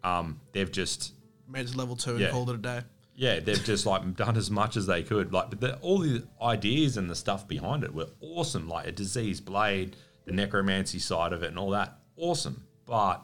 um, 0.04 0.40
they've 0.52 0.70
just 0.70 1.12
Made 1.48 1.66
it 1.66 1.72
to 1.72 1.78
level 1.78 1.96
two 1.96 2.12
and 2.12 2.20
Yeah. 2.20 2.30
called 2.30 2.50
it 2.50 2.54
a 2.54 2.58
day. 2.58 2.82
yeah, 3.16 3.40
they've 3.40 3.62
just 3.64 3.86
like 3.86 4.14
done 4.16 4.36
as 4.36 4.50
much 4.50 4.76
as 4.76 4.86
they 4.86 5.02
could. 5.02 5.32
Like, 5.32 5.50
but 5.50 5.60
the, 5.60 5.76
all 5.78 5.98
the 5.98 6.25
ideas 6.42 6.96
and 6.96 7.08
the 7.10 7.14
stuff 7.16 7.46
behind 7.48 7.82
it 7.84 7.92
were 7.94 8.08
awesome. 8.20 8.68
Like 8.68 8.86
a 8.86 8.92
disease 8.92 9.40
blade, 9.40 9.96
the 10.26 10.32
necromancy 10.32 10.98
side 11.00 11.32
of 11.32 11.42
it, 11.42 11.48
and 11.48 11.58
all 11.58 11.70
that, 11.70 11.98
awesome. 12.16 12.64
But 12.84 13.22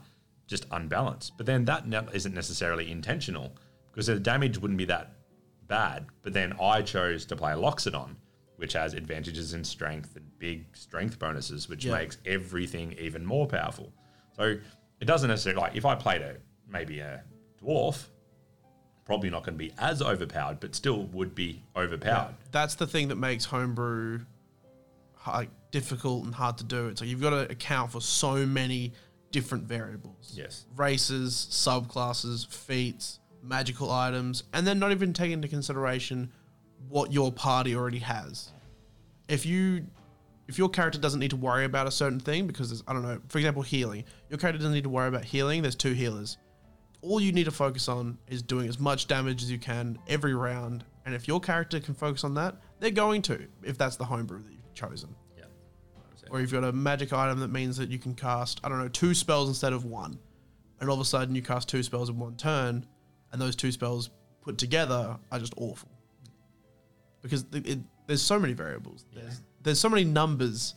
just 0.48 0.66
unbalanced. 0.72 1.32
But 1.36 1.46
then 1.46 1.64
that 1.66 1.86
ne- 1.86 2.06
isn't 2.12 2.34
necessarily 2.34 2.90
intentional 2.90 3.56
because 3.92 4.06
the 4.06 4.18
damage 4.18 4.58
wouldn't 4.58 4.78
be 4.78 4.87
that 4.87 5.12
bad. 5.68 6.06
But 6.22 6.32
then 6.32 6.54
I 6.61 6.82
chose 6.82 7.25
to 7.26 7.37
play 7.37 7.52
Loxodon, 7.52 8.16
which 8.56 8.72
has 8.72 8.94
advantages 8.94 9.54
in 9.54 9.62
strength 9.64 10.16
and 10.16 10.26
big 10.38 10.76
strength 10.76 11.18
bonuses, 11.18 11.68
which 11.68 11.84
Yeah. 11.84 11.94
makes 11.94 12.18
everything 12.26 12.92
even 12.99 13.25
more 13.25 13.46
powerful. 13.46 13.92
So 14.37 14.56
it 15.00 15.04
doesn't 15.04 15.28
necessarily 15.28 15.61
like 15.61 15.76
if 15.76 15.84
I 15.84 15.94
played 15.94 16.22
a 16.22 16.37
maybe 16.68 17.00
a 17.00 17.22
dwarf, 17.62 18.06
probably 19.04 19.28
not 19.30 19.44
going 19.44 19.54
to 19.54 19.58
be 19.58 19.72
as 19.78 20.00
overpowered, 20.00 20.61
but 20.61 20.75
still 20.75 21.04
would 21.06 21.34
be 21.34 21.62
overpowered. 21.76 22.34
That's 22.50 22.76
the 22.76 22.87
thing 22.87 23.08
that 23.08 23.16
makes 23.16 23.44
homebrew 23.44 24.20
like 25.26 25.50
difficult 25.70 26.25
and 26.25 26.34
hard 26.34 26.58
to 26.58 26.64
do. 26.64 26.88
It's 26.88 27.00
like 27.00 27.11
you've 27.11 27.20
got 27.20 27.30
to 27.30 27.50
account 27.50 27.92
for 27.92 28.00
so 28.00 28.44
many 28.46 28.92
different 29.30 29.64
variables. 29.64 30.32
Yes. 30.37 30.66
Races, 30.76 31.46
subclasses, 31.50 32.46
feats, 32.46 33.18
magical 33.42 33.90
items, 33.90 34.44
and 34.52 34.66
then 34.66 34.78
not 34.78 34.92
even 34.92 35.12
take 35.12 35.32
into 35.32 35.49
consideration 35.49 36.30
what 36.88 37.12
your 37.12 37.32
party 37.32 37.75
already 37.75 37.99
has. 37.99 38.52
If 39.28 39.46
you 39.46 39.87
if 40.49 40.58
your 40.58 40.68
character 40.68 40.99
doesn't 40.99 41.20
need 41.20 41.30
to 41.30 41.37
worry 41.37 41.64
about 41.64 41.87
a 41.87 41.90
certain 41.90 42.20
thing 42.20 42.46
because 42.46 42.68
there's 42.68 42.82
I 42.87 42.92
don't 42.92 43.02
know, 43.02 43.20
for 43.28 43.38
example, 43.38 43.62
healing. 43.62 44.04
Your 44.28 44.38
character 44.38 44.58
doesn't 44.58 44.75
need 44.75 44.84
to 44.84 44.90
worry 44.90 45.08
about 45.08 45.25
healing, 45.25 45.62
there's 45.62 45.76
two 45.76 45.92
healers. 45.92 46.38
All 47.00 47.20
you 47.20 47.32
need 47.32 47.44
to 47.44 47.50
focus 47.50 47.88
on 47.88 48.18
is 48.28 48.42
doing 48.42 48.68
as 48.68 48.78
much 48.78 49.08
damage 49.08 49.42
as 49.42 49.50
you 49.50 49.58
can 49.58 49.99
every 50.06 50.34
round. 50.34 50.84
And 51.04 51.14
if 51.16 51.26
your 51.26 51.40
character 51.40 51.80
can 51.80 51.94
focus 51.94 52.22
on 52.22 52.34
that, 52.34 52.56
they're 52.78 52.92
going 52.92 53.22
to, 53.22 53.49
if 53.64 53.76
that's 53.76 53.96
the 53.96 54.04
homebrew 54.04 54.40
that 54.40 54.52
you've 54.52 54.75
chosen. 54.75 55.14
Yeah. 55.37 55.44
or 56.30 56.40
you've 56.40 56.52
got 56.52 56.62
a 56.62 56.70
magic 56.72 57.12
item 57.12 57.40
that 57.40 57.49
means 57.49 57.76
that 57.78 57.90
you 57.90 57.99
can 57.99 58.14
cast 58.14 58.61
I 58.62 58.68
don't 58.68 58.78
know 58.78 58.88
two 58.88 59.14
spells 59.14 59.49
instead 59.49 59.72
of 59.72 59.84
one, 59.84 60.18
and 60.80 60.88
all 60.88 60.94
of 60.94 61.00
a 61.00 61.04
sudden 61.04 61.34
you 61.34 61.42
cast 61.42 61.68
two 61.68 61.82
spells 61.82 62.08
in 62.08 62.18
one 62.18 62.37
turn, 62.37 62.87
and 63.32 63.40
those 63.40 63.56
two 63.56 63.72
spells 63.72 64.10
put 64.42 64.58
together 64.58 65.18
are 65.30 65.38
just 65.38 65.54
awful. 65.56 65.88
Because 67.22 67.44
it, 67.52 67.66
it, 67.66 67.78
there's 68.06 68.22
so 68.22 68.38
many 68.38 68.52
variables. 68.52 69.06
There's 69.14 69.42
there's 69.62 69.80
so 69.80 69.88
many 69.88 70.04
numbers 70.04 70.74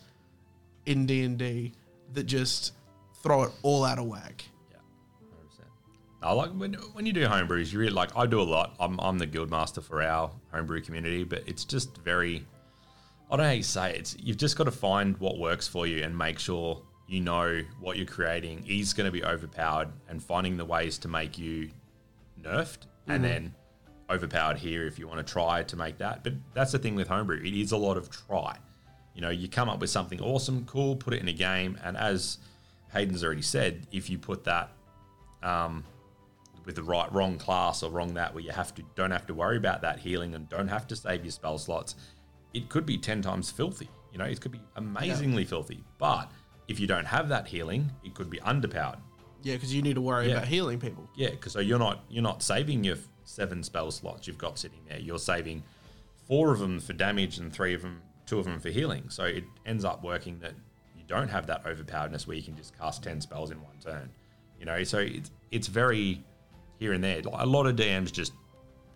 in 0.86 1.06
D 1.06 1.24
and 1.24 1.38
D 1.38 1.74
that 2.14 2.24
just 2.24 2.74
throw 3.24 3.44
it 3.44 3.52
all 3.64 3.84
out 3.84 3.98
of 3.98 4.06
whack. 4.06 4.46
Yeah, 4.72 4.78
100%. 5.24 5.66
I 6.22 6.34
like 6.34 6.52
when, 6.52 6.74
when 6.94 7.06
you 7.06 7.14
do 7.14 7.26
homebrews, 7.26 7.74
you 7.74 7.80
really 7.80 7.94
like. 7.94 8.16
I 8.16 8.26
do 8.28 8.40
a 8.40 8.44
lot. 8.44 8.76
I'm, 8.80 9.00
I'm 9.00 9.18
the 9.18 9.26
guild 9.26 9.50
master 9.50 9.82
for 9.82 10.04
our 10.04 10.32
homebrew 10.52 10.82
community, 10.82 11.24
but 11.24 11.44
it's 11.48 11.66
just 11.66 11.98
very. 11.98 12.46
I 13.30 13.38
don't 13.38 13.40
know 13.40 13.50
how 13.50 13.56
you 13.56 13.64
say 13.64 13.92
it. 13.92 14.00
It's, 14.00 14.18
you've 14.20 14.38
just 14.38 14.56
got 14.56 14.66
to 14.66 14.72
find 14.72 15.18
what 15.18 15.40
works 15.40 15.68
for 15.68 15.88
you 15.88 16.04
and 16.04 16.16
make 16.16 16.38
sure 16.38 16.84
you 17.08 17.22
know 17.22 17.62
what 17.80 17.98
you're 17.98 18.06
creating 18.06 18.64
is 18.68 18.94
going 18.94 19.06
to 19.06 19.12
be 19.12 19.24
overpowered 19.24 19.90
and 20.10 20.24
finding 20.24 20.58
the 20.58 20.66
ways 20.66 21.00
to 21.00 21.08
make 21.08 21.38
you 21.38 21.70
nerfed 22.46 22.86
and 23.08 23.24
then 23.24 23.54
overpowered 24.10 24.58
here 24.58 24.86
if 24.86 25.00
you 25.00 25.08
want 25.08 25.26
to 25.26 25.34
try 25.34 25.64
to 25.64 25.76
make 25.76 25.98
that. 25.98 26.24
But 26.24 26.34
that's 26.54 26.72
the 26.72 26.80
thing 26.80 26.96
with 26.96 27.08
homebrew. 27.08 27.42
It 27.44 27.54
is 27.54 27.72
a 27.72 27.78
lot 27.78 27.98
of 27.98 28.10
try. 28.10 28.58
You 29.14 29.22
know, 29.22 29.30
you 29.30 29.48
come 29.48 29.70
up 29.70 29.80
with 29.80 29.90
something 29.90 30.20
awesome, 30.22 30.66
cool, 30.66 30.96
put 30.96 31.14
it 31.14 31.22
in 31.22 31.28
a 31.28 31.34
game, 31.34 31.78
and 31.84 31.96
as 31.96 32.38
Hayden's 32.92 33.24
already 33.24 33.42
said, 33.42 33.88
if 33.92 34.10
you 34.10 34.18
put 34.18 34.44
that 34.44 34.72
um, 35.42 35.84
with 36.66 36.76
the 36.76 36.84
right 36.84 37.12
wrong 37.14 37.38
class 37.38 37.82
or 37.82 37.92
wrong 37.92 38.14
that 38.16 38.34
where 38.34 38.44
you 38.44 38.52
have 38.52 38.76
to 38.76 38.84
don't 38.96 39.12
have 39.12 39.26
to 39.28 39.34
worry 39.34 39.58
about 39.58 39.82
that 39.82 40.00
healing 40.00 40.36
and 40.36 40.50
don't 40.50 40.68
have 40.68 40.88
to 40.88 40.96
save 40.96 41.24
your 41.24 41.32
spell 41.32 41.58
slots, 41.58 41.96
it 42.54 42.70
could 42.70 42.86
be 42.86 42.98
ten 42.98 43.22
times 43.22 43.50
filthy. 43.50 43.90
You 44.12 44.20
know, 44.20 44.26
it 44.26 44.40
could 44.42 44.52
be 44.52 44.62
amazingly 44.76 45.46
filthy. 45.46 45.84
But 45.98 46.32
if 46.68 46.80
you 46.80 46.88
don't 46.88 47.06
have 47.06 47.30
that 47.30 47.48
healing, 47.48 47.92
it 48.04 48.14
could 48.14 48.30
be 48.30 48.40
underpowered. 48.40 49.00
Yeah, 49.46 49.54
because 49.54 49.74
you 49.74 49.82
need 49.84 49.94
to 49.94 50.02
worry 50.02 50.28
Yeah. 50.28 50.38
about 50.38 50.48
healing 50.48 50.80
people. 50.80 51.08
Yeah, 51.16 51.30
because 51.30 51.54
so 51.54 51.60
you're 51.60 51.80
not 51.80 52.04
you're 52.10 52.24
not 52.24 52.42
saving 52.42 52.84
your 52.84 52.98
seven 53.26 53.62
spell 53.64 53.92
slots 53.92 54.28
you've 54.28 54.38
got 54.40 54.58
sitting 54.58 54.80
there. 54.90 55.00
You're 55.00 55.20
saving 55.20 55.64
four 56.28 56.52
of 56.52 56.60
them 56.60 56.80
for 56.80 56.94
damage 56.94 57.38
and 57.38 57.54
three 57.54 57.76
of 57.76 57.84
them, 57.84 58.02
two 58.26 58.40
of 58.40 58.46
them 58.46 58.60
for 58.60 58.70
healing. 58.70 59.10
So 59.10 59.24
it 59.26 59.44
ends 59.66 59.86
up 59.86 60.04
working 60.04 60.40
that 60.40 60.54
you 60.98 61.04
don't 61.08 61.28
have 61.30 61.46
that 61.48 61.64
overpoweredness 61.64 62.26
where 62.26 62.36
you 62.36 62.42
can 62.44 62.56
just 62.58 62.76
cast 62.78 63.04
ten 63.04 63.22
spells 63.22 63.52
in 63.52 63.62
one 63.62 63.78
turn. 63.80 64.10
You 64.60 64.66
know, 64.66 64.84
so 64.84 64.98
it's 64.98 65.30
it's 65.52 65.68
very 65.68 66.24
here 66.80 66.94
and 66.94 67.04
there. 67.04 67.22
Like, 67.22 67.42
a 67.42 67.46
lot 67.46 67.68
of 67.68 67.76
DMs 67.76 68.12
just 68.12 68.34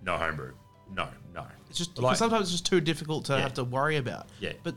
no 0.03 0.17
homebrew, 0.17 0.53
no, 0.95 1.07
no. 1.35 1.45
It's 1.69 1.77
just 1.77 1.95
like- 1.99 2.17
sometimes 2.17 2.43
it's 2.43 2.51
just 2.51 2.65
too 2.65 2.81
difficult 2.81 3.25
to 3.25 3.33
Yeah. 3.33 3.41
have 3.41 3.53
to 3.53 3.63
worry 3.63 3.97
about. 3.97 4.27
Yeah. 4.39 4.53
But 4.63 4.73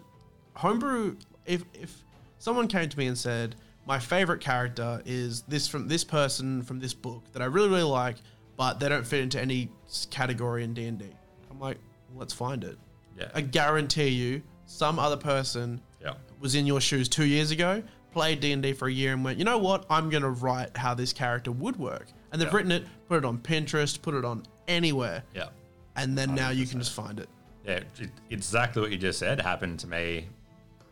homebrew, 0.54 1.16
if 1.46 1.64
if 1.72 2.04
someone 2.38 2.68
came 2.68 2.88
to 2.90 2.98
me 2.98 3.06
and 3.06 3.16
said 3.16 3.56
my 3.86 3.98
favorite 3.98 4.40
character 4.40 5.02
is 5.04 5.42
this 5.42 5.66
from 5.68 5.88
this 5.88 6.04
person 6.04 6.62
from 6.62 6.78
this 6.78 6.94
book 6.94 7.24
that 7.32 7.42
I 7.42 7.46
really 7.46 7.68
really 7.68 7.82
like, 7.82 8.16
but 8.56 8.78
they 8.80 8.88
don't 8.88 9.06
fit 9.06 9.20
into 9.20 9.40
any 9.40 9.70
category 10.10 10.64
in 10.64 10.72
D 10.74 10.86
and 10.86 10.98
D, 10.98 11.06
I'm 11.50 11.58
like, 11.60 11.78
let's 12.14 12.32
find 12.32 12.62
it. 12.64 12.78
Yeah. 13.18 13.28
I 13.34 13.40
guarantee 13.40 14.08
you, 14.08 14.42
some 14.66 14.98
other 14.98 15.16
person 15.16 15.80
yeah, 16.00 16.14
was 16.40 16.54
in 16.54 16.66
your 16.66 16.80
shoes 16.80 17.08
two 17.08 17.26
years 17.26 17.50
ago, 17.50 17.82
played 18.12 18.40
D 18.40 18.52
and 18.52 18.62
D 18.62 18.72
for 18.72 18.88
a 18.88 18.92
year, 18.92 19.12
and 19.12 19.24
went, 19.24 19.38
you 19.38 19.44
know 19.44 19.58
what? 19.58 19.84
I'm 19.90 20.08
gonna 20.10 20.30
write 20.30 20.76
how 20.76 20.94
this 20.94 21.12
character 21.12 21.50
would 21.52 21.76
work, 21.76 22.06
and 22.30 22.40
they've 22.40 22.48
Yeah. 22.48 22.56
written 22.56 22.72
it, 22.72 22.86
put 23.08 23.18
it 23.18 23.24
on 23.24 23.38
Pinterest, 23.38 24.00
put 24.00 24.14
it 24.14 24.24
on 24.24 24.44
anywhere, 24.68 25.24
yeah. 25.34 25.48
and 25.96 26.16
then 26.16 26.34
now 26.34 26.50
you 26.50 26.66
can 26.66 26.78
just 26.78 26.92
find 26.94 27.18
it. 27.20 27.28
Yeah, 27.66 27.80
it- 27.98 28.10
exactly 28.30 28.80
what 28.82 28.90
you 28.92 28.98
just 28.98 29.18
said 29.18 29.40
happened 29.40 29.78
to 29.80 29.86
me 29.86 30.28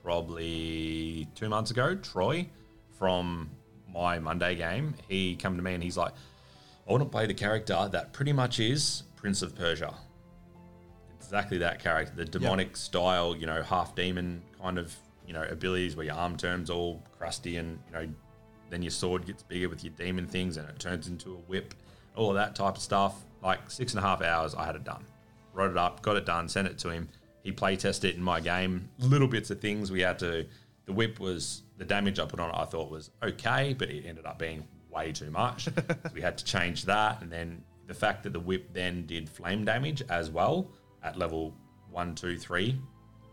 probably 0.03 1.29
two 1.35 1.49
months 1.49 1.71
ago. 1.71 1.95
Troy 1.97 2.47
from 3.01 3.49
my 3.93 4.19
Monday 4.19 4.55
game, 4.55 4.95
he 5.09 5.35
come 5.35 5.57
to 5.57 5.63
me 5.63 5.73
and 5.73 5.83
he's 5.83 5.97
like, 5.97 6.13
I 6.87 6.93
want 6.93 7.03
to 7.03 7.09
play 7.09 7.27
the 7.27 7.35
character 7.35 7.89
that 7.91 8.13
pretty 8.13 8.33
much 8.33 8.61
is 8.61 9.05
Prince 9.17 9.41
of 9.41 9.57
Persia. 9.57 9.95
Exactly 11.17 11.57
that 11.59 11.83
character, 11.83 12.13
the 12.15 12.27
demonic 12.27 12.77
style, 12.77 13.35
you 13.35 13.47
know, 13.47 13.63
half 13.63 13.95
demon 13.97 14.43
kind 14.61 14.79
of, 14.79 14.95
you 15.27 15.33
know, 15.33 15.45
abilities 15.51 15.97
where 15.97 16.05
your 16.05 16.15
arm 16.15 16.37
turns 16.37 16.69
all 16.69 17.03
crusty 17.19 17.57
and, 17.57 17.79
you 17.87 17.93
know, 17.95 18.09
then 18.69 18.83
your 18.83 18.91
sword 18.91 19.25
gets 19.25 19.43
bigger 19.43 19.71
with 19.71 19.83
your 19.83 19.95
demon 19.97 20.27
things 20.27 20.59
and 20.59 20.69
it 20.69 20.79
turns 20.79 21.09
into 21.09 21.33
a 21.33 21.39
whip, 21.49 21.73
all 22.17 22.29
of 22.29 22.37
that 22.37 22.55
type 22.55 22.77
of 22.77 22.83
stuff. 22.83 23.25
Like 23.43 23.71
six 23.71 23.95
and 23.95 24.05
a 24.05 24.07
half 24.07 24.21
hours, 24.21 24.55
I 24.55 24.67
had 24.67 24.77
it 24.77 24.85
done. 24.85 25.07
Wrote 25.55 25.71
it 25.71 25.79
up, 25.79 26.03
got 26.03 26.17
it 26.17 26.27
done, 26.27 26.51
sent 26.51 26.69
it 26.69 26.77
to 26.79 26.91
him. 26.91 27.09
He 27.43 27.51
play 27.51 27.77
tested 27.77 28.11
it 28.11 28.17
in 28.17 28.23
my 28.23 28.41
game. 28.41 28.91
Little 28.99 29.27
bits 29.27 29.51
of 29.51 29.61
things 29.61 29.91
we 29.91 30.03
had 30.03 30.19
to. 30.19 30.45
The 30.91 30.97
whip 30.97 31.21
was 31.21 31.63
the 31.79 31.85
damage 31.85 32.19
I 32.19 32.27
put 32.27 32.41
on 32.41 32.51
it. 32.51 32.57
I 32.57 32.65
thought 32.65 32.91
was 32.91 33.11
okay, 33.23 33.75
but 33.79 33.89
it 33.91 34.05
ended 34.05 34.27
up 34.27 34.41
being 34.41 34.67
way 34.91 35.13
too 35.13 35.31
much. 35.31 35.67
so 35.67 35.73
we 36.13 36.21
had 36.21 36.37
to 36.39 36.45
change 36.45 36.85
that, 36.87 37.23
and 37.23 37.31
then 37.31 37.63
the 37.87 37.95
fact 37.95 38.25
that 38.25 38.33
the 38.33 38.41
whip 38.41 38.73
then 38.73 39.07
did 39.07 39.29
flame 39.29 39.65
damage 39.65 40.03
as 40.11 40.31
well 40.31 40.69
at 41.05 41.17
level 41.17 41.55
one, 41.93 42.17
two, 42.17 42.37
three. 42.37 42.77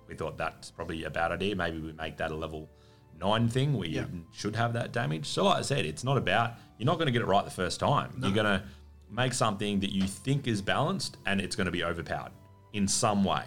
We 0.07 0.13
thought 0.13 0.37
that's 0.37 0.69
probably 0.69 1.03
a 1.05 1.09
bad 1.09 1.31
idea. 1.31 1.55
Maybe 1.55 1.79
we 1.79 1.93
make 1.93 2.15
that 2.17 2.29
a 2.29 2.35
level 2.35 2.69
nine 3.19 3.49
thing 3.49 3.73
where 3.73 3.87
you 3.87 4.01
Yeah. 4.01 4.05
should 4.31 4.55
have 4.55 4.73
that 4.73 4.91
damage. 4.91 5.25
So, 5.25 5.45
like 5.45 5.57
I 5.57 5.61
said, 5.63 5.83
it's 5.83 6.03
not 6.03 6.15
about 6.17 6.53
you're 6.77 6.85
not 6.85 6.99
going 6.99 7.07
to 7.07 7.11
get 7.11 7.23
it 7.23 7.27
right 7.27 7.43
the 7.43 7.49
first 7.49 7.79
time. 7.79 8.19
You're 8.21 8.31
going 8.33 8.45
to 8.45 8.63
make 9.09 9.33
something 9.33 9.79
that 9.79 9.91
you 9.91 10.03
think 10.03 10.45
is 10.47 10.61
balanced, 10.61 11.17
and 11.25 11.41
it's 11.41 11.55
going 11.55 11.65
to 11.65 11.71
be 11.71 11.83
overpowered 11.83 12.33
in 12.73 12.87
some 12.87 13.23
way. 13.23 13.45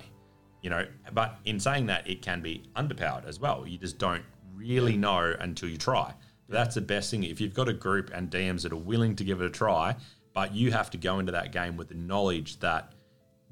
You 0.62 0.70
know, 0.70 0.86
but 1.12 1.38
in 1.44 1.58
saying 1.58 1.86
that, 1.86 2.08
it 2.08 2.22
can 2.22 2.42
be 2.42 2.62
underpowered 2.76 3.26
as 3.26 3.40
well. 3.40 3.66
You 3.66 3.78
just 3.78 3.98
don't 3.98 4.22
really 4.54 4.96
know 4.96 5.34
until 5.40 5.68
you 5.68 5.78
try. 5.78 6.12
But 6.48 6.54
that's 6.54 6.74
the 6.74 6.80
best 6.80 7.10
thing. 7.10 7.24
If 7.24 7.40
you've 7.40 7.54
got 7.54 7.68
a 7.68 7.72
group 7.72 8.10
and 8.12 8.30
DMs 8.30 8.62
that 8.62 8.72
are 8.72 8.76
willing 8.76 9.16
to 9.16 9.24
give 9.24 9.40
it 9.40 9.46
a 9.46 9.50
try, 9.50 9.96
but 10.34 10.54
you 10.54 10.72
have 10.72 10.90
to 10.90 10.98
go 10.98 11.18
into 11.18 11.32
that 11.32 11.52
game 11.52 11.76
with 11.76 11.88
the 11.88 11.94
knowledge 11.94 12.60
that 12.60 12.92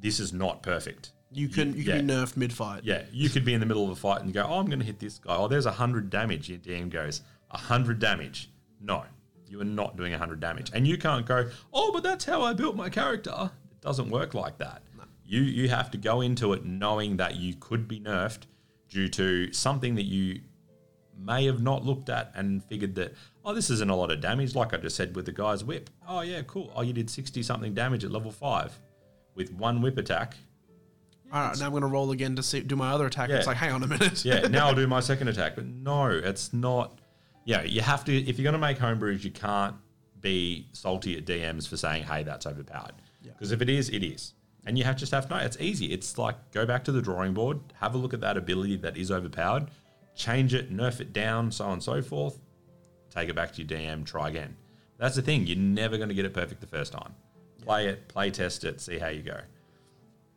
this 0.00 0.20
is 0.20 0.32
not 0.32 0.62
perfect. 0.62 1.12
You 1.30 1.48
can 1.48 1.76
you 1.76 1.84
can 1.84 2.06
be 2.06 2.12
nerfed 2.12 2.36
mid 2.36 2.52
fight. 2.52 2.84
Yeah, 2.84 3.02
you 3.12 3.28
could 3.28 3.44
be 3.44 3.52
in 3.52 3.60
the 3.60 3.66
middle 3.66 3.84
of 3.84 3.90
a 3.90 3.96
fight 3.96 4.22
and 4.22 4.32
go, 4.32 4.44
"Oh, 4.48 4.58
I'm 4.58 4.66
going 4.66 4.78
to 4.78 4.84
hit 4.84 4.98
this 4.98 5.18
guy." 5.18 5.36
Oh, 5.36 5.48
there's 5.48 5.66
a 5.66 5.72
hundred 5.72 6.08
damage. 6.08 6.48
Your 6.48 6.58
DM 6.58 6.88
goes, 6.88 7.22
"A 7.50 7.58
hundred 7.58 7.98
damage." 7.98 8.50
No, 8.80 9.04
you 9.46 9.60
are 9.60 9.64
not 9.64 9.96
doing 9.96 10.14
a 10.14 10.18
hundred 10.18 10.40
damage, 10.40 10.70
and 10.72 10.86
you 10.86 10.96
can't 10.96 11.26
go, 11.26 11.50
"Oh, 11.72 11.92
but 11.92 12.02
that's 12.02 12.24
how 12.24 12.42
I 12.42 12.54
built 12.54 12.76
my 12.76 12.88
character." 12.88 13.50
It 13.72 13.80
doesn't 13.82 14.08
work 14.08 14.32
like 14.32 14.56
that. 14.58 14.82
You 15.28 15.42
you 15.42 15.68
have 15.68 15.90
to 15.90 15.98
go 15.98 16.22
into 16.22 16.54
it 16.54 16.64
knowing 16.64 17.18
that 17.18 17.36
you 17.36 17.54
could 17.54 17.86
be 17.86 18.00
nerfed 18.00 18.44
due 18.88 19.08
to 19.10 19.52
something 19.52 19.94
that 19.96 20.06
you 20.06 20.40
may 21.18 21.44
have 21.44 21.60
not 21.60 21.84
looked 21.84 22.08
at 22.08 22.32
and 22.34 22.64
figured 22.64 22.94
that, 22.94 23.12
oh, 23.44 23.52
this 23.52 23.68
isn't 23.68 23.90
a 23.90 23.94
lot 23.94 24.10
of 24.10 24.20
damage. 24.22 24.54
Like 24.54 24.72
I 24.72 24.78
just 24.78 24.96
said 24.96 25.14
with 25.14 25.26
the 25.26 25.32
guy's 25.32 25.62
whip. 25.62 25.90
Oh 26.08 26.22
yeah, 26.22 26.40
cool. 26.46 26.72
Oh, 26.74 26.80
you 26.80 26.94
did 26.94 27.10
sixty 27.10 27.42
something 27.42 27.74
damage 27.74 28.04
at 28.04 28.10
level 28.10 28.30
five 28.32 28.78
with 29.34 29.52
one 29.52 29.82
whip 29.82 29.98
attack. 29.98 30.34
All 31.30 31.42
right, 31.42 31.58
now 31.58 31.66
I'm 31.66 31.72
gonna 31.72 31.88
roll 31.88 32.10
again 32.12 32.34
to 32.36 32.42
see 32.42 32.60
do 32.60 32.74
my 32.74 32.90
other 32.90 33.04
attack. 33.04 33.28
Yeah. 33.28 33.36
It's 33.36 33.46
like, 33.46 33.58
hang 33.58 33.72
on 33.72 33.82
a 33.82 33.86
minute. 33.86 34.24
yeah, 34.24 34.40
now 34.48 34.68
I'll 34.68 34.74
do 34.74 34.86
my 34.86 35.00
second 35.00 35.28
attack. 35.28 35.56
But 35.56 35.66
no, 35.66 36.06
it's 36.06 36.54
not. 36.54 37.00
Yeah, 37.44 37.62
you 37.64 37.82
have 37.82 38.02
to. 38.06 38.16
If 38.16 38.38
you're 38.38 38.44
going 38.44 38.54
to 38.54 38.58
make 38.58 38.78
homebrews, 38.78 39.24
you 39.24 39.30
can't 39.30 39.74
be 40.20 40.68
salty 40.72 41.18
at 41.18 41.26
DMs 41.26 41.68
for 41.68 41.76
saying, 41.76 42.04
"Hey, 42.04 42.22
that's 42.22 42.46
overpowered." 42.46 42.94
Because 43.22 43.52
if 43.52 43.60
it 43.60 43.68
is, 43.68 43.90
it 43.90 44.02
is, 44.02 44.32
and 44.68 44.76
you 44.76 44.84
have 44.84 44.96
just 44.96 45.12
have 45.12 45.26
to 45.26 45.34
know. 45.34 45.40
It's 45.40 45.56
easy. 45.58 45.86
It's 45.86 46.18
like 46.18 46.36
go 46.52 46.66
back 46.66 46.84
to 46.84 46.92
the 46.92 47.00
drawing 47.00 47.32
board, 47.32 47.58
have 47.80 47.94
a 47.94 47.98
look 47.98 48.12
at 48.12 48.20
that 48.20 48.36
ability 48.36 48.76
that 48.76 48.98
is 48.98 49.10
overpowered, 49.10 49.68
change 50.14 50.52
it, 50.52 50.70
nerf 50.70 51.00
it 51.00 51.14
down, 51.14 51.50
so 51.50 51.64
on 51.64 51.72
and 51.72 51.82
so 51.82 52.02
forth. 52.02 52.38
Take 53.08 53.30
it 53.30 53.34
back 53.34 53.52
to 53.54 53.62
your 53.62 53.66
DM, 53.66 54.04
try 54.04 54.28
again. 54.28 54.54
That's 54.98 55.16
the 55.16 55.22
thing. 55.22 55.46
You're 55.46 55.56
never 55.56 55.96
going 55.96 56.10
to 56.10 56.14
get 56.14 56.26
it 56.26 56.34
perfect 56.34 56.60
the 56.60 56.66
first 56.66 56.92
time. 56.92 57.14
Play 57.62 57.86
it, 57.88 58.08
play 58.08 58.30
test 58.30 58.62
it, 58.64 58.82
see 58.82 58.98
how 58.98 59.08
you 59.08 59.22
go. 59.22 59.40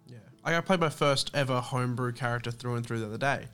Yeah. 0.08 0.20
Like 0.46 0.56
I 0.56 0.62
played 0.62 0.80
my 0.80 0.90
first 0.90 1.30
ever 1.34 1.60
homebrew 1.60 2.14
character 2.14 2.52
through 2.52 2.76
and 2.76 2.88
through 2.88 3.02
the 3.02 3.08
other 3.08 3.18
day. 3.18 3.48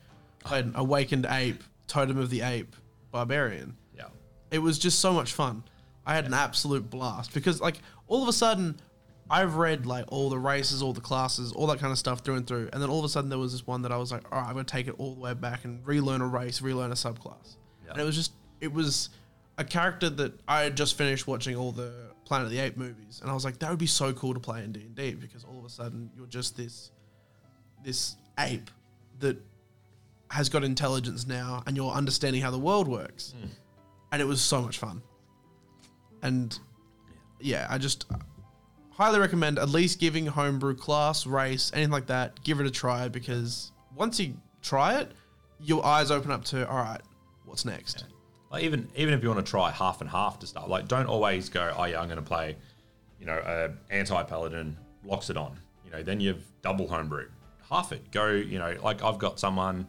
I 0.46 0.48
played 0.48 0.66
an 0.66 0.74
Awakened 0.76 1.26
Ape, 1.28 1.64
Totem 1.88 2.20
of 2.20 2.30
the 2.30 2.42
Ape, 2.42 2.76
Barbarian. 3.10 3.76
Yeah. 3.96 4.10
It 4.52 4.60
was 4.60 4.78
just 4.78 5.00
so 5.00 5.12
much 5.12 5.34
fun. 5.34 5.64
I 6.06 6.14
had 6.14 6.26
an 6.26 6.36
absolute 6.36 6.88
blast 6.88 7.34
because 7.34 7.60
like 7.60 7.80
all 8.08 8.22
of 8.22 8.30
a 8.30 8.34
sudden 8.34 8.80
I've 9.30 9.56
read 9.56 9.86
like 9.86 10.06
all 10.08 10.30
the 10.30 10.40
races, 10.40 10.82
all 10.82 10.94
the 10.94 11.02
classes, 11.02 11.52
all 11.52 11.68
that 11.68 11.80
kind 11.80 11.92
of 11.92 11.98
stuff 11.98 12.22
through 12.22 12.36
and 12.36 12.48
through, 12.48 12.70
and 12.72 12.82
then 12.82 12.90
all 12.90 13.00
of 13.00 13.06
a 13.06 13.10
sudden 13.10 13.30
there 13.30 13.40
was 13.40 13.52
this 13.52 13.68
one 13.68 13.82
that 13.82 13.92
I 13.92 13.98
was 13.98 14.12
like, 14.12 14.24
all 14.32 14.40
right, 14.40 14.48
I'm 14.48 14.54
gonna 14.54 14.64
take 14.64 14.88
it 14.88 14.96
all 14.98 15.14
the 15.14 15.20
way 15.20 15.34
back 15.34 15.66
and 15.66 15.86
relearn 15.86 16.22
a 16.22 16.28
race, 16.28 16.62
relearn 16.62 16.92
a 16.92 16.96
subclass, 16.96 17.58
Yeah. 17.86 17.92
and 17.92 18.02
it 18.02 18.04
was 18.04 18.16
just 18.16 18.32
it 18.62 18.72
was 18.74 19.10
a 19.58 19.64
character 19.64 20.10
that 20.10 20.34
I 20.48 20.62
had 20.62 20.78
just 20.78 20.98
finished 20.98 21.28
watching 21.28 21.56
all 21.56 21.72
the 21.72 21.92
Planet 22.26 22.46
of 22.46 22.52
the 22.52 22.60
Ape 22.60 22.78
movies, 22.78 23.20
and 23.22 23.30
I 23.30 23.34
was 23.34 23.46
like, 23.46 23.60
that 23.60 23.70
would 23.70 23.80
be 23.80 23.88
so 23.88 24.14
cool 24.14 24.34
to 24.34 24.40
play 24.40 24.64
in 24.64 24.72
D 24.72 24.82
and 24.82 24.96
D 24.96 25.14
because 25.14 25.44
all 25.44 25.58
of 25.60 25.66
a 25.66 25.70
sudden 25.70 26.10
you're 26.16 26.28
just 26.28 26.56
this 26.58 26.92
this 27.84 28.16
ape 28.40 28.70
that 29.20 29.38
has 30.30 30.50
got 30.50 30.64
intelligence 30.64 31.26
now, 31.28 31.64
and 31.66 31.76
you're 31.78 31.92
understanding 31.92 32.42
how 32.42 32.52
the 32.52 32.58
world 32.60 32.88
works, 32.88 33.34
hmm. 33.40 33.48
and 34.12 34.22
it 34.22 34.26
was 34.26 34.42
so 34.42 34.62
much 34.62 34.78
fun. 34.78 35.02
And 36.22 36.58
yeah, 37.40 37.68
I 37.70 37.78
just 37.78 38.06
highly 38.98 39.20
recommend 39.20 39.60
at 39.60 39.70
least 39.70 40.00
giving 40.00 40.26
homebrew 40.26 40.76
class, 40.76 41.28
race, 41.28 41.72
anything 41.74 41.92
like 41.92 42.08
that, 42.08 42.44
give 42.44 42.60
it 42.60 42.66
a 42.66 42.72
try 42.72 43.08
because 43.08 43.72
once 43.96 44.20
you 44.20 44.34
try 44.62 44.96
it, 44.96 45.12
your 45.60 45.86
eyes 45.86 46.10
open 46.10 46.32
up 46.32 46.44
to 46.46 46.68
all 46.68 46.78
right, 46.78 47.02
what's 47.46 47.64
next? 47.64 48.06
Like 48.52 48.64
even 48.64 48.88
even 48.96 49.14
if 49.14 49.22
you 49.22 49.30
want 49.30 49.46
to 49.46 49.50
try 49.50 49.72
half 49.72 50.02
and 50.02 50.10
half 50.10 50.40
to 50.40 50.48
start, 50.48 50.68
like 50.70 50.88
don't 50.88 51.06
always 51.06 51.48
go, 51.48 51.74
oh 51.78 51.84
yeah, 51.86 52.02
I'm 52.02 52.08
going 52.08 52.18
to 52.18 52.26
play, 52.26 52.56
you 53.20 53.26
know, 53.26 53.42
a 53.46 53.70
anti 53.94 54.24
paladin 54.24 54.76
Loxodon. 55.06 55.56
You 55.86 55.92
know, 55.92 56.04
then 56.04 56.20
you've 56.20 56.44
double 56.62 56.88
homebrew. 56.88 57.28
Half 57.70 57.92
it. 57.92 58.12
Go, 58.12 58.30
you 58.30 58.58
know, 58.58 58.76
like 58.82 59.04
I've 59.04 59.20
got 59.20 59.40
someone, 59.40 59.88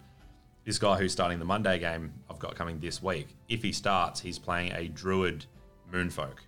this 0.64 0.79
guy 0.79 0.99
who's 0.99 1.12
starting 1.12 1.38
the 1.38 1.44
Monday 1.44 1.79
game 1.79 2.12
I've 2.29 2.38
got 2.38 2.57
coming 2.57 2.79
this 2.79 3.03
week. 3.03 3.29
If 3.49 3.62
he 3.62 3.73
starts, 3.73 4.21
he's 4.21 4.38
playing 4.38 4.73
a 4.73 4.88
druid 4.88 5.47
moonfolk. 5.92 6.38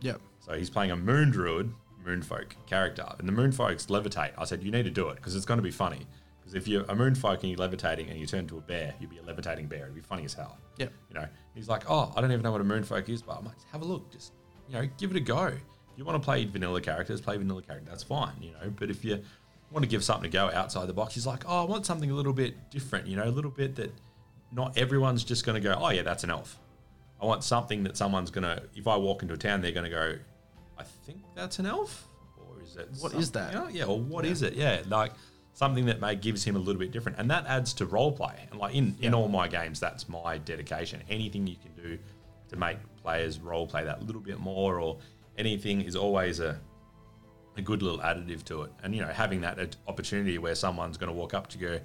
Yep. 0.00 0.20
So 0.40 0.54
he's 0.54 0.70
playing 0.70 0.90
a 0.90 0.96
moon 0.96 1.30
druid, 1.30 1.70
moonfolk 2.10 2.52
character, 2.66 3.06
and 3.18 3.28
the 3.28 3.32
moonfolks 3.32 3.86
levitate. 3.86 4.32
I 4.36 4.44
said 4.44 4.62
you 4.62 4.70
need 4.70 4.84
to 4.84 4.90
do 4.90 5.08
it 5.08 5.16
because 5.16 5.34
it's 5.36 5.44
going 5.44 5.58
to 5.58 5.62
be 5.62 5.70
funny. 5.70 6.06
Because 6.40 6.54
if 6.54 6.66
you're 6.66 6.82
a 6.82 6.94
moonfolk 6.94 7.40
and 7.40 7.50
you're 7.50 7.58
levitating 7.58 8.08
and 8.08 8.18
you 8.18 8.26
turn 8.26 8.46
to 8.48 8.58
a 8.58 8.60
bear, 8.60 8.94
you'd 8.98 9.10
be 9.10 9.18
a 9.18 9.22
levitating 9.22 9.66
bear. 9.66 9.82
It'd 9.82 9.94
be 9.94 10.00
funny 10.00 10.24
as 10.24 10.34
hell. 10.34 10.58
Yeah. 10.78 10.88
You 11.08 11.20
know, 11.20 11.26
he's 11.54 11.68
like, 11.68 11.88
oh, 11.88 12.12
I 12.16 12.20
don't 12.20 12.32
even 12.32 12.42
know 12.42 12.52
what 12.52 12.60
a 12.60 12.64
moonfolk 12.64 13.08
is, 13.08 13.22
but 13.22 13.36
I'm 13.38 13.44
like, 13.44 13.56
have 13.72 13.82
a 13.82 13.84
look. 13.84 14.10
Just 14.10 14.32
you 14.68 14.74
know, 14.74 14.88
give 14.98 15.10
it 15.10 15.16
a 15.16 15.20
go. 15.20 15.46
If 15.46 15.58
you 15.96 16.04
want 16.04 16.20
to 16.20 16.24
play 16.24 16.44
vanilla 16.44 16.80
characters, 16.80 17.20
play 17.20 17.36
vanilla 17.36 17.62
characters. 17.62 17.88
That's 17.88 18.02
fine. 18.02 18.34
You 18.40 18.52
know, 18.52 18.72
but 18.74 18.90
if 18.90 19.04
you 19.04 19.22
want 19.70 19.84
to 19.84 19.88
give 19.88 20.02
something 20.02 20.30
to 20.30 20.34
go 20.34 20.50
outside 20.50 20.86
the 20.86 20.92
box, 20.92 21.14
he's 21.14 21.26
like, 21.26 21.44
oh, 21.46 21.62
I 21.62 21.64
want 21.64 21.86
something 21.86 22.10
a 22.10 22.14
little 22.14 22.32
bit 22.32 22.70
different. 22.70 23.06
You 23.06 23.16
know, 23.16 23.24
a 23.24 23.30
little 23.30 23.50
bit 23.50 23.76
that 23.76 23.92
not 24.52 24.76
everyone's 24.76 25.24
just 25.24 25.44
going 25.44 25.60
to 25.60 25.60
go, 25.60 25.76
oh 25.78 25.90
yeah, 25.90 26.02
that's 26.02 26.24
an 26.24 26.30
elf. 26.30 26.58
I 27.22 27.26
want 27.26 27.44
something 27.44 27.84
that 27.84 27.96
someone's 27.96 28.30
going 28.30 28.44
to, 28.44 28.62
if 28.74 28.86
I 28.86 28.96
walk 28.96 29.22
into 29.22 29.34
a 29.34 29.36
town, 29.36 29.60
they're 29.60 29.72
going 29.72 29.84
to 29.84 29.90
go, 29.90 30.14
I 30.78 30.82
think 30.82 31.22
that's 31.40 31.58
an 31.58 31.66
elf, 31.66 32.06
or 32.36 32.62
is 32.62 32.76
it? 32.76 32.88
What 33.00 33.14
is 33.14 33.30
that? 33.32 33.54
else? 33.54 33.72
Yeah, 33.72 33.84
or 33.84 33.98
what 33.98 34.24
is 34.24 34.42
it? 34.42 34.54
Yeah, 34.54 34.82
like 34.88 35.12
something 35.54 35.86
that 35.86 36.00
may 36.00 36.14
gives 36.14 36.44
him 36.44 36.56
a 36.56 36.58
little 36.58 36.78
bit 36.78 36.92
different, 36.92 37.18
and 37.18 37.30
that 37.30 37.46
adds 37.46 37.72
to 37.74 37.86
role 37.86 38.12
play. 38.12 38.46
And 38.50 38.60
like 38.60 38.74
in 38.74 38.96
in 39.00 39.14
all 39.14 39.28
my 39.28 39.48
games, 39.48 39.80
that's 39.80 40.08
my 40.08 40.38
dedication. 40.38 41.02
Anything 41.08 41.46
you 41.46 41.56
can 41.56 41.72
do 41.82 41.98
to 42.48 42.56
make 42.56 42.78
players 43.02 43.40
role 43.40 43.66
play 43.66 43.84
that 43.84 44.02
little 44.06 44.20
bit 44.20 44.38
more, 44.38 44.80
or 44.80 44.98
anything 45.38 45.80
is 45.80 45.96
always 45.96 46.40
a 46.40 46.58
a 47.56 47.62
good 47.62 47.82
little 47.82 48.00
additive 48.00 48.44
to 48.44 48.62
it. 48.62 48.72
And 48.82 48.94
you 48.94 49.00
know, 49.00 49.08
having 49.08 49.40
that 49.40 49.76
opportunity 49.88 50.38
where 50.38 50.54
someone's 50.54 50.96
going 50.96 51.12
to 51.12 51.16
walk 51.16 51.34
up 51.34 51.48
to 51.48 51.58
you, 51.58 51.66
go, 51.68 51.80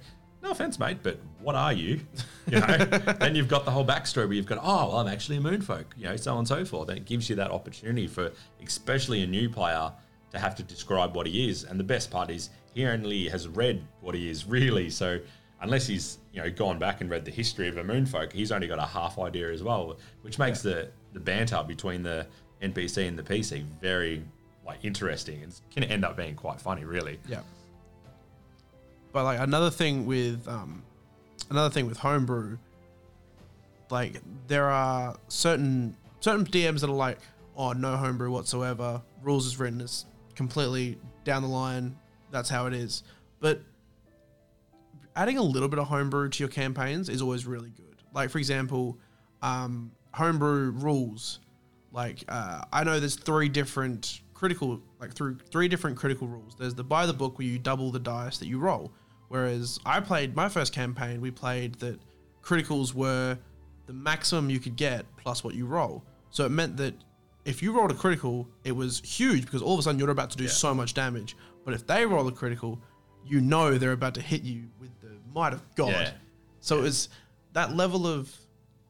no 0.46 0.52
offense, 0.52 0.78
mate, 0.78 0.98
but 1.02 1.18
what 1.40 1.54
are 1.54 1.72
you? 1.72 2.00
You 2.48 2.60
know, 2.60 2.76
then 2.76 3.34
you've 3.34 3.48
got 3.48 3.64
the 3.64 3.72
whole 3.72 3.84
backstory 3.84 4.28
where 4.28 4.34
you've 4.34 4.46
got, 4.46 4.60
oh, 4.62 4.86
well, 4.86 4.98
I'm 4.98 5.08
actually 5.08 5.38
a 5.38 5.40
moonfolk, 5.40 5.86
you 5.96 6.04
know, 6.04 6.14
so 6.14 6.30
on 6.30 6.38
and 6.38 6.46
so 6.46 6.64
forth. 6.64 6.88
And 6.88 6.96
it 6.96 7.04
gives 7.04 7.28
you 7.28 7.34
that 7.34 7.50
opportunity 7.50 8.06
for, 8.06 8.30
especially 8.64 9.24
a 9.24 9.26
new 9.26 9.50
player, 9.50 9.90
to 10.30 10.38
have 10.38 10.54
to 10.54 10.62
describe 10.62 11.16
what 11.16 11.26
he 11.26 11.50
is. 11.50 11.64
And 11.64 11.80
the 11.80 11.82
best 11.82 12.08
part 12.08 12.30
is 12.30 12.50
he 12.72 12.86
only 12.86 13.28
has 13.30 13.48
read 13.48 13.82
what 14.00 14.14
he 14.14 14.30
is 14.30 14.44
really. 14.48 14.90
So 14.90 15.18
unless 15.60 15.88
he's 15.88 16.18
you 16.32 16.40
know 16.40 16.48
gone 16.48 16.78
back 16.78 17.00
and 17.00 17.10
read 17.10 17.24
the 17.24 17.32
history 17.32 17.66
of 17.66 17.78
a 17.78 17.82
moonfolk, 17.82 18.32
he's 18.32 18.52
only 18.52 18.68
got 18.68 18.78
a 18.78 18.86
half 18.86 19.18
idea 19.18 19.50
as 19.52 19.64
well, 19.64 19.98
which 20.22 20.38
makes 20.38 20.62
the 20.62 20.88
the 21.14 21.20
banter 21.20 21.64
between 21.66 22.04
the 22.04 22.28
NPC 22.62 23.08
and 23.08 23.18
the 23.18 23.24
PC 23.24 23.64
very 23.80 24.22
like 24.64 24.84
interesting 24.84 25.42
and 25.42 25.60
can 25.72 25.82
end 25.82 26.04
up 26.04 26.16
being 26.16 26.36
quite 26.36 26.60
funny, 26.60 26.84
really. 26.84 27.18
Yeah. 27.28 27.40
But 29.16 29.24
like 29.24 29.40
another 29.40 29.70
thing 29.70 30.04
with 30.04 30.46
um, 30.46 30.82
another 31.48 31.70
thing 31.72 31.86
with 31.86 31.96
homebrew, 31.96 32.58
like 33.88 34.20
there 34.46 34.68
are 34.68 35.16
certain 35.28 35.96
certain 36.20 36.44
DMs 36.44 36.80
that 36.80 36.90
are 36.90 36.92
like, 36.92 37.16
oh 37.56 37.72
no 37.72 37.96
homebrew 37.96 38.30
whatsoever. 38.30 39.00
Rules 39.22 39.46
is 39.46 39.58
written 39.58 39.80
as 39.80 40.04
completely 40.34 40.98
down 41.24 41.40
the 41.40 41.48
line. 41.48 41.96
That's 42.30 42.50
how 42.50 42.66
it 42.66 42.74
is. 42.74 43.04
But 43.40 43.62
adding 45.16 45.38
a 45.38 45.42
little 45.42 45.70
bit 45.70 45.78
of 45.78 45.86
homebrew 45.86 46.28
to 46.28 46.38
your 46.38 46.50
campaigns 46.50 47.08
is 47.08 47.22
always 47.22 47.46
really 47.46 47.70
good. 47.70 47.96
Like 48.12 48.28
for 48.28 48.36
example, 48.36 48.98
um, 49.40 49.92
homebrew 50.12 50.72
rules. 50.72 51.40
Like 51.90 52.22
uh, 52.28 52.64
I 52.70 52.84
know 52.84 53.00
there's 53.00 53.16
three 53.16 53.48
different 53.48 54.20
critical, 54.34 54.78
like 55.00 55.14
through 55.14 55.38
three 55.50 55.68
different 55.68 55.96
critical 55.96 56.28
rules. 56.28 56.54
There's 56.58 56.74
the 56.74 56.84
by 56.84 57.06
the 57.06 57.14
book 57.14 57.38
where 57.38 57.46
you 57.46 57.58
double 57.58 57.90
the 57.90 57.98
dice 57.98 58.36
that 58.36 58.46
you 58.48 58.58
roll. 58.58 58.92
Whereas 59.28 59.78
I 59.84 60.00
played 60.00 60.36
my 60.36 60.48
first 60.48 60.72
campaign, 60.72 61.20
we 61.20 61.30
played 61.30 61.74
that 61.76 62.00
criticals 62.42 62.94
were 62.94 63.38
the 63.86 63.92
maximum 63.92 64.50
you 64.50 64.60
could 64.60 64.76
get 64.76 65.04
plus 65.16 65.42
what 65.42 65.54
you 65.54 65.66
roll. 65.66 66.04
So 66.30 66.44
it 66.44 66.50
meant 66.50 66.76
that 66.76 66.94
if 67.44 67.62
you 67.62 67.72
rolled 67.72 67.90
a 67.90 67.94
critical, 67.94 68.48
it 68.64 68.72
was 68.72 69.00
huge 69.00 69.44
because 69.44 69.62
all 69.62 69.74
of 69.74 69.80
a 69.80 69.82
sudden 69.82 69.98
you're 69.98 70.10
about 70.10 70.30
to 70.30 70.36
do 70.36 70.48
so 70.48 70.74
much 70.74 70.94
damage. 70.94 71.36
But 71.64 71.74
if 71.74 71.86
they 71.86 72.04
roll 72.04 72.26
a 72.28 72.32
critical, 72.32 72.80
you 73.24 73.40
know 73.40 73.78
they're 73.78 73.92
about 73.92 74.14
to 74.14 74.20
hit 74.20 74.42
you 74.42 74.64
with 74.80 74.90
the 75.00 75.10
might 75.32 75.52
of 75.52 75.62
God. 75.74 75.90
Yeah. 75.90 76.10
So 76.60 76.82
was 76.82 77.08
that 77.52 77.74
level 77.76 78.06
of 78.06 78.34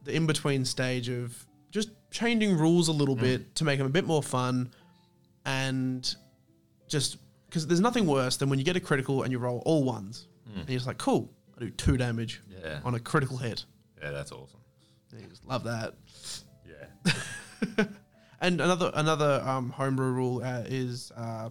the 0.05 0.15
in 0.15 0.27
between 0.27 0.65
stage 0.65 1.09
of 1.09 1.47
just 1.71 1.91
changing 2.11 2.57
rules 2.57 2.89
a 2.89 2.93
little 2.93 3.17
mm. 3.17 3.21
bit 3.21 3.55
to 3.57 3.65
make 3.65 3.79
them 3.79 3.87
a 3.87 3.91
bit 3.91 4.07
more 4.07 4.23
fun 4.23 4.73
and 5.45 6.15
just 6.89 7.19
because 7.49 7.67
there's 7.67 7.81
nothing 7.81 8.07
worse 8.07 8.37
than 8.37 8.49
when 8.51 8.59
you 8.59 8.65
get 8.65 8.77
a 8.77 8.81
critical 8.81 9.23
and 9.23 9.33
you 9.33 9.39
roll 9.39 9.63
all 9.67 9.85
ones 9.85 10.29
and 10.55 10.69
you're 10.69 10.77
just 10.79 10.87
like, 10.87 10.99
cool, 10.99 11.31
I 11.57 11.61
do 11.61 11.71
two 11.71 11.97
damage 11.97 12.41
Yeah. 12.63 12.81
on 12.85 12.95
a 12.95 13.01
critical 13.01 13.37
hit. 13.37 13.65
Yeah, 14.03 14.11
that's 14.11 14.33
awesome. 14.33 14.61
You 15.13 15.27
just 15.29 15.45
love 15.47 15.65
that. 15.65 15.95
Yeah. 16.67 17.85
And 18.39 18.61
another 18.61 18.91
another 18.95 19.43
um, 19.47 19.71
homebrew 19.71 20.11
rule 20.13 20.43
uh, 20.45 20.63
is 20.67 21.11
uh, 21.17 21.49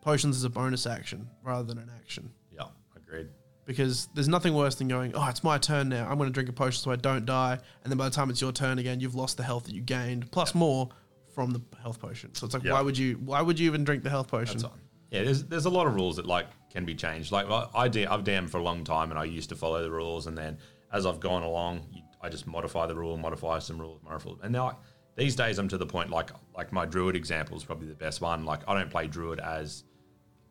potions 0.00 0.38
is 0.38 0.44
a 0.44 0.48
bonus 0.50 0.86
action 0.86 1.28
rather 1.42 1.62
than 1.62 1.76
an 1.76 1.90
action 2.00 2.30
yeah, 2.56 2.64
agreed. 2.96 3.28
because 3.66 4.08
there's 4.14 4.26
nothing 4.26 4.54
worse 4.54 4.76
than 4.76 4.88
going, 4.88 5.12
oh, 5.14 5.26
it's 5.28 5.44
my 5.44 5.58
turn 5.58 5.90
now. 5.90 6.08
I'm 6.08 6.16
going 6.16 6.30
to 6.30 6.32
drink 6.32 6.48
a 6.48 6.54
potion 6.54 6.80
so 6.82 6.90
I 6.90 6.96
don't 6.96 7.26
die, 7.26 7.58
and 7.84 7.90
then 7.92 7.98
by 7.98 8.06
the 8.08 8.14
time 8.14 8.30
it's 8.30 8.40
your 8.40 8.50
turn 8.50 8.78
again, 8.78 8.98
you've 8.98 9.14
lost 9.14 9.36
the 9.36 9.42
health 9.42 9.64
that 9.64 9.74
you 9.74 9.82
gained 9.82 10.30
plus 10.32 10.54
more 10.54 10.88
from 11.34 11.50
the 11.50 11.60
health 11.82 12.00
potion. 12.00 12.34
So 12.34 12.46
it's 12.46 12.54
like, 12.54 12.64
Yeah. 12.64 12.72
why 12.72 12.80
would 12.80 12.96
you? 12.96 13.16
Why 13.22 13.42
would 13.42 13.58
you 13.60 13.66
even 13.66 13.84
drink 13.84 14.02
the 14.02 14.10
health 14.10 14.28
potion? 14.28 14.56
That's 14.56 14.64
on. 14.64 14.80
Yeah, 15.10 15.22
there's 15.24 15.44
there's 15.44 15.66
a 15.66 15.70
lot 15.70 15.86
of 15.86 15.94
rules 15.94 16.16
that 16.16 16.26
like 16.26 16.46
can 16.70 16.84
be 16.84 16.94
changed. 16.94 17.32
Like 17.32 17.48
I, 17.48 17.66
I 17.74 17.88
D- 17.88 18.06
I've 18.06 18.24
DM'd 18.24 18.50
for 18.50 18.58
a 18.58 18.62
long 18.62 18.84
time, 18.84 19.10
and 19.10 19.18
I 19.18 19.24
used 19.24 19.48
to 19.50 19.56
follow 19.56 19.82
the 19.82 19.90
rules, 19.90 20.26
and 20.26 20.36
then 20.36 20.58
as 20.92 21.06
I've 21.06 21.20
gone 21.20 21.42
along, 21.42 21.86
you, 21.92 22.02
I 22.22 22.28
just 22.28 22.46
modify 22.46 22.86
the 22.86 22.94
rule, 22.94 23.16
modify 23.16 23.58
some 23.60 23.78
rules, 23.80 24.00
modify. 24.02 24.30
And 24.42 24.52
now 24.52 24.78
these 25.16 25.36
days, 25.36 25.58
I'm 25.58 25.68
to 25.68 25.78
the 25.78 25.86
point 25.86 26.10
like 26.10 26.30
like 26.56 26.72
my 26.72 26.84
druid 26.86 27.14
example 27.16 27.56
is 27.56 27.64
probably 27.64 27.88
the 27.88 27.94
best 27.94 28.20
one. 28.20 28.44
Like 28.44 28.60
I 28.68 28.74
don't 28.74 28.90
play 28.90 29.06
druid 29.06 29.38
as 29.40 29.84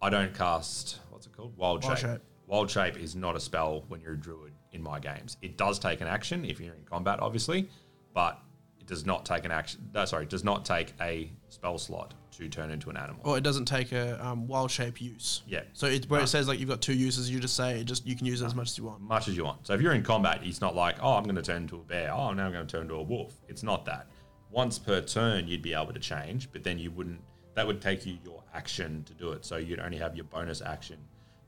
I 0.02 0.10
don't 0.10 0.34
cast 0.34 1.00
what's 1.10 1.26
it 1.26 1.34
called 1.36 1.56
wild, 1.58 1.84
Wild 1.84 1.98
shape. 1.98 2.10
shape. 2.10 2.22
Wild 2.48 2.70
shape 2.70 2.98
is 2.98 3.16
not 3.16 3.36
a 3.36 3.40
spell 3.40 3.84
when 3.88 4.02
you're 4.02 4.14
a 4.14 4.18
druid 4.18 4.54
in 4.72 4.82
my 4.82 5.00
games. 5.00 5.36
It 5.42 5.58
does 5.58 5.80
take 5.80 6.00
an 6.02 6.08
action 6.08 6.46
if 6.46 6.60
you're 6.60 6.76
in 6.76 6.84
combat, 6.84 7.20
obviously, 7.20 7.68
but 8.14 8.40
it 8.86 8.90
does 8.90 9.06
not 9.06 9.26
take 9.26 9.46
an 9.46 9.52
action. 9.52 9.90
No, 9.94 10.06
sorry, 10.06 10.24
it 10.24 10.30
does 10.30 10.44
not 10.44 10.64
take 10.64 10.94
a 11.02 11.32
spell 11.50 11.78
slot 11.80 12.14
to 12.38 12.48
turn 12.50 12.70
into 12.70 12.90
an 12.90 12.98
animal. 12.98 13.20
Or 13.24 13.38
it 13.38 13.42
doesn't 13.44 13.66
take 13.66 13.92
a 13.94 14.24
um, 14.24 14.48
wild 14.48 14.70
shape 14.70 15.02
use. 15.02 15.42
Yeah. 15.48 15.62
So 15.74 15.88
it's 15.88 16.08
where 16.10 16.20
No. 16.20 16.26
it 16.26 16.28
says 16.28 16.48
like 16.48 16.60
you've 16.60 16.70
got 16.70 16.82
two 16.82 16.94
uses, 16.94 17.30
you 17.32 17.40
just 17.40 17.56
say 17.56 17.80
it 17.80 17.86
just 17.86 18.06
you 18.06 18.16
can 18.16 18.26
use 18.28 18.42
it 18.42 18.46
as 18.46 18.54
much 18.54 18.70
as 18.70 18.78
you 18.78 18.84
want. 18.84 19.02
much 19.02 19.28
as 19.28 19.36
you 19.36 19.44
want. 19.44 19.66
So 19.66 19.74
if 19.74 19.82
you're 19.82 19.94
in 19.94 20.04
combat, 20.04 20.42
it's 20.44 20.62
not 20.62 20.76
like, 20.76 20.98
oh, 21.02 21.14
I'm 21.14 21.24
going 21.24 21.36
to 21.36 21.42
turn 21.42 21.64
into 21.64 21.78
a 21.78 21.80
bear. 21.80 22.12
Oh, 22.14 22.32
now 22.34 22.46
I'm 22.46 22.52
going 22.52 22.68
to 22.68 22.72
turn 22.72 22.84
into 22.84 22.96
a 22.96 23.02
wolf. 23.04 23.34
It's 23.48 23.64
not 23.64 23.86
that. 23.86 24.08
Once 24.52 24.78
per 24.78 25.02
turn, 25.02 25.48
you'd 25.48 25.62
be 25.64 25.74
able 25.74 25.94
to 25.94 26.00
change, 26.00 26.52
but 26.52 26.64
then 26.64 26.78
you 26.78 26.92
wouldn't. 26.92 27.20
That 27.56 27.66
would 27.66 27.82
take 27.82 28.06
you 28.06 28.18
your 28.24 28.44
action 28.54 29.04
to 29.06 29.14
do 29.14 29.32
it. 29.32 29.46
So 29.46 29.56
you'd 29.58 29.80
only 29.80 29.98
have 29.98 30.16
your 30.16 30.26
bonus 30.26 30.62
action 30.62 30.98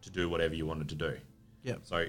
to 0.01 0.09
do 0.09 0.29
whatever 0.29 0.55
you 0.55 0.65
wanted 0.65 0.89
to 0.89 0.95
do. 0.95 1.17
Yeah. 1.63 1.75
So 1.83 2.05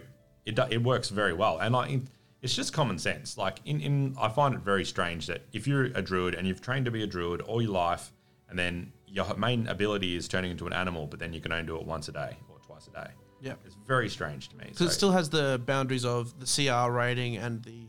it 0.46 0.58
it 0.70 0.82
works 0.82 1.08
very 1.10 1.32
well, 1.34 1.58
and 1.58 1.74
like 1.74 2.00
it's 2.42 2.54
just 2.54 2.72
common 2.72 2.98
sense. 2.98 3.36
Like 3.36 3.60
in 3.64 3.80
in 3.80 4.16
I 4.20 4.28
find 4.28 4.54
it 4.54 4.60
very 4.60 4.84
strange 4.84 5.26
that 5.26 5.42
if 5.52 5.66
you're 5.66 5.84
a 5.84 6.02
druid 6.02 6.34
and 6.34 6.46
you've 6.46 6.60
trained 6.60 6.84
to 6.84 6.90
be 6.90 7.02
a 7.02 7.06
druid 7.06 7.40
all 7.40 7.60
your 7.60 7.72
life, 7.72 8.12
and 8.48 8.58
then 8.58 8.92
your 9.06 9.34
main 9.36 9.66
ability 9.68 10.16
is 10.16 10.28
turning 10.28 10.50
into 10.50 10.66
an 10.66 10.72
animal, 10.72 11.06
but 11.06 11.18
then 11.18 11.32
you 11.32 11.40
can 11.40 11.52
only 11.52 11.66
do 11.66 11.76
it 11.76 11.84
once 11.84 12.08
a 12.08 12.12
day 12.12 12.36
or 12.48 12.58
twice 12.60 12.86
a 12.86 12.90
day. 12.90 13.10
Yeah. 13.40 13.54
It's 13.64 13.76
very 13.86 14.08
strange 14.08 14.48
to 14.50 14.56
me. 14.56 14.66
Because 14.68 14.88
it 14.88 14.92
still 14.92 15.12
has 15.12 15.30
the 15.30 15.60
boundaries 15.64 16.04
of 16.04 16.34
the 16.40 16.46
CR 16.46 16.90
rating 16.90 17.36
and 17.36 17.62
the. 17.64 17.86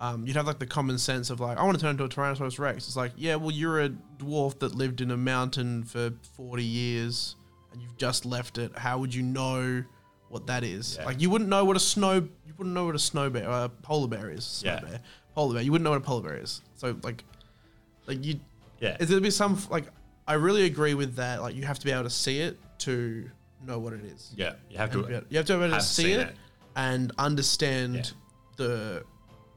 Um, 0.00 0.26
you'd 0.26 0.34
have 0.34 0.48
like 0.48 0.58
the 0.58 0.66
common 0.66 0.98
sense 0.98 1.30
of 1.30 1.38
like, 1.38 1.58
I 1.58 1.62
want 1.62 1.78
to 1.78 1.80
turn 1.80 1.92
into 1.92 2.02
a 2.02 2.08
Tyrannosaurus 2.08 2.58
Rex. 2.58 2.88
It's 2.88 2.96
like, 2.96 3.12
yeah, 3.14 3.36
well, 3.36 3.52
you're 3.52 3.82
a 3.82 3.90
dwarf 4.18 4.58
that 4.58 4.74
lived 4.74 5.00
in 5.00 5.12
a 5.12 5.16
mountain 5.16 5.84
for 5.84 6.12
40 6.36 6.64
years 6.64 7.36
and 7.72 7.80
you've 7.80 7.96
just 7.96 8.26
left 8.26 8.58
it. 8.58 8.76
How 8.76 8.98
would 8.98 9.14
you 9.14 9.22
know 9.22 9.84
what 10.32 10.46
that 10.46 10.64
is? 10.64 10.96
Yeah. 10.98 11.04
Like, 11.04 11.20
you 11.20 11.28
wouldn't 11.30 11.50
know 11.50 11.64
what 11.64 11.76
a 11.76 11.80
snow, 11.80 12.14
you 12.14 12.54
wouldn't 12.56 12.74
know 12.74 12.86
what 12.86 12.94
a 12.94 12.98
snow 12.98 13.28
bear, 13.28 13.48
a 13.48 13.68
polar 13.68 14.08
bear 14.08 14.30
is. 14.30 14.44
Snow 14.44 14.72
Yeah. 14.72 14.80
bear. 14.80 15.00
Polar 15.34 15.54
bear. 15.54 15.62
You 15.62 15.70
wouldn't 15.72 15.84
know 15.84 15.90
what 15.90 15.98
a 15.98 16.04
polar 16.04 16.22
bear 16.22 16.36
is. 16.36 16.62
So, 16.74 16.96
like, 17.02 17.22
like 18.06 18.24
you, 18.24 18.40
yeah, 18.80 18.96
is 18.98 19.08
there 19.10 19.20
be 19.20 19.30
some, 19.30 19.58
like, 19.70 19.84
I 20.26 20.34
really 20.34 20.64
agree 20.64 20.94
with 20.94 21.16
that. 21.16 21.42
Like, 21.42 21.54
you 21.54 21.64
have 21.64 21.78
to 21.78 21.84
be 21.84 21.92
able 21.92 22.04
to 22.04 22.10
see 22.10 22.38
it 22.40 22.58
to 22.78 23.28
know 23.66 23.78
what 23.78 23.92
it 23.92 24.04
is. 24.04 24.32
yeah. 24.36 24.54
You 24.70 24.78
have 24.78 24.92
And 24.94 25.02
to. 25.02 25.08
be 25.08 25.14
able- 25.14 25.26
you 25.28 25.36
have 25.36 25.46
to 25.46 25.58
be 25.58 25.64
able 25.64 25.76
to 25.76 25.82
see 25.82 26.12
it, 26.12 26.28
it. 26.28 26.36
and 26.76 27.12
understand 27.18 27.94
Yeah. 27.96 28.02
the 28.56 29.04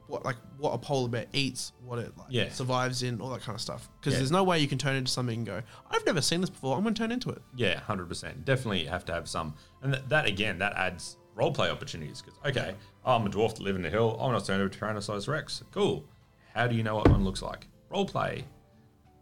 what 0.08 0.24
like 0.24 0.36
what 0.58 0.72
a 0.72 0.78
polar 0.78 1.10
bear 1.10 1.26
eats, 1.34 1.72
what 1.84 2.00
it 2.00 2.16
like 2.18 2.28
Yeah. 2.30 2.50
survives 2.50 3.04
in, 3.04 3.20
all 3.22 3.30
that 3.32 3.42
kind 3.42 3.56
of 3.56 3.62
stuff. 3.62 3.90
Because 4.00 4.14
Yeah. 4.14 4.20
there's 4.20 4.32
no 4.32 4.44
way 4.44 4.60
you 4.60 4.68
can 4.68 4.78
turn 4.78 4.96
into 4.96 5.12
something 5.12 5.38
and 5.40 5.46
go, 5.46 5.62
I've 5.90 6.06
never 6.06 6.22
seen 6.22 6.42
this 6.42 6.50
before. 6.50 6.76
I'm 6.78 6.84
going 6.84 6.94
to 6.94 7.00
turn 7.02 7.12
into 7.12 7.30
it. 7.30 7.42
Yeah, 7.56 7.80
hundred 7.80 8.08
percent. 8.08 8.46
Definitely 8.46 8.86
have 8.86 9.04
to 9.06 9.14
have 9.14 9.28
some, 9.28 9.56
and 9.82 9.94
th- 9.94 10.06
that 10.10 10.26
again, 10.28 10.60
that 10.60 10.74
adds 10.74 11.18
roleplay 11.36 11.70
opportunities. 11.72 12.22
Because 12.22 12.40
okay, 12.46 12.76
I'm 13.04 13.26
a 13.26 13.30
dwarf 13.30 13.56
that 13.56 13.62
live 13.62 13.76
in 13.76 13.82
the 13.82 13.90
hill. 13.90 14.18
I 14.20 14.24
want 14.28 14.40
to 14.40 14.46
turn 14.46 14.62
into 14.62 14.76
a 14.76 14.80
Tyrannosaurus 14.80 15.28
Rex. 15.28 15.64
Cool. 15.72 16.06
How 16.54 16.68
do 16.68 16.76
you 16.76 16.84
know 16.84 16.96
what 16.96 17.10
one 17.10 17.24
looks 17.24 17.42
like? 17.42 17.68
Roleplay. 17.92 18.44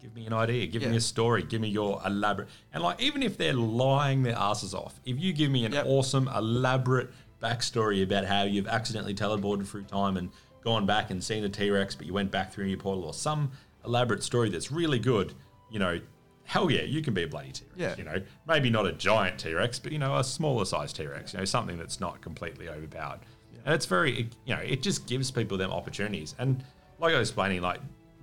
Give 0.02 0.14
me 0.14 0.26
an 0.28 0.34
idea. 0.34 0.68
Give 0.68 0.82
me 0.82 0.90
Yeah. 0.90 0.96
a 0.98 1.00
story. 1.02 1.44
Give 1.44 1.62
me 1.62 1.70
your 1.70 2.02
elaborate. 2.06 2.50
And 2.74 2.84
like, 2.84 3.02
even 3.02 3.24
if 3.24 3.38
they're 3.38 3.54
lying 3.54 4.22
their 4.24 4.36
asses 4.38 4.74
off, 4.74 5.00
if 5.06 5.18
you 5.18 5.32
give 5.32 5.50
me 5.50 5.64
an 5.66 5.72
Yep. 5.72 5.86
awesome, 5.88 6.28
elaborate 6.28 7.10
backstory 7.42 8.04
about 8.04 8.26
how 8.26 8.44
you've 8.44 8.68
accidentally 8.68 9.14
teleported 9.16 9.66
through 9.66 9.84
time 9.84 10.18
and 10.18 10.30
gone 10.64 10.86
back 10.86 11.12
and 11.12 11.24
seen 11.24 11.44
a 11.44 11.50
T 11.50 11.70
Rex, 11.70 11.96
but 11.96 12.06
you 12.08 12.14
went 12.14 12.32
back 12.32 12.52
through 12.52 12.66
your 12.66 12.78
portal, 12.78 13.04
or 13.06 13.14
some 13.14 13.52
elaborate 13.86 14.24
story 14.24 14.50
that's 14.50 14.72
really 14.72 15.00
good, 15.00 15.34
you 15.70 15.80
know, 15.80 16.00
hell 16.46 16.70
yeah, 16.72 16.82
you 16.84 17.02
can 17.02 17.14
be 17.14 17.24
a 17.24 17.28
bloody 17.28 17.52
T 17.52 17.64
Rex. 17.66 17.74
Yeah. 17.78 17.96
You 17.98 18.04
know, 18.04 18.22
maybe 18.48 18.70
not 18.70 18.86
a 18.86 18.94
giant 18.94 19.40
T 19.40 19.54
Rex, 19.54 19.80
but 19.80 19.92
you 19.92 20.00
know, 20.00 20.18
a 20.18 20.24
smaller 20.24 20.66
size 20.66 20.94
T 20.94 21.06
Rex. 21.06 21.34
You 21.34 21.40
know, 21.40 21.46
something 21.46 21.78
that's 21.78 22.00
not 22.00 22.22
completely 22.22 22.70
overpowered. 22.70 23.20
And 23.66 23.74
it's 23.74 23.86
very, 23.86 24.20
it- 24.22 24.36
you 24.46 24.56
know, 24.56 24.62
it 24.62 24.82
just 24.82 25.08
gives 25.08 25.32
people 25.32 25.58
them 25.58 25.72
opportunities. 25.72 26.36
And 26.40 26.64
like 27.00 27.14
I 27.16 27.20
was 27.20 27.30
explaining, 27.30 27.62
like 27.62 27.80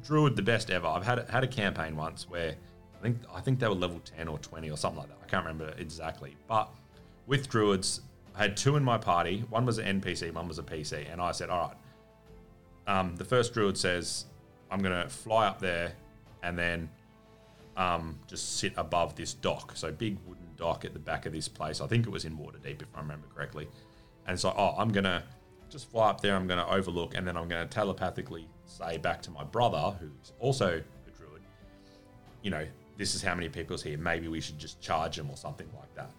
Druid, 0.07 0.37
the 0.37 0.43
best 0.43 0.71
ever. 0.71 0.87
I've 0.87 1.05
had 1.05 1.29
had 1.29 1.45
a 1.45 1.49
campaign 1.49 1.95
once 1.97 2.29
where 2.29 2.55
I 2.99 3.03
think 3.03 3.19
I 3.35 3.41
think 3.41 3.59
they 3.59 3.69
were 3.69 3.75
level 3.75 4.01
ten 4.01 4.29
or 4.29 4.39
twenty 4.39 4.71
or 4.71 4.77
something 4.77 5.01
like 5.01 5.09
that. 5.09 5.19
I 5.23 5.27
can't 5.27 5.45
remember 5.45 5.75
exactly, 5.79 6.37
but 6.49 6.71
with 7.27 7.49
Druids, 7.49 8.01
I 8.35 8.39
had 8.43 8.57
two 8.57 8.77
in 8.77 8.83
my 8.85 8.97
party. 8.99 9.45
One 9.51 9.65
was 9.67 9.79
an 9.79 10.01
NPC, 10.01 10.33
one 10.33 10.49
was 10.49 10.59
a 10.59 10.63
PC, 10.63 11.11
and 11.13 11.21
I 11.21 11.33
said, 11.33 11.49
all 11.51 11.69
right. 11.69 11.77
Um, 12.87 13.17
the 13.17 13.25
first 13.25 13.55
Druid 13.55 13.77
says, 13.77 14.27
I'm 14.71 14.81
gonna 14.81 15.09
fly 15.09 15.47
up 15.47 15.61
there, 15.61 15.93
and 16.43 16.59
then 16.59 16.89
um, 17.77 18.19
just 18.27 18.59
sit 18.59 18.73
above 18.77 19.15
this 19.17 19.35
dock. 19.35 19.73
So 19.75 19.93
big 19.93 20.19
wooden 20.27 20.49
dock 20.57 20.85
at 20.85 20.93
the 20.93 20.99
back 20.99 21.27
of 21.27 21.33
this 21.33 21.49
place. 21.49 21.81
I 21.81 21.87
think 21.87 22.07
it 22.07 22.11
was 22.11 22.25
in 22.25 22.37
Waterdeep, 22.37 22.83
if 22.83 22.89
I 22.95 23.01
remember 23.01 23.27
correctly. 23.35 23.69
And 24.27 24.39
so, 24.39 24.55
oh, 24.57 24.75
I'm 24.77 24.91
gonna 24.91 25.23
just 25.71 25.91
fly 25.91 26.11
up 26.11 26.21
there. 26.21 26.37
I'm 26.37 26.47
gonna 26.47 26.67
overlook, 26.69 27.15
and 27.15 27.27
then 27.27 27.37
I'm 27.37 27.49
gonna 27.49 27.67
telepathically 27.67 28.49
say 28.67 28.99
back 28.99 29.23
to 29.23 29.31
my 29.31 29.45
brother, 29.45 29.97
who's 29.99 30.33
also 30.39 30.83
a 31.07 31.11
druid, 31.11 31.43
you 32.43 32.51
know, 32.51 32.67
this 32.97 33.15
is 33.15 33.23
how 33.23 33.35
many 33.35 33.49
people's 33.49 33.83
here. 33.83 33.97
Maybe 33.97 34.29
we 34.29 34.41
should 34.41 34.59
just 34.59 34.81
charge 34.81 35.17
them 35.17 35.31
or 35.31 35.37
something 35.37 35.69
like 35.79 35.95
that. 35.95 36.11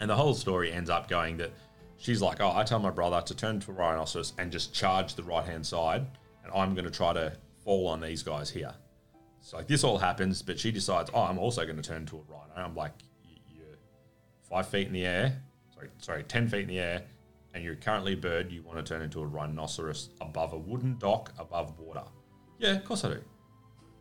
And 0.00 0.10
the 0.10 0.16
whole 0.16 0.34
story 0.34 0.72
ends 0.72 0.90
up 0.90 1.08
going 1.08 1.36
that 1.38 1.52
she's 1.98 2.22
like, 2.22 2.40
oh, 2.40 2.52
I 2.54 2.64
tell 2.64 2.78
my 2.78 2.90
brother 2.90 3.20
to 3.22 3.34
turn 3.34 3.60
to 3.60 3.70
a 3.70 3.74
rhinoceros 3.74 4.32
and 4.38 4.52
just 4.52 4.74
charge 4.74 5.14
the 5.14 5.22
right 5.22 5.44
hand 5.44 5.66
side, 5.66 6.06
and 6.44 6.52
I'm 6.54 6.74
going 6.74 6.84
to 6.84 6.90
try 6.90 7.12
to 7.12 7.32
fall 7.64 7.88
on 7.88 8.00
these 8.00 8.22
guys 8.22 8.50
here. 8.50 8.74
So 9.40 9.56
like 9.56 9.68
this 9.68 9.84
all 9.84 9.98
happens, 9.98 10.42
but 10.42 10.58
she 10.58 10.72
decides, 10.72 11.10
oh, 11.14 11.22
I'm 11.22 11.38
also 11.38 11.64
going 11.64 11.76
to 11.76 11.82
turn 11.82 12.06
to 12.06 12.16
a 12.16 12.20
rhino. 12.32 12.52
I'm 12.56 12.74
like, 12.74 12.92
you're 13.54 13.78
five 14.42 14.68
feet 14.68 14.88
in 14.88 14.92
the 14.92 15.06
air, 15.06 15.40
sorry, 15.74 15.88
sorry, 15.98 16.22
ten 16.24 16.48
feet 16.48 16.62
in 16.62 16.68
the 16.68 16.80
air, 16.80 17.02
and 17.54 17.62
you're 17.62 17.76
currently 17.76 18.14
a 18.14 18.16
bird. 18.16 18.50
You 18.50 18.62
want 18.62 18.78
to 18.78 18.82
turn 18.84 19.02
into 19.02 19.20
a 19.20 19.26
rhinoceros 19.26 20.10
above 20.20 20.52
a 20.52 20.58
wooden 20.58 20.98
dock 20.98 21.32
above 21.38 21.78
water? 21.78 22.02
Yeah, 22.58 22.72
of 22.72 22.84
course 22.84 23.04
I 23.04 23.14
do. 23.14 23.20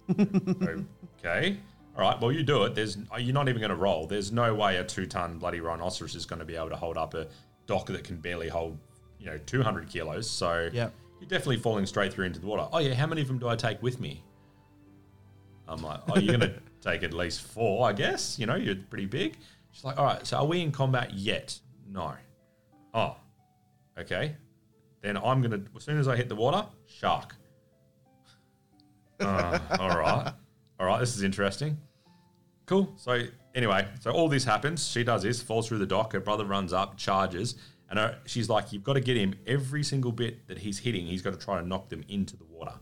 okay. 1.19 1.57
All 1.95 2.01
right. 2.01 2.19
Well, 2.19 2.31
you 2.31 2.43
do 2.43 2.63
it. 2.63 2.75
There's 2.75 2.97
you're 3.19 3.33
not 3.33 3.47
even 3.47 3.59
going 3.59 3.69
to 3.69 3.75
roll. 3.75 4.05
There's 4.05 4.31
no 4.31 4.53
way 4.53 4.77
a 4.77 4.83
two-ton 4.83 5.37
bloody 5.37 5.61
rhinoceros 5.61 6.15
is 6.15 6.25
going 6.25 6.39
to 6.39 6.45
be 6.45 6.55
able 6.55 6.69
to 6.69 6.75
hold 6.75 6.97
up 6.97 7.13
a 7.13 7.27
dock 7.67 7.87
that 7.87 8.03
can 8.03 8.17
barely 8.17 8.47
hold, 8.49 8.77
you 9.19 9.25
know, 9.27 9.37
200 9.45 9.87
kilos. 9.89 10.29
So 10.29 10.69
Yep. 10.71 10.93
you're 11.19 11.29
definitely 11.29 11.57
falling 11.57 11.85
straight 11.85 12.13
through 12.13 12.25
into 12.25 12.39
the 12.39 12.47
water. 12.47 12.67
Oh 12.71 12.79
yeah. 12.79 12.93
How 12.93 13.07
many 13.07 13.21
of 13.21 13.27
them 13.27 13.37
do 13.39 13.47
I 13.47 13.55
take 13.55 13.81
with 13.81 13.99
me? 13.99 14.23
I'm 15.67 15.81
like, 15.81 15.99
oh, 16.09 16.19
you're 16.19 16.37
going 16.37 16.51
to 16.53 16.59
take 16.81 17.01
at 17.03 17.13
least 17.13 17.41
four, 17.41 17.89
I 17.89 17.93
guess. 17.93 18.37
You 18.37 18.45
know, 18.45 18.55
you're 18.55 18.75
pretty 18.75 19.07
big. 19.07 19.35
She's 19.71 19.83
like, 19.83 19.97
all 19.97 20.05
right. 20.05 20.25
So 20.25 20.37
are 20.37 20.45
we 20.45 20.61
in 20.61 20.71
combat 20.71 21.13
yet? 21.13 21.57
No. 21.91 22.13
Oh. 22.93 23.17
Okay. 23.97 24.35
Then 25.01 25.17
I'm 25.17 25.41
going 25.41 25.51
to, 25.51 25.61
as 25.75 25.83
soon 25.83 25.97
as 25.99 26.07
I 26.07 26.15
hit 26.15 26.29
the 26.29 26.35
water, 26.35 26.65
shark. 26.87 27.35
Uh, 29.19 29.57
all 29.79 29.97
right. 29.97 30.33
All 30.77 30.85
right. 30.85 30.99
This 30.99 31.15
is 31.15 31.23
interesting. 31.23 31.77
Cool. 32.65 32.91
So 32.97 33.21
anyway, 33.53 33.87
so 33.99 34.11
all 34.11 34.27
this 34.27 34.43
happens. 34.43 34.87
She 34.87 35.03
does 35.03 35.23
this, 35.23 35.41
falls 35.41 35.67
through 35.67 35.77
the 35.77 35.85
dock. 35.85 36.13
Her 36.13 36.19
brother 36.19 36.45
runs 36.45 36.73
up, 36.73 36.97
charges, 36.97 37.55
and 37.89 37.99
her, 37.99 38.17
she's 38.25 38.49
like, 38.49 38.73
"You've 38.73 38.83
got 38.83 38.93
to 38.93 39.01
get 39.01 39.17
him 39.17 39.35
every 39.45 39.83
single 39.83 40.11
bit 40.11 40.47
that 40.47 40.57
he's 40.57 40.79
hitting. 40.79 41.05
He's 41.05 41.21
got 41.21 41.33
to 41.33 41.39
try 41.39 41.59
to 41.59 41.67
knock 41.67 41.89
them 41.89 42.03
into 42.07 42.35
the 42.35 42.45
water, 42.45 42.73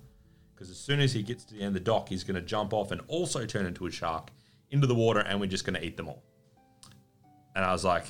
because 0.55 0.69
as 0.69 0.77
soon 0.77 1.01
as 1.01 1.11
he 1.11 1.21
gets 1.21 1.43
to 1.45 1.53
the 1.53 1.59
end 1.59 1.69
of 1.69 1.73
the 1.73 1.79
dock, 1.81 2.07
he's 2.07 2.23
going 2.23 2.35
to 2.35 2.41
jump 2.41 2.73
off 2.73 2.91
and 2.91 3.01
also 3.07 3.45
turn 3.45 3.65
into 3.65 3.85
a 3.85 3.91
shark 3.91 4.31
into 4.71 4.87
the 4.87 4.95
water, 4.95 5.19
and 5.19 5.39
we're 5.39 5.47
just 5.47 5.65
going 5.65 5.79
to 5.79 5.85
eat 5.85 5.97
them 5.97 6.07
all." 6.07 6.23
And 7.55 7.65
I 7.65 7.73
was 7.73 7.83
like, 7.83 8.05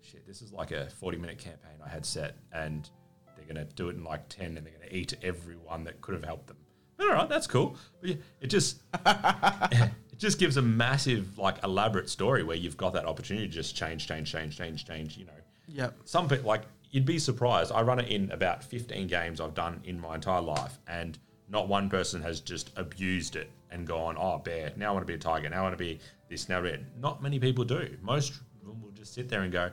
"Shit, 0.00 0.26
this 0.26 0.40
is 0.40 0.52
like 0.52 0.70
a 0.70 0.88
forty-minute 0.88 1.38
campaign 1.38 1.76
I 1.84 1.88
had 1.90 2.06
set, 2.06 2.36
and 2.50 2.88
they're 3.36 3.44
going 3.44 3.66
to 3.66 3.74
do 3.74 3.90
it 3.90 3.96
in 3.96 4.04
like 4.04 4.26
ten, 4.30 4.56
and 4.56 4.66
they're 4.66 4.72
going 4.72 4.88
to 4.88 4.96
eat 4.96 5.14
everyone 5.22 5.84
that 5.84 6.00
could 6.00 6.14
have 6.14 6.24
helped 6.24 6.46
them." 6.46 6.56
All 6.98 7.08
right, 7.08 7.28
that's 7.28 7.46
cool. 7.46 7.76
But 8.00 8.10
yeah, 8.10 8.16
it 8.40 8.46
just 8.46 8.80
just 10.20 10.38
gives 10.38 10.56
a 10.56 10.62
massive, 10.62 11.38
like, 11.38 11.62
elaborate 11.64 12.08
story 12.10 12.42
where 12.42 12.56
you've 12.56 12.76
got 12.76 12.92
that 12.92 13.06
opportunity 13.06 13.46
to 13.48 13.52
just 13.52 13.74
change, 13.74 14.06
change, 14.06 14.30
change, 14.30 14.56
change, 14.56 14.86
change. 14.86 15.16
You 15.16 15.24
know, 15.24 15.32
yeah. 15.66 15.90
some 16.04 16.28
people 16.28 16.46
like 16.46 16.62
you'd 16.90 17.06
be 17.06 17.18
surprised. 17.18 17.72
I 17.72 17.82
run 17.82 17.98
it 17.98 18.08
in 18.08 18.30
about 18.30 18.62
fifteen 18.62 19.06
games 19.06 19.40
I've 19.40 19.54
done 19.54 19.80
in 19.84 19.98
my 19.98 20.14
entire 20.14 20.42
life, 20.42 20.78
and 20.86 21.18
not 21.48 21.68
one 21.68 21.88
person 21.88 22.22
has 22.22 22.40
just 22.40 22.70
abused 22.76 23.36
it 23.36 23.50
and 23.70 23.86
gone, 23.86 24.16
"Oh, 24.18 24.38
bear! 24.38 24.72
Now 24.76 24.90
I 24.90 24.92
want 24.92 25.02
to 25.02 25.10
be 25.10 25.14
a 25.14 25.18
tiger. 25.18 25.48
Now 25.48 25.60
I 25.60 25.62
want 25.62 25.72
to 25.72 25.84
be 25.84 25.98
this. 26.28 26.48
Now 26.48 26.60
red." 26.60 26.86
Not 27.00 27.22
many 27.22 27.38
people 27.38 27.64
do. 27.64 27.96
Most 28.02 28.32
of 28.32 28.66
them 28.66 28.82
will 28.82 28.92
just 28.92 29.14
sit 29.14 29.28
there 29.28 29.42
and 29.42 29.50
go, 29.50 29.70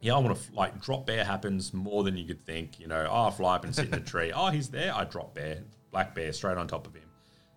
yeah, 0.00 0.14
I 0.14 0.18
want 0.18 0.36
to 0.36 0.52
like 0.54 0.80
drop 0.80 1.06
bear 1.06 1.24
happens 1.24 1.74
more 1.74 2.04
than 2.04 2.16
you 2.16 2.24
could 2.24 2.44
think. 2.46 2.80
You 2.80 2.86
know, 2.86 3.06
oh, 3.10 3.28
I 3.28 3.30
fly 3.30 3.56
up 3.56 3.64
and 3.64 3.74
sit 3.74 3.88
in 3.88 3.94
a 3.94 4.00
tree. 4.12 4.32
Oh, 4.32 4.48
he's 4.48 4.68
there. 4.68 4.94
I 4.94 5.04
drop 5.04 5.34
bear, 5.34 5.58
black 5.90 6.14
bear, 6.14 6.32
straight 6.32 6.56
on 6.56 6.66
top 6.66 6.86
of 6.86 6.94
him. 6.94 7.09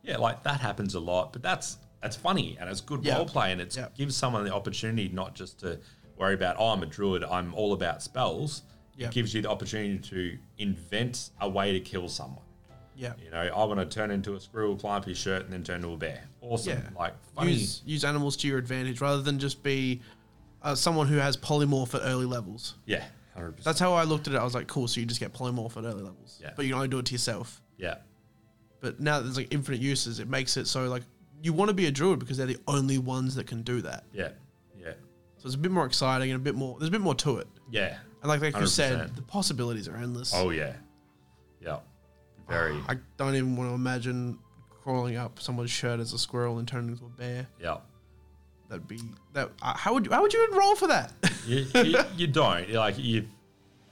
Yeah, 0.03 0.17
like 0.17 0.43
that 0.43 0.59
happens 0.59 0.95
a 0.95 0.99
lot, 0.99 1.33
but 1.33 1.41
that's 1.41 1.77
that's 2.01 2.15
funny 2.17 2.57
and 2.59 2.69
it's 2.69 2.81
good 2.81 3.03
Yeah. 3.03 3.15
role 3.17 3.25
play 3.25 3.51
and 3.53 3.61
it 3.61 3.75
Yeah. 3.75 3.87
gives 3.95 4.15
someone 4.15 4.43
the 4.43 4.53
opportunity 4.53 5.07
not 5.09 5.33
just 5.35 5.59
to 5.61 5.79
worry 6.17 6.33
about 6.33 6.57
oh, 6.59 6.67
I'm 6.69 6.83
a 6.83 6.85
druid. 6.85 7.23
I'm 7.23 7.53
all 7.53 7.73
about 7.73 8.03
spells. 8.03 8.63
Yeah. 8.97 9.07
It 9.07 9.13
gives 9.13 9.33
you 9.33 9.41
the 9.41 9.49
opportunity 9.49 9.97
to 10.09 10.37
invent 10.57 11.29
a 11.41 11.49
way 11.49 11.73
to 11.73 11.79
kill 11.79 12.07
someone. 12.09 12.43
Yeah. 12.95 13.13
You 13.23 13.31
know, 13.31 13.37
I 13.41 13.63
want 13.63 13.79
to 13.79 13.85
turn 13.87 14.11
into 14.11 14.35
a 14.35 14.39
squirrel, 14.39 14.75
climb 14.75 14.97
up 14.97 15.05
his 15.05 15.17
shirt, 15.17 15.43
and 15.45 15.51
then 15.53 15.63
turn 15.63 15.77
into 15.77 15.89
a 15.93 15.97
bear. 15.97 16.23
Awesome. 16.41 16.73
Yeah. 16.73 16.89
Like 16.99 17.13
funny. 17.35 17.53
Use 17.53 17.81
use 17.85 18.03
animals 18.03 18.35
to 18.37 18.47
your 18.47 18.57
advantage 18.59 19.01
rather 19.01 19.21
than 19.21 19.39
just 19.39 19.63
be 19.63 20.01
uh, 20.61 20.75
someone 20.75 21.07
who 21.07 21.17
has 21.17 21.35
polymorph 21.37 21.95
at 21.95 22.01
early 22.03 22.25
levels. 22.25 22.75
yeah, 22.85 23.03
hundred 23.33 23.51
percent. 23.53 23.65
That's 23.65 23.79
how 23.79 23.93
I 23.93 24.03
looked 24.03 24.27
at 24.27 24.33
it. 24.33 24.37
I 24.37 24.43
was 24.43 24.53
like, 24.53 24.67
cool. 24.67 24.87
So 24.87 24.99
you 24.99 25.05
just 25.05 25.19
get 25.19 25.33
polymorph 25.33 25.75
at 25.77 25.83
early 25.85 26.03
levels. 26.03 26.39
Yeah. 26.41 26.51
But 26.55 26.65
you 26.65 26.71
can 26.71 26.75
only 26.75 26.87
do 26.89 26.99
it 26.99 27.05
to 27.07 27.11
yourself. 27.13 27.61
Yeah, 27.77 27.95
But 28.83 28.99
now 28.99 29.17
that 29.17 29.23
there's 29.23 29.37
like 29.37 29.53
infinite 29.53 29.79
uses, 29.79 30.19
it 30.19 30.27
makes 30.27 30.57
it 30.57 30.67
so 30.67 30.83
like 30.89 31.03
you 31.41 31.53
want 31.53 31.69
to 31.69 31.73
be 31.73 31.85
a 31.85 31.91
druid 31.91 32.19
because 32.19 32.35
they're 32.37 32.45
the 32.45 32.59
only 32.67 32.97
ones 32.97 33.33
that 33.35 33.47
can 33.47 33.61
do 33.63 33.81
that. 33.81 34.03
yeah, 34.13 34.29
yeah, 34.77 34.91
So 35.37 35.45
it's 35.47 35.55
a 35.55 35.57
bit 35.57 35.71
more 35.71 35.85
exciting 35.85 36.31
and 36.31 36.39
a 36.41 36.43
bit 36.43 36.53
more. 36.53 36.77
There's 36.77 36.89
a 36.89 36.91
bit 36.91 36.99
more 37.01 37.15
to 37.15 37.37
it. 37.37 37.47
yeah. 37.71 37.97
And 38.21 38.29
like 38.29 38.41
like 38.41 38.53
you 38.55 38.61
100%. 38.63 38.67
said, 38.67 39.15
the 39.15 39.21
possibilities 39.21 39.87
are 39.87 39.95
endless. 39.95 40.33
Oh 40.35 40.49
yeah, 40.49 40.73
yeah. 41.61 41.79
Very. 42.49 42.77
I 42.89 42.97
don't 43.17 43.35
even 43.35 43.55
want 43.55 43.69
to 43.69 43.73
imagine 43.73 44.37
crawling 44.69 45.15
up 45.15 45.39
someone's 45.39 45.71
shirt 45.71 45.99
as 46.01 46.11
a 46.13 46.17
squirrel 46.17 46.59
and 46.59 46.67
turning 46.67 46.89
into 46.91 47.05
a 47.05 47.09
bear. 47.09 47.47
yeah. 47.61 47.77
That'd 48.69 48.87
be 48.87 48.99
that. 49.33 49.51
Uh, 49.61 49.77
how 49.77 49.93
would 49.93 50.05
you, 50.05 50.11
how 50.11 50.21
would 50.21 50.33
you 50.33 50.45
enroll 50.51 50.75
for 50.75 50.87
that? 50.87 51.13
you, 51.45 51.65
you, 51.75 51.99
you 52.17 52.27
don't 52.27 52.69
like 52.71 52.97
you. 52.97 53.27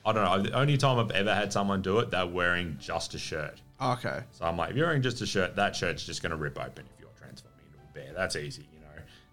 I 0.05 0.11
don't 0.13 0.23
know. 0.25 0.41
The 0.49 0.57
only 0.57 0.77
time 0.77 0.97
I've 0.99 1.11
ever 1.11 1.33
had 1.35 1.53
someone 1.53 1.81
do 1.81 1.99
it, 1.99 2.09
they're 2.11 2.25
wearing 2.25 2.77
just 2.79 3.13
a 3.13 3.19
shirt. 3.19 3.61
Okay. 3.81 4.21
So 4.31 4.45
I'm 4.45 4.57
like, 4.57 4.71
if 4.71 4.75
you're 4.77 4.85
wearing 4.87 5.01
just 5.01 5.21
a 5.21 5.25
shirt, 5.25 5.55
that 5.55 5.75
shirt's 5.75 6.05
just 6.05 6.21
going 6.21 6.31
to 6.31 6.35
rip 6.37 6.59
open 6.59 6.85
if 6.93 6.99
you're 6.99 7.09
transforming 7.17 7.65
into 7.67 7.77
a 7.79 7.93
bear. 7.93 8.13
That's 8.15 8.35
easy, 8.35 8.67
you 8.73 8.79
know. 8.79 8.85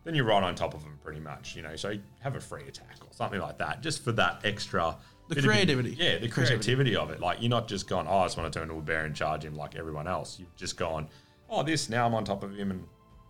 Then 0.05 0.15
you're 0.15 0.25
right 0.25 0.43
on 0.43 0.55
top 0.55 0.75
of 0.75 0.83
them, 0.83 0.99
pretty 1.03 1.21
much, 1.21 1.55
you 1.57 1.63
know. 1.63 1.77
So 1.77 1.95
have 2.21 2.37
a 2.37 2.41
free 2.41 2.67
attack 2.69 2.97
or 3.03 3.09
something 3.13 3.41
like 3.41 3.59
that, 3.59 3.83
just 3.83 4.03
for 4.03 4.13
that 4.13 4.41
extra. 4.45 4.97
The 5.29 5.35
bit 5.35 5.45
of- 5.45 5.51
creativity. 5.51 5.91
yeah, 5.91 6.19
the 6.19 6.29
Creativity. 6.29 6.47
creativity 6.65 6.97
of 6.97 7.11
it. 7.11 7.21
Like 7.21 7.43
you're 7.43 7.51
not 7.51 7.69
just 7.69 7.87
going, 7.89 8.07
oh, 8.09 8.19
I 8.19 8.25
just 8.25 8.39
want 8.39 8.51
to 8.53 8.59
turn 8.59 8.69
into 8.71 8.81
a 8.81 8.83
bear 8.83 9.05
and 9.05 9.15
charge 9.15 9.45
him 9.45 9.55
like 9.57 9.77
everyone 9.77 10.07
else. 10.09 10.39
You've 10.39 10.55
just 10.57 10.77
gone, 10.79 11.09
oh, 11.51 11.63
this 11.63 11.91
now 11.91 12.07
I'm 12.07 12.15
on 12.15 12.25
top 12.25 12.43
of 12.43 12.57
him, 12.57 12.71
and 12.71 12.87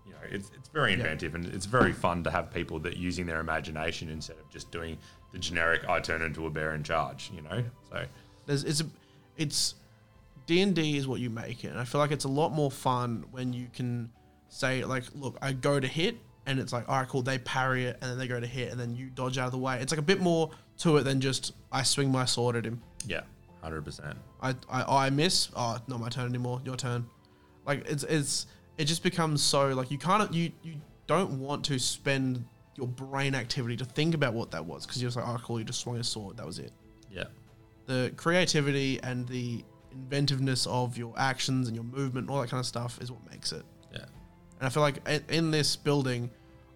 you 0.06 0.12
know, 0.12 0.18
it's 0.30 0.50
it's 0.56 0.68
very 0.68 0.92
inventive 0.92 1.34
and 1.34 1.44
it's 1.46 1.66
very 1.66 1.92
fun 1.92 2.22
to 2.24 2.30
have 2.30 2.52
people 2.54 2.78
that 2.80 2.96
using 2.96 3.26
their 3.26 3.40
imagination 3.40 4.08
instead 4.10 4.36
of 4.38 4.48
just 4.48 4.70
doing 4.70 4.96
the 5.32 5.38
generic 5.38 5.88
I 5.88 5.98
turn 6.00 6.22
into 6.22 6.46
a 6.46 6.50
bear 6.50 6.72
and 6.72 6.84
charge. 6.84 7.30
You 7.34 7.42
know, 7.42 7.64
so 7.90 8.04
There's 8.46 8.62
it's 8.62 8.80
a, 8.80 8.86
it's 9.36 9.74
D 10.48 10.62
and 10.62 10.74
D 10.74 10.96
is 10.96 11.06
what 11.06 11.20
you 11.20 11.28
make 11.28 11.62
it. 11.62 11.68
And 11.68 11.78
I 11.78 11.84
feel 11.84 12.00
like 12.00 12.10
it's 12.10 12.24
a 12.24 12.28
lot 12.28 12.52
more 12.52 12.70
fun 12.70 13.26
when 13.30 13.52
you 13.52 13.68
can 13.70 14.10
say 14.48 14.82
like, 14.82 15.04
look, 15.14 15.36
I 15.42 15.52
go 15.52 15.78
to 15.78 15.86
hit, 15.86 16.16
and 16.46 16.58
it's 16.58 16.72
like, 16.72 16.88
all 16.88 16.98
right, 16.98 17.06
cool. 17.06 17.20
They 17.20 17.38
parry 17.38 17.84
it, 17.84 17.98
and 18.00 18.10
then 18.10 18.18
they 18.18 18.26
go 18.26 18.40
to 18.40 18.46
hit, 18.46 18.72
and 18.72 18.80
then 18.80 18.96
you 18.96 19.10
dodge 19.10 19.36
out 19.36 19.44
of 19.44 19.52
the 19.52 19.58
way. 19.58 19.78
It's 19.78 19.92
like 19.92 19.98
a 19.98 20.02
bit 20.02 20.20
more 20.22 20.50
to 20.78 20.96
it 20.96 21.02
than 21.02 21.20
just 21.20 21.52
I 21.70 21.82
swing 21.82 22.10
my 22.10 22.24
sword 22.24 22.56
at 22.56 22.64
him. 22.64 22.80
yeah, 23.06 23.20
hundred 23.62 23.84
percent. 23.84 24.16
I 24.40 24.54
I, 24.70 25.06
I 25.06 25.10
miss. 25.10 25.50
Oh, 25.54 25.78
not 25.86 26.00
my 26.00 26.08
turn 26.08 26.26
anymore. 26.26 26.62
Your 26.64 26.76
turn. 26.76 27.06
Like 27.66 27.86
it's 27.86 28.04
it's 28.04 28.46
it 28.78 28.86
just 28.86 29.02
becomes 29.02 29.42
so 29.42 29.68
like 29.74 29.90
you 29.90 29.98
can't 29.98 30.32
you 30.32 30.50
you 30.62 30.76
don't 31.06 31.38
want 31.38 31.62
to 31.66 31.78
spend 31.78 32.42
your 32.74 32.86
brain 32.86 33.34
activity 33.34 33.76
to 33.76 33.84
think 33.84 34.14
about 34.14 34.32
what 34.32 34.50
that 34.52 34.64
was 34.64 34.86
because 34.86 35.02
you're 35.02 35.08
just 35.10 35.18
like, 35.18 35.28
oh, 35.28 35.38
cool, 35.44 35.58
you 35.58 35.64
just 35.66 35.80
swung 35.80 35.98
a 35.98 36.04
sword, 36.04 36.38
that 36.38 36.46
was 36.46 36.58
it. 36.58 36.72
Yeah. 37.10 37.24
The 37.84 38.12
creativity 38.16 38.98
and 39.02 39.28
the 39.28 39.62
inventiveness 39.92 40.66
of 40.66 40.96
your 40.96 41.12
actions 41.16 41.68
and 41.68 41.74
your 41.76 41.84
movement 41.84 42.26
and 42.26 42.30
all 42.30 42.40
that 42.40 42.50
kind 42.50 42.60
of 42.60 42.66
stuff 42.66 43.00
is 43.00 43.10
what 43.10 43.20
makes 43.30 43.52
it. 43.52 43.64
Yeah. 43.92 44.04
And 44.58 44.66
I 44.66 44.68
feel 44.68 44.82
like 44.82 44.98
in 45.30 45.50
this 45.50 45.76
building, 45.76 46.30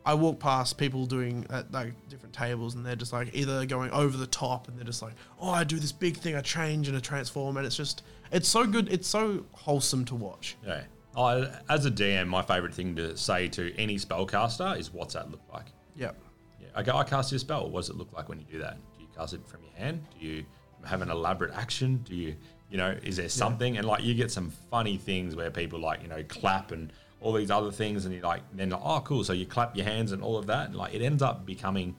I 0.05 0.15
walk 0.15 0.41
past 0.41 0.79
people 0.79 1.07
doing 1.07 1.47
at 1.51 1.71
like 1.73 1.93
different 2.09 2.35
tables, 2.35 2.75
and 2.75 2.85
they're 2.85 2.97
just 2.97 3.13
like 3.13 3.31
either 3.35 3.65
going 3.67 3.91
over 3.93 4.17
the 4.17 4.27
top, 4.27 4.67
and 4.67 4.77
they're 4.77 4.85
just 4.85 5.01
like, 5.03 5.13
"Oh, 5.41 5.51
I 5.51 5.63
do 5.63 5.79
this 5.79 5.93
big 5.93 6.17
thing, 6.17 6.35
I 6.35 6.41
change 6.41 6.89
and 6.89 6.97
I 6.97 7.01
transform," 7.01 7.57
and 7.57 7.65
it's 7.65 7.77
just, 7.77 8.03
it's 8.33 8.49
so 8.49 8.67
good, 8.67 8.93
it's 8.93 9.07
so 9.07 9.45
wholesome 9.53 10.05
to 10.07 10.17
watch. 10.17 10.57
Yeah. 10.67 10.83
I, 11.17 11.49
as 11.69 11.87
a 11.87 11.91
DM, 11.91 12.27
my 12.27 12.43
favorite 12.43 12.75
thing 12.75 12.97
to 12.97 13.17
say 13.17 13.47
to 13.51 13.73
any 13.79 13.97
spellcaster 13.97 14.77
is, 14.77 14.93
"What's 14.93 15.15
that 15.15 15.31
look 15.31 15.43
like?" 15.53 15.67
Yeah, 15.95 16.13
Yeah. 16.61 16.69
I 16.75 16.83
go, 16.83 16.97
I 16.97 17.05
cast 17.05 17.31
your 17.31 17.39
spell. 17.39 17.71
What 17.71 17.81
does 17.83 17.91
it 17.91 17.97
look 17.97 18.13
like 18.13 18.29
when 18.29 18.41
you 18.41 18.47
do 18.51 18.59
that? 18.59 18.79
Do 18.97 19.03
you 19.03 19.09
cast 19.17 19.35
it 19.35 19.47
from 19.47 19.63
your 19.63 19.75
hand? 19.75 20.05
Do 20.19 20.27
you 20.27 20.45
have 20.85 21.01
an 21.03 21.11
elaborate 21.11 21.53
action? 21.55 21.99
Do 22.09 22.17
you, 22.17 22.35
you 22.73 22.79
know, 22.79 22.97
is 23.05 23.19
there 23.19 23.29
something? 23.29 23.77
And 23.77 23.87
like, 23.87 24.03
you 24.03 24.15
get 24.15 24.31
some 24.33 24.51
funny 24.71 24.97
things 24.97 25.37
where 25.37 25.51
people 25.51 25.79
like, 25.79 26.03
you 26.03 26.09
know, 26.09 26.25
clap 26.25 26.73
and 26.73 26.91
all 27.21 27.35
these 27.35 27.51
other 27.51 27.71
things, 27.71 28.07
and 28.07 28.15
you're 28.15 28.25
like, 28.25 28.43
then 28.55 28.71
like, 28.71 28.81
oh, 28.83 29.01
cool. 29.03 29.23
So 29.25 29.35
you 29.35 29.45
clap 29.47 29.77
your 29.77 29.85
hands 29.85 30.13
and 30.13 30.23
all 30.23 30.39
of 30.39 30.47
that, 30.47 30.69
and 30.69 30.75
like, 30.77 30.95
it 30.95 31.03
ends 31.03 31.23
up 31.23 31.45
becoming 31.45 31.95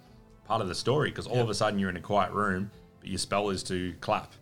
part 0.45 0.61
of 0.61 0.67
the 0.67 0.75
story 0.75 1.09
because 1.11 1.27
all 1.27 1.39
of 1.39 1.49
a 1.49 1.53
sudden 1.53 1.77
you're 1.79 1.91
in 1.91 1.95
a 1.95 2.01
quiet 2.01 2.33
room, 2.33 2.71
but 2.99 3.07
your 3.07 3.19
spell 3.19 3.49
is 3.51 3.61
to 3.63 3.93
clap. 4.01 4.33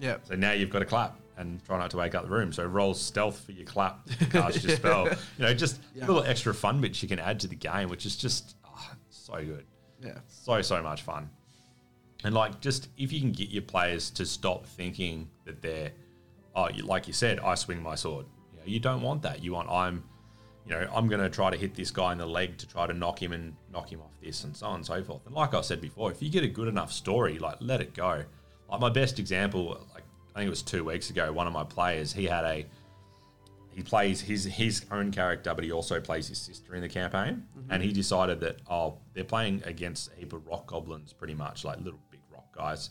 yeah, 0.00 0.16
So 0.24 0.34
now 0.34 0.52
you've 0.52 0.70
got 0.70 0.80
to 0.80 0.84
clap 0.84 1.16
and 1.38 1.64
try 1.64 1.78
not 1.78 1.90
to 1.92 1.96
wake 1.96 2.14
up 2.16 2.24
the 2.24 2.30
room. 2.30 2.52
So 2.52 2.64
roll 2.64 2.92
stealth 2.92 3.38
for 3.46 3.52
your 3.52 3.64
clap, 3.64 4.04
to 4.18 4.26
cast 4.30 4.62
your 4.64 4.76
spell. 4.76 5.06
You 5.38 5.44
know, 5.44 5.54
just 5.54 5.80
Yeah. 5.94 6.06
little 6.06 6.24
extra 6.24 6.52
fun 6.52 6.80
bits 6.80 7.00
you 7.02 7.08
can 7.08 7.18
add 7.20 7.38
to 7.40 7.46
the 7.46 7.54
game, 7.54 7.88
which 7.88 8.04
is 8.04 8.16
just 8.16 8.56
oh, 8.66 8.90
so 9.08 9.34
good 9.36 9.64
yeah, 10.02 10.14
so 10.26 10.60
so 10.62 10.82
much 10.82 11.02
fun 11.02 11.28
and 12.24 12.34
like 12.34 12.60
just 12.60 12.88
if 12.98 13.12
you 13.12 13.20
can 13.20 13.32
get 13.32 13.48
your 13.48 13.62
players 13.62 14.10
to 14.10 14.26
stop 14.26 14.66
thinking 14.66 15.28
that 15.44 15.62
they're 15.62 15.92
oh 16.54 16.68
like 16.82 17.06
you 17.06 17.12
said 17.12 17.38
i 17.40 17.54
swing 17.54 17.82
my 17.82 17.94
sword. 17.94 18.26
You, 18.52 18.58
know, 18.58 18.64
you 18.66 18.80
don't 18.80 19.02
want 19.02 19.22
that. 19.22 19.42
You 19.42 19.52
want 19.52 19.68
i'm 19.70 20.04
you 20.66 20.72
know 20.72 20.88
i'm 20.94 21.08
going 21.08 21.20
to 21.20 21.30
try 21.30 21.50
to 21.50 21.56
hit 21.56 21.74
this 21.74 21.90
guy 21.90 22.12
in 22.12 22.18
the 22.18 22.26
leg 22.26 22.58
to 22.58 22.68
try 22.68 22.86
to 22.86 22.92
knock 22.92 23.20
him 23.20 23.32
and 23.32 23.54
knock 23.72 23.90
him 23.90 24.00
off 24.00 24.12
this 24.22 24.44
and 24.44 24.56
so 24.56 24.66
on 24.66 24.76
and 24.76 24.86
so 24.86 25.02
forth. 25.02 25.24
And 25.26 25.34
like 25.34 25.54
i 25.54 25.60
said 25.60 25.80
before 25.80 26.10
if 26.10 26.22
you 26.22 26.30
get 26.30 26.44
a 26.44 26.48
good 26.48 26.68
enough 26.68 26.92
story 26.92 27.38
like 27.38 27.56
let 27.60 27.80
it 27.80 27.94
go. 27.94 28.24
Like 28.70 28.80
my 28.80 28.90
best 28.90 29.18
example 29.18 29.86
like 29.94 30.04
i 30.34 30.40
think 30.40 30.46
it 30.46 30.50
was 30.50 30.62
two 30.62 30.84
weeks 30.84 31.10
ago 31.10 31.32
one 31.32 31.46
of 31.46 31.52
my 31.52 31.64
players 31.64 32.12
he 32.12 32.26
had 32.26 32.44
a 32.44 32.66
he 33.72 33.82
plays 33.82 34.20
his 34.20 34.44
his 34.44 34.84
own 34.90 35.12
character, 35.12 35.54
but 35.54 35.64
he 35.64 35.72
also 35.72 36.00
plays 36.00 36.28
his 36.28 36.38
sister 36.38 36.74
in 36.74 36.82
the 36.82 36.88
campaign. 36.88 37.46
Mm-hmm. 37.56 37.72
And 37.72 37.82
he 37.82 37.92
decided 37.92 38.40
that 38.40 38.56
oh, 38.68 38.98
they're 39.14 39.24
playing 39.24 39.62
against 39.64 40.12
a 40.12 40.16
heap 40.16 40.32
of 40.32 40.46
rock 40.46 40.66
goblins, 40.66 41.12
pretty 41.12 41.34
much 41.34 41.64
like 41.64 41.78
little 41.78 42.00
guys. 42.60 42.90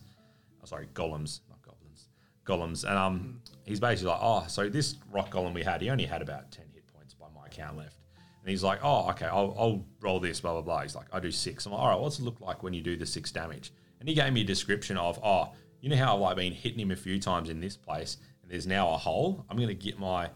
Oh, 0.61 0.65
sorry, 0.65 0.87
golems, 0.93 1.41
not 1.49 1.61
goblins, 1.61 2.09
golems. 2.45 2.83
And 2.83 2.97
um, 2.97 3.41
he's 3.65 3.79
basically 3.79 4.11
like, 4.11 4.19
oh, 4.21 4.45
so 4.47 4.69
this 4.69 4.95
rock 5.11 5.31
golem 5.31 5.53
we 5.53 5.63
had, 5.63 5.81
he 5.81 5.89
only 5.89 6.05
had 6.05 6.21
about 6.21 6.51
ten 6.51 6.65
hit 6.73 6.85
points 6.93 7.13
by 7.13 7.27
my 7.35 7.47
count 7.49 7.77
left. 7.77 7.97
And 8.41 8.49
he's 8.49 8.63
like, 8.63 8.79
oh, 8.83 9.09
okay, 9.11 9.27
I'll, 9.27 9.55
I'll 9.59 9.85
roll 10.01 10.19
this, 10.19 10.41
blah 10.41 10.53
blah 10.53 10.61
blah. 10.61 10.81
He's 10.81 10.95
like, 10.95 11.07
I 11.13 11.19
do 11.19 11.31
six. 11.31 11.65
I'm 11.65 11.73
like, 11.73 11.81
all 11.81 11.89
right, 11.89 11.99
what's 11.99 12.19
it 12.19 12.23
look 12.23 12.41
like 12.41 12.63
when 12.63 12.73
you 12.73 12.81
do 12.81 12.95
the 12.95 13.05
six 13.05 13.31
damage? 13.31 13.71
And 13.99 14.09
he 14.09 14.15
gave 14.15 14.33
me 14.33 14.41
a 14.41 14.45
description 14.45 14.97
of, 14.97 15.19
oh, 15.23 15.53
you 15.81 15.89
know 15.89 15.97
how 15.97 16.15
I've 16.15 16.21
like 16.21 16.35
been 16.37 16.53
hitting 16.53 16.79
him 16.79 16.91
a 16.91 16.95
few 16.95 17.19
times 17.19 17.49
in 17.49 17.59
this 17.59 17.77
place, 17.77 18.17
and 18.41 18.51
there's 18.51 18.67
now 18.67 18.91
a 18.93 18.97
hole. 18.97 19.45
I'm 19.49 19.57
gonna 19.57 19.73
get 19.73 19.99
my 19.99 20.29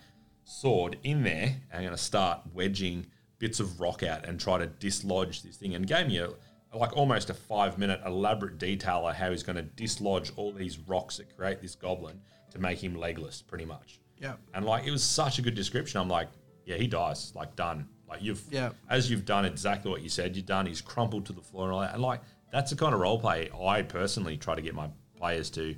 sword 0.45 0.97
in 1.03 1.23
there 1.23 1.55
and 1.71 1.73
I'm 1.73 1.83
going 1.83 1.95
to 1.95 1.97
start 1.97 2.41
wedging 2.53 3.05
bits 3.39 3.61
of 3.61 3.79
rock 3.79 4.03
out 4.03 4.25
and 4.25 4.37
try 4.37 4.57
to 4.57 4.67
dislodge 4.67 5.41
this 5.41 5.55
thing. 5.55 5.73
And 5.73 5.87
gave 5.87 6.07
me 6.07 6.17
a 6.17 6.29
like 6.73 6.95
almost 6.97 7.29
a 7.29 7.33
five 7.33 7.77
minute 7.77 8.01
elaborate 8.05 8.57
detail 8.57 9.07
of 9.07 9.15
how 9.15 9.29
he's 9.31 9.43
going 9.43 9.55
to 9.57 9.61
dislodge 9.63 10.31
all 10.35 10.51
these 10.51 10.79
rocks 10.79 11.17
that 11.17 11.35
create 11.35 11.61
this 11.61 11.75
goblin 11.75 12.19
to 12.51 12.59
make 12.59 12.83
him 12.83 12.95
legless, 12.95 13.41
pretty 13.41 13.65
much. 13.65 13.99
yeah, 14.19 14.33
And 14.53 14.65
like 14.65 14.85
it 14.85 14.91
was 14.91 15.03
such 15.03 15.39
a 15.39 15.41
good 15.41 15.55
description. 15.55 15.99
I'm 15.99 16.07
like, 16.09 16.29
yeah, 16.65 16.75
he 16.77 16.87
dies. 16.87 17.33
Like 17.35 17.55
done. 17.55 17.87
Like 18.07 18.21
you've 18.21 18.43
Yeah. 18.51 18.71
as 18.89 19.09
you've 19.09 19.25
done 19.25 19.45
exactly 19.45 19.89
what 19.91 20.01
you 20.01 20.09
said 20.09 20.35
you've 20.35 20.45
done. 20.45 20.65
He's 20.65 20.81
crumpled 20.81 21.25
to 21.27 21.33
the 21.33 21.41
floor 21.41 21.65
and 21.65 21.73
all 21.73 21.81
that. 21.81 21.93
And 21.93 22.01
like 22.01 22.21
that's 22.51 22.69
the 22.71 22.77
kind 22.77 22.93
of 22.93 22.99
role 23.01 23.19
play 23.19 23.49
I 23.59 23.81
personally 23.81 24.37
try 24.37 24.53
to 24.55 24.61
get 24.61 24.75
my 24.75 24.89
players 25.17 25.49
to 25.51 25.75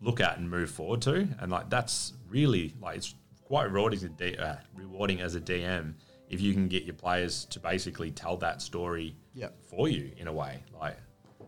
look 0.00 0.20
at 0.20 0.38
and 0.38 0.48
move 0.48 0.70
forward 0.70 1.02
to. 1.02 1.28
And 1.40 1.50
like 1.50 1.68
that's 1.70 2.12
really 2.28 2.74
like 2.80 2.96
it's 2.96 3.14
quite 3.44 3.70
rewarding 3.70 3.98
as 3.98 4.04
a 4.04 4.08
D, 4.08 4.36
uh, 4.36 4.56
rewarding 4.74 5.20
as 5.20 5.34
a 5.34 5.40
DM 5.40 5.94
if 6.28 6.40
you 6.40 6.52
can 6.54 6.68
get 6.68 6.84
your 6.84 6.94
players 6.94 7.44
to 7.46 7.60
basically 7.60 8.10
tell 8.10 8.36
that 8.38 8.62
story 8.62 9.14
Yeah. 9.34 9.48
for 9.68 9.88
you 9.88 10.10
in 10.16 10.28
a 10.28 10.32
way. 10.32 10.62
Like 10.80 10.96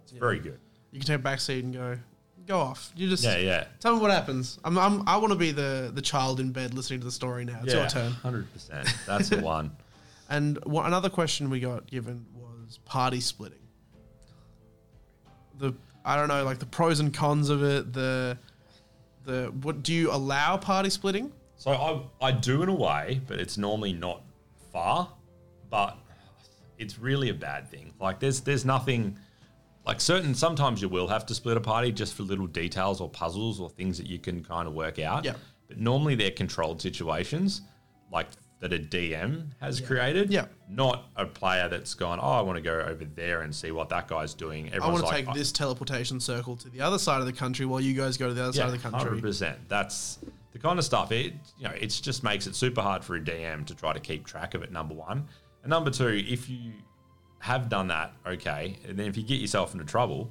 it's 0.02 0.12
very 0.12 0.38
good. 0.38 0.58
you 0.90 0.98
can 1.00 1.06
take 1.06 1.16
a 1.16 1.22
back 1.22 1.40
seat 1.40 1.64
and 1.64 1.72
go, 1.74 1.98
go 2.46 2.58
off. 2.58 2.92
You 2.96 3.08
just 3.08 3.22
Yeah, 3.24 3.36
yeah. 3.38 3.64
tell 3.80 3.94
me 3.94 4.00
what 4.00 4.10
happens. 4.10 4.58
I'm, 4.64 4.76
I'm 4.78 5.08
I 5.08 5.16
want 5.18 5.32
to 5.32 5.38
be 5.38 5.52
the 5.52 5.90
the 5.94 6.02
child 6.02 6.40
in 6.40 6.52
bed 6.52 6.74
listening 6.74 7.00
to 7.00 7.04
the 7.06 7.12
story 7.12 7.44
now. 7.44 7.60
It's 7.62 7.72
your 7.74 7.86
turn. 7.88 8.12
Hundred 8.12 8.52
percent. 8.52 8.88
That's 9.06 9.28
the 9.28 9.40
one. 9.56 9.70
And 10.28 10.58
what, 10.64 10.86
another 10.86 11.08
question 11.08 11.50
we 11.50 11.60
got 11.60 11.86
given 11.86 12.26
was 12.34 12.78
party 12.84 13.20
splitting. 13.20 13.60
The 15.58 15.72
I 16.04 16.16
don't 16.16 16.28
know, 16.28 16.44
like 16.44 16.58
the 16.58 16.66
pros 16.66 17.00
and 17.00 17.12
cons 17.14 17.48
of 17.50 17.62
it. 17.62 17.92
The 17.92 18.38
the 19.24 19.52
what 19.62 19.82
do 19.82 19.92
you 19.92 20.12
allow 20.12 20.56
party 20.56 20.90
splitting? 20.90 21.32
So 21.56 21.70
I, 22.20 22.26
I 22.28 22.32
do 22.32 22.62
in 22.62 22.68
a 22.68 22.74
way, 22.74 23.20
but 23.26 23.40
it's 23.40 23.56
normally 23.56 23.92
not 23.92 24.22
far. 24.72 25.08
But 25.70 25.96
it's 26.78 26.98
really 26.98 27.28
a 27.28 27.34
bad 27.34 27.70
thing. 27.70 27.92
Like 28.00 28.20
there's 28.20 28.40
there's 28.40 28.64
nothing 28.64 29.18
like 29.86 30.00
certain 30.00 30.34
sometimes 30.34 30.82
you 30.82 30.88
will 30.88 31.08
have 31.08 31.26
to 31.26 31.34
split 31.34 31.56
a 31.56 31.60
party 31.60 31.92
just 31.92 32.14
for 32.14 32.24
little 32.24 32.46
details 32.46 33.00
or 33.00 33.08
puzzles 33.08 33.60
or 33.60 33.70
things 33.70 33.98
that 33.98 34.06
you 34.06 34.18
can 34.18 34.42
kind 34.44 34.66
of 34.66 34.74
work 34.74 34.98
out. 34.98 35.24
Yeah. 35.24 35.34
But 35.68 35.78
normally 35.78 36.14
they're 36.14 36.30
controlled 36.30 36.80
situations 36.82 37.62
like 38.12 38.26
that 38.60 38.72
a 38.72 38.78
DM 38.78 39.48
has 39.60 39.80
created. 39.80 40.32
Yeah. 40.32 40.46
Not 40.68 41.04
a 41.16 41.26
player 41.26 41.68
that's 41.68 41.94
gone, 41.94 42.18
Oh, 42.20 42.32
I 42.32 42.40
want 42.40 42.56
to 42.56 42.62
go 42.62 42.80
over 42.80 43.04
there 43.04 43.42
and 43.42 43.54
see 43.54 43.70
what 43.70 43.88
that 43.90 44.08
guy's 44.08 44.34
doing. 44.34 44.72
I 44.72 44.78
want 44.78 44.98
to 44.98 45.04
like, 45.04 45.16
take 45.16 45.28
oh. 45.28 45.34
this 45.34 45.52
teleportation 45.52 46.20
circle 46.20 46.56
to 46.56 46.70
the 46.70 46.80
other 46.80 46.98
side 46.98 47.20
of 47.20 47.26
the 47.26 47.32
country 47.32 47.66
while 47.66 47.80
you 47.80 47.94
guys 47.94 48.16
go 48.16 48.28
to 48.28 48.34
the 48.34 48.42
other 48.42 48.52
side 48.52 48.66
of 48.66 48.72
the 48.72 48.78
country. 48.78 49.00
Hundred 49.00 49.22
percent. 49.22 49.58
That's 49.68 50.18
the 50.52 50.58
kind 50.58 50.78
of 50.78 50.84
stuff. 50.84 51.12
It 51.12 51.34
you 51.58 51.64
know, 51.64 51.74
it 51.74 51.88
just 51.88 52.22
makes 52.22 52.46
it 52.46 52.56
super 52.56 52.80
hard 52.80 53.04
for 53.04 53.16
a 53.16 53.20
DM 53.20 53.66
to 53.66 53.74
try 53.74 53.92
to 53.92 54.00
keep 54.00 54.26
track 54.26 54.54
of 54.54 54.62
it. 54.62 54.72
Number 54.72 54.94
one, 54.94 55.28
and 55.66 55.70
number 55.70 55.90
two, 55.90 56.22
if 56.28 56.48
you 56.48 56.70
have 57.40 57.68
done 57.68 57.88
that, 57.88 58.12
okay, 58.24 58.76
and 58.86 58.96
then 58.96 59.08
if 59.08 59.16
you 59.16 59.24
get 59.24 59.40
yourself 59.40 59.72
into 59.72 59.84
trouble, 59.84 60.30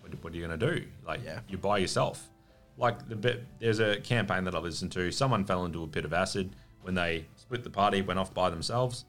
what, 0.00 0.12
what 0.22 0.32
are 0.32 0.36
you 0.36 0.46
going 0.46 0.58
to 0.58 0.66
do? 0.76 0.84
Like, 1.06 1.24
Yeah. 1.24 1.40
you're 1.48 1.58
by 1.58 1.78
yourself. 1.78 2.28
Like 2.76 3.08
the 3.08 3.16
bit, 3.16 3.44
there's 3.58 3.78
a 3.80 3.98
campaign 4.00 4.44
that 4.44 4.54
I 4.54 4.58
listened 4.58 4.92
to. 4.92 5.10
Someone 5.10 5.46
fell 5.46 5.64
into 5.64 5.82
a 5.82 5.86
pit 5.86 6.04
of 6.04 6.12
acid 6.12 6.54
when 6.82 6.94
they 6.94 7.24
split 7.36 7.64
the 7.64 7.70
party, 7.70 8.02
went 8.02 8.18
off 8.20 8.32
by 8.34 8.50
themselves. 8.50 9.06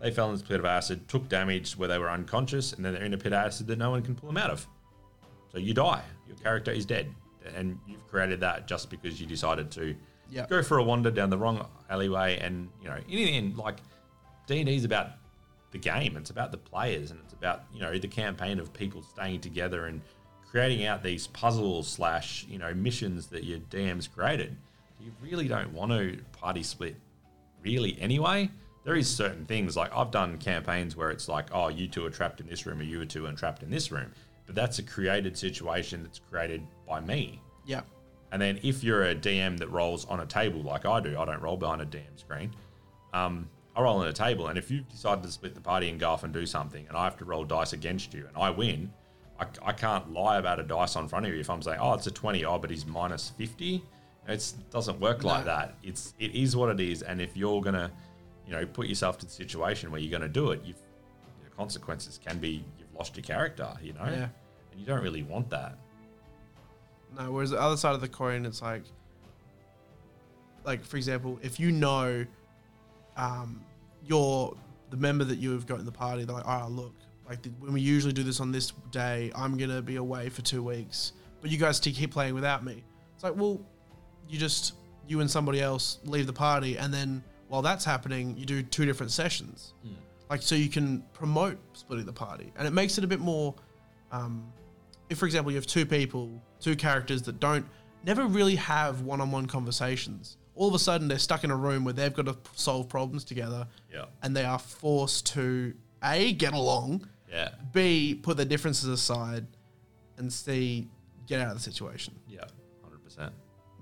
They 0.00 0.12
fell 0.12 0.30
into 0.30 0.44
a 0.44 0.48
pit 0.48 0.60
of 0.60 0.64
acid, 0.64 1.08
took 1.08 1.28
damage 1.28 1.76
where 1.76 1.88
they 1.88 1.98
were 1.98 2.08
unconscious, 2.08 2.72
and 2.72 2.84
then 2.84 2.94
they're 2.94 3.02
in 3.02 3.12
a 3.14 3.18
pit 3.18 3.32
of 3.32 3.44
acid 3.44 3.66
that 3.66 3.78
no 3.78 3.90
one 3.90 4.02
can 4.02 4.14
pull 4.14 4.28
them 4.28 4.36
out 4.38 4.50
of. 4.50 4.64
So 5.52 5.58
you 5.58 5.74
die. 5.74 6.02
Your 6.28 6.36
character 6.36 6.70
is 6.70 6.86
dead, 6.86 7.12
and 7.56 7.78
you've 7.86 8.06
created 8.06 8.38
that 8.40 8.68
just 8.68 8.90
because 8.90 9.20
you 9.20 9.26
decided 9.26 9.70
to 9.72 9.96
Yeah. 10.30 10.46
go 10.46 10.62
for 10.62 10.78
a 10.78 10.82
wander 10.84 11.10
down 11.10 11.28
the 11.28 11.36
wrong 11.36 11.66
alleyway. 11.90 12.38
And 12.38 12.70
you 12.80 12.88
know, 12.88 12.96
in 12.96 13.16
the 13.16 13.36
end, 13.36 13.58
like 13.58 13.78
D 14.46 14.58
and 14.58 14.66
D 14.66 14.74
is 14.74 14.84
about 14.84 15.12
the 15.70 15.78
game. 15.78 16.16
It's 16.16 16.30
about 16.30 16.50
the 16.50 16.58
players, 16.58 17.10
and 17.10 17.20
it's 17.24 17.32
about 17.32 17.64
you 17.72 17.80
know 17.80 17.96
the 17.98 18.08
campaign 18.08 18.58
of 18.58 18.72
people 18.72 19.02
staying 19.02 19.40
together 19.40 19.86
and 19.86 20.00
creating 20.50 20.84
out 20.84 21.02
these 21.02 21.26
puzzles 21.28 21.88
slash 21.88 22.46
you 22.48 22.58
know 22.58 22.74
missions 22.74 23.26
that 23.28 23.44
your 23.44 23.58
DM's 23.70 24.08
created. 24.08 24.56
You 25.00 25.12
really 25.22 25.48
don't 25.48 25.72
want 25.72 25.92
to 25.92 26.18
party 26.32 26.62
split, 26.62 26.96
really. 27.62 27.96
Anyway, 28.00 28.50
there 28.84 28.96
is 28.96 29.08
certain 29.08 29.46
things 29.46 29.76
like 29.76 29.94
I've 29.94 30.10
done 30.10 30.38
campaigns 30.38 30.96
where 30.96 31.10
it's 31.10 31.28
like, 31.28 31.46
oh, 31.52 31.68
you 31.68 31.86
two 31.88 32.04
are 32.04 32.10
trapped 32.10 32.40
in 32.40 32.46
this 32.46 32.66
room, 32.66 32.80
or 32.80 32.84
you 32.84 33.04
two 33.04 33.26
are 33.26 33.32
trapped 33.32 33.62
in 33.62 33.70
this 33.70 33.90
room. 33.90 34.12
But 34.46 34.54
that's 34.54 34.78
a 34.78 34.82
created 34.82 35.38
situation 35.38 36.02
that's 36.02 36.18
created 36.18 36.66
by 36.88 37.00
me. 37.00 37.40
Yeah. 37.64 37.82
And 38.32 38.40
then 38.40 38.58
if 38.62 38.82
you're 38.84 39.04
a 39.04 39.14
DM 39.14 39.58
that 39.58 39.70
rolls 39.70 40.04
on 40.06 40.20
a 40.20 40.26
table 40.26 40.62
like 40.62 40.86
I 40.86 41.00
do, 41.00 41.18
I 41.18 41.24
don't 41.24 41.40
roll 41.40 41.56
behind 41.56 41.82
a 41.82 41.86
DM 41.86 42.18
screen. 42.18 42.54
Um, 43.12 43.48
I 43.80 43.82
roll 43.84 43.98
on 44.00 44.08
a 44.08 44.12
table, 44.12 44.48
and 44.48 44.58
if 44.58 44.70
you've 44.70 44.88
decided 44.88 45.24
to 45.24 45.30
split 45.30 45.54
the 45.54 45.60
party 45.60 45.88
and 45.88 45.98
go 45.98 46.10
off 46.10 46.22
and 46.22 46.32
do 46.32 46.44
something, 46.46 46.86
and 46.88 46.96
I 46.96 47.04
have 47.04 47.16
to 47.18 47.24
roll 47.24 47.44
dice 47.44 47.72
against 47.72 48.12
you, 48.12 48.26
and 48.28 48.36
I 48.36 48.50
win, 48.50 48.92
I, 49.38 49.46
I 49.62 49.72
can't 49.72 50.12
lie 50.12 50.36
about 50.38 50.60
a 50.60 50.62
dice 50.62 50.96
on 50.96 51.08
front 51.08 51.24
of 51.26 51.32
you 51.32 51.40
if 51.40 51.48
I'm 51.48 51.62
saying, 51.62 51.78
oh, 51.80 51.94
it's 51.94 52.06
a 52.06 52.10
20, 52.10 52.44
oh, 52.44 52.58
but 52.58 52.68
he's 52.70 52.84
minus 52.86 53.30
50. 53.38 53.82
It 54.28 54.52
doesn't 54.70 55.00
work 55.00 55.24
like 55.24 55.40
No. 55.46 55.52
that. 55.52 55.74
It's 55.82 56.14
it 56.18 56.34
is 56.34 56.54
what 56.54 56.68
it 56.68 56.78
is, 56.80 57.02
and 57.02 57.20
if 57.22 57.36
you're 57.36 57.60
gonna, 57.62 57.90
you 58.46 58.52
know, 58.52 58.64
put 58.66 58.86
yourself 58.86 59.18
to 59.18 59.26
the 59.26 59.32
situation 59.32 59.90
where 59.90 60.00
you're 60.00 60.12
gonna 60.12 60.28
do 60.28 60.50
it, 60.50 60.60
you've 60.62 60.76
the 61.42 61.50
consequences 61.56 62.20
can 62.24 62.38
be 62.38 62.62
you've 62.78 62.94
lost 62.94 63.16
your 63.16 63.24
character, 63.24 63.68
you 63.82 63.92
know, 63.94 64.04
Yeah. 64.04 64.28
and 64.70 64.78
you 64.80 64.84
don't 64.84 65.02
really 65.02 65.22
want 65.22 65.48
that. 65.50 65.78
No, 67.18 67.32
whereas 67.32 67.50
the 67.50 67.60
other 67.60 67.76
side 67.78 67.94
of 67.94 68.02
the 68.02 68.08
coin, 68.08 68.44
it's 68.44 68.60
like, 68.62 68.82
like 70.64 70.84
for 70.84 70.96
example, 70.98 71.38
if 71.42 71.58
you 71.58 71.72
know, 71.72 72.24
um, 73.16 73.64
your 74.10 74.56
the 74.90 74.96
member 74.96 75.22
that 75.24 75.38
you 75.38 75.52
have 75.52 75.66
got 75.66 75.78
in 75.78 75.86
the 75.86 75.92
party, 75.92 76.24
they're 76.24 76.34
like, 76.34 76.44
oh, 76.46 76.66
look, 76.68 76.94
like 77.28 77.40
the, 77.42 77.50
when 77.60 77.72
we 77.72 77.80
usually 77.80 78.12
do 78.12 78.24
this 78.24 78.40
on 78.40 78.50
this 78.50 78.72
day, 78.90 79.30
I'm 79.36 79.56
gonna 79.56 79.80
be 79.80 79.96
away 79.96 80.28
for 80.28 80.42
two 80.42 80.62
weeks, 80.64 81.12
but 81.40 81.50
you 81.50 81.56
guys 81.58 81.78
keep 81.78 82.10
playing 82.10 82.34
without 82.34 82.64
me. 82.64 82.82
It's 83.14 83.22
like, 83.22 83.36
well, 83.36 83.60
you 84.28 84.36
just 84.38 84.74
you 85.06 85.20
and 85.20 85.30
somebody 85.30 85.60
else 85.60 85.98
leave 86.04 86.26
the 86.26 86.32
party, 86.32 86.76
and 86.76 86.92
then 86.92 87.22
while 87.48 87.62
that's 87.62 87.84
happening, 87.84 88.36
you 88.36 88.44
do 88.44 88.62
two 88.62 88.84
different 88.84 89.12
sessions, 89.12 89.74
like 90.28 90.42
so 90.42 90.56
you 90.56 90.68
can 90.68 91.02
promote 91.12 91.56
splitting 91.72 92.06
the 92.06 92.12
party, 92.12 92.52
and 92.56 92.66
it 92.66 92.72
makes 92.72 92.98
it 92.98 93.04
a 93.04 93.06
bit 93.06 93.20
more. 93.20 93.54
Um, 94.12 94.52
if, 95.08 95.18
for 95.18 95.26
example, 95.26 95.52
you 95.52 95.56
have 95.56 95.66
two 95.66 95.86
people, 95.86 96.30
two 96.60 96.74
characters 96.76 97.22
that 97.22 97.38
don't 97.38 97.64
never 98.04 98.26
really 98.26 98.56
have 98.56 99.02
one-on-one 99.02 99.46
conversations, 99.46 100.36
all 100.60 100.68
of 100.68 100.74
a 100.74 100.78
sudden 100.78 101.08
they're 101.08 101.18
stuck 101.18 101.42
in 101.42 101.50
a 101.50 101.56
room 101.56 101.84
where 101.84 101.94
they've 101.94 102.12
got 102.12 102.26
to 102.26 102.36
solve 102.54 102.86
problems 102.86 103.24
together, 103.24 103.66
Yeah. 103.90 104.04
and 104.22 104.36
they 104.36 104.44
are 104.44 104.58
forced 104.58 105.24
to 105.28 105.72
a 106.04 106.34
get 106.34 106.52
along, 106.52 107.08
Yeah. 107.32 107.48
b 107.72 108.14
put 108.14 108.36
their 108.36 108.44
differences 108.44 108.86
aside, 108.86 109.46
and 110.18 110.30
c 110.30 110.86
get 111.26 111.40
out 111.40 111.48
of 111.48 111.54
the 111.56 111.62
situation. 111.62 112.14
Yeah. 112.28 112.44
Hundred 112.82 113.02
percent. 113.02 113.32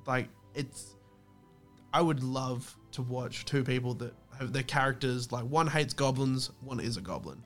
Like 0.06 0.28
it's, 0.54 0.94
I 1.92 2.00
would 2.00 2.22
love 2.22 2.76
to 2.92 3.02
watch 3.02 3.44
two 3.44 3.64
people 3.64 3.94
that 3.94 4.14
have 4.38 4.52
their 4.52 4.62
characters 4.62 5.32
like 5.32 5.46
one 5.46 5.66
hates 5.66 5.94
goblins, 5.94 6.52
one 6.60 6.78
is 6.78 6.96
a 6.96 7.00
goblin. 7.00 7.42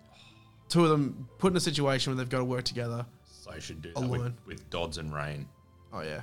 Two 0.68 0.84
of 0.84 0.90
them 0.90 1.26
put 1.38 1.52
in 1.54 1.56
a 1.56 1.60
situation 1.60 2.10
where 2.12 2.18
they've 2.18 2.28
got 2.28 2.38
to 2.40 2.44
work 2.44 2.64
together. 2.66 3.06
So 3.24 3.58
should 3.60 3.80
do 3.80 3.92
that 3.94 4.00
with, 4.06 4.20
Alone. 4.20 4.36
with 4.46 4.68
Dodds 4.68 4.98
and 4.98 5.10
Rain. 5.14 5.48
Oh 5.90 6.00
yeah, 6.02 6.20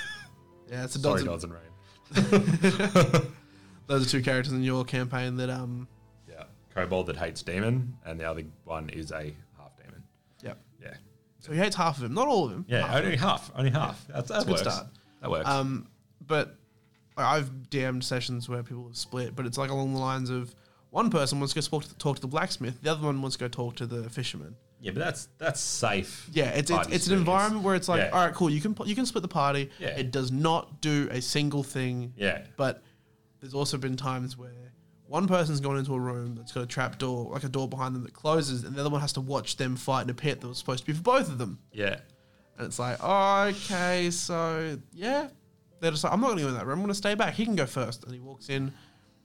yeah. 0.70 0.84
It's 0.84 0.96
a 0.96 0.98
Sorry, 0.98 1.16
Dodds 1.24 1.26
Dodds 1.26 1.44
and 1.44 1.52
Rain. 1.52 1.62
Those 3.86 4.06
are 4.06 4.10
two 4.10 4.22
characters 4.22 4.52
in 4.52 4.62
your 4.62 4.84
campaign 4.84 5.36
that 5.36 5.50
um 5.50 5.88
Yeah. 6.28 6.44
Kobold 6.74 7.06
that 7.06 7.16
hates 7.16 7.42
demon, 7.42 7.96
and 8.04 8.18
the 8.20 8.24
other 8.24 8.44
one 8.64 8.90
is 8.90 9.10
a 9.12 9.34
half 9.56 9.76
demon. 9.82 10.02
yeah. 10.42 10.54
Yeah. 10.82 10.94
So 11.40 11.52
he 11.52 11.58
hates 11.58 11.76
half 11.76 11.98
of 11.98 12.04
him, 12.04 12.14
not 12.14 12.28
all 12.28 12.46
of 12.46 12.52
him. 12.52 12.64
Yeah. 12.68 12.86
half 12.86 12.98
of 12.98 13.04
Only 13.04 13.16
half. 13.16 13.50
Only 13.54 13.70
half. 13.70 14.06
That's, 14.08 14.28
that 14.28 14.42
a 14.42 14.44
good 14.44 14.50
works. 14.50 14.62
start. 14.62 14.86
That 15.22 15.30
works. 15.30 15.48
Um, 15.48 15.88
but 16.26 16.56
like, 17.16 17.26
I've 17.26 17.50
DM'd 17.70 18.04
sessions 18.04 18.48
where 18.48 18.62
people 18.62 18.86
have 18.86 18.96
split, 18.96 19.34
but 19.34 19.46
it's 19.46 19.56
like 19.58 19.70
along 19.70 19.94
the 19.94 20.00
lines 20.00 20.30
of 20.30 20.54
one 20.90 21.10
person 21.10 21.38
wants 21.40 21.54
to 21.54 21.60
go 21.60 21.66
talk 21.66 21.84
to, 21.88 21.94
talk 21.98 22.16
to 22.16 22.20
the 22.22 22.28
blacksmith, 22.28 22.80
the 22.82 22.90
other 22.90 23.04
one 23.04 23.20
wants 23.22 23.36
to 23.36 23.40
go 23.44 23.48
talk 23.48 23.76
to 23.76 23.86
the 23.86 24.08
fisherman. 24.10 24.56
Yeah, 24.80 24.92
but 24.92 25.00
that's 25.00 25.28
that's 25.38 25.60
safe. 25.60 26.28
Yeah, 26.32 26.50
it's 26.50 26.70
it's, 26.70 26.88
it's 26.88 27.06
an 27.08 27.18
environment 27.18 27.64
where 27.64 27.74
it's 27.74 27.88
like, 27.88 28.00
Yeah. 28.00 28.10
all 28.10 28.24
right, 28.24 28.34
cool, 28.34 28.50
you 28.50 28.60
can 28.60 28.76
you 28.86 28.94
can 28.94 29.06
split 29.06 29.22
the 29.22 29.28
party. 29.28 29.70
Yeah. 29.78 29.88
It 29.88 30.10
does 30.10 30.30
not 30.30 30.80
do 30.80 31.08
a 31.10 31.20
single 31.20 31.62
thing. 31.62 32.12
Yeah. 32.16 32.42
But 32.56 32.82
there's 33.40 33.54
also 33.54 33.76
been 33.78 33.96
times 33.96 34.36
where 34.36 34.72
one 35.06 35.26
person's 35.26 35.60
gone 35.60 35.78
into 35.78 35.94
a 35.94 36.00
room 36.00 36.34
that's 36.36 36.52
got 36.52 36.62
a 36.62 36.66
trap 36.66 36.98
door, 36.98 37.30
like 37.32 37.44
a 37.44 37.48
door 37.48 37.66
behind 37.68 37.94
them 37.94 38.02
that 38.02 38.12
closes, 38.12 38.64
and 38.64 38.74
the 38.76 38.80
other 38.80 38.90
one 38.90 39.00
has 39.00 39.12
to 39.14 39.20
watch 39.20 39.56
them 39.56 39.74
fight 39.76 40.02
in 40.02 40.10
a 40.10 40.14
pit 40.14 40.40
that 40.40 40.48
was 40.48 40.58
supposed 40.58 40.80
to 40.80 40.86
be 40.86 40.92
for 40.92 41.02
both 41.02 41.28
of 41.28 41.38
them. 41.38 41.58
Yeah. 41.72 41.96
And 42.58 42.66
it's 42.66 42.78
like, 42.78 43.02
okay, 43.02 44.10
so 44.10 44.76
yeah. 44.92 45.28
They're 45.80 45.92
just 45.92 46.02
like, 46.02 46.12
I'm 46.12 46.20
not 46.20 46.26
going 46.26 46.38
to 46.38 46.42
go 46.42 46.48
in 46.48 46.54
that 46.56 46.66
room. 46.66 46.74
I'm 46.80 46.84
going 46.84 46.88
to 46.88 46.94
stay 46.94 47.14
back. 47.14 47.34
He 47.34 47.44
can 47.44 47.54
go 47.54 47.64
first. 47.66 48.02
And 48.02 48.12
he 48.12 48.18
walks 48.18 48.48
in, 48.48 48.72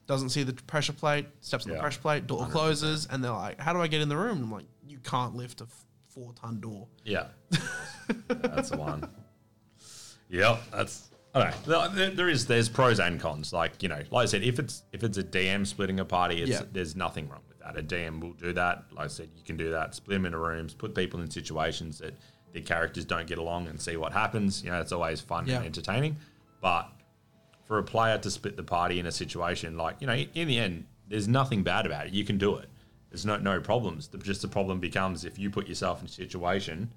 doesn't 0.06 0.30
see 0.30 0.44
the 0.44 0.54
pressure 0.54 0.94
plate, 0.94 1.26
steps 1.42 1.66
on 1.66 1.70
the 1.72 1.76
Yeah. 1.78 1.82
pressure 1.82 2.00
plate, 2.00 2.28
door 2.28 2.42
100%. 2.46 2.52
closes, 2.52 3.08
and 3.08 3.24
they're 3.24 3.32
like, 3.32 3.60
how 3.60 3.74
do 3.74 3.82
I 3.82 3.88
get 3.88 4.02
in 4.02 4.08
the 4.10 4.16
room? 4.18 4.44
I'm 4.44 4.52
like, 4.52 4.66
you 4.94 5.00
can't 5.00 5.36
lift 5.36 5.60
a 5.62 5.66
four 6.10 6.32
ton 6.34 6.60
door. 6.60 6.88
Yeah. 7.04 7.26
that's 8.28 8.70
the 8.70 8.78
one. 8.78 9.10
Yep. 10.30 10.60
That's. 10.72 11.10
Don't 11.34 11.68
know. 11.68 11.90
There- 11.90 12.12
There 12.12 12.30
is 12.30 12.46
there's 12.46 12.70
pros 12.70 13.00
and 13.00 13.20
cons. 13.20 13.52
Like 13.52 13.82
you 13.82 13.90
know, 13.90 14.02
like 14.12 14.24
I 14.24 14.26
said, 14.28 14.44
if 14.44 14.60
it's 14.60 14.84
if 14.92 15.04
it's 15.04 15.18
a 15.18 15.24
DM 15.24 15.66
splitting 15.66 16.00
a 16.00 16.06
party, 16.06 16.42
it's, 16.44 16.52
Yeah. 16.52 16.62
there's 16.72 16.96
nothing 16.96 17.28
wrong 17.28 17.42
with 17.50 17.58
that. 17.60 17.76
A 17.78 17.82
DM 17.82 18.22
will 18.22 18.34
do 18.34 18.54
that. 18.54 18.84
Like 18.92 19.06
I 19.06 19.08
said, 19.08 19.30
you 19.36 19.44
can 19.44 19.58
do 19.58 19.72
that. 19.72 19.96
Split 19.96 20.16
them 20.18 20.26
into 20.28 20.38
rooms, 20.38 20.76
put 20.76 20.94
people 20.94 21.22
in 21.22 21.30
situations 21.32 21.98
that 22.00 22.14
their 22.54 22.62
characters 22.62 23.04
don't 23.06 23.26
get 23.26 23.40
along, 23.40 23.68
and 23.68 23.82
see 23.82 23.98
what 23.98 24.14
happens. 24.14 24.64
You 24.64 24.70
know, 24.70 24.80
it's 24.80 24.92
always 24.92 25.22
fun 25.22 25.48
Yeah. 25.48 25.58
and 25.58 25.66
entertaining. 25.66 26.18
But 26.62 26.88
for 27.66 27.80
a 27.80 27.84
player 27.84 28.20
to 28.20 28.30
split 28.30 28.56
the 28.56 28.64
party 28.64 29.00
in 29.00 29.08
a 29.08 29.12
situation 29.12 29.76
like 29.76 29.96
you 30.02 30.06
know, 30.08 30.14
in 30.14 30.48
the 30.48 30.60
end, 30.60 30.86
there's 31.08 31.28
nothing 31.28 31.64
bad 31.64 31.88
about 31.88 32.06
it. 32.08 32.14
You 32.14 32.24
can 32.26 32.38
do 32.38 32.58
it. 32.58 32.70
There's 33.14 33.28
no 33.28 33.38
no 33.38 33.62
problems. 33.62 34.08
The, 34.08 34.18
just 34.18 34.42
the 34.42 34.48
problem 34.48 34.80
becomes 34.80 35.24
if 35.24 35.38
you 35.38 35.52
put 35.52 35.68
yourself 35.68 36.00
in 36.02 36.08
a 36.08 36.10
situation 36.10 36.92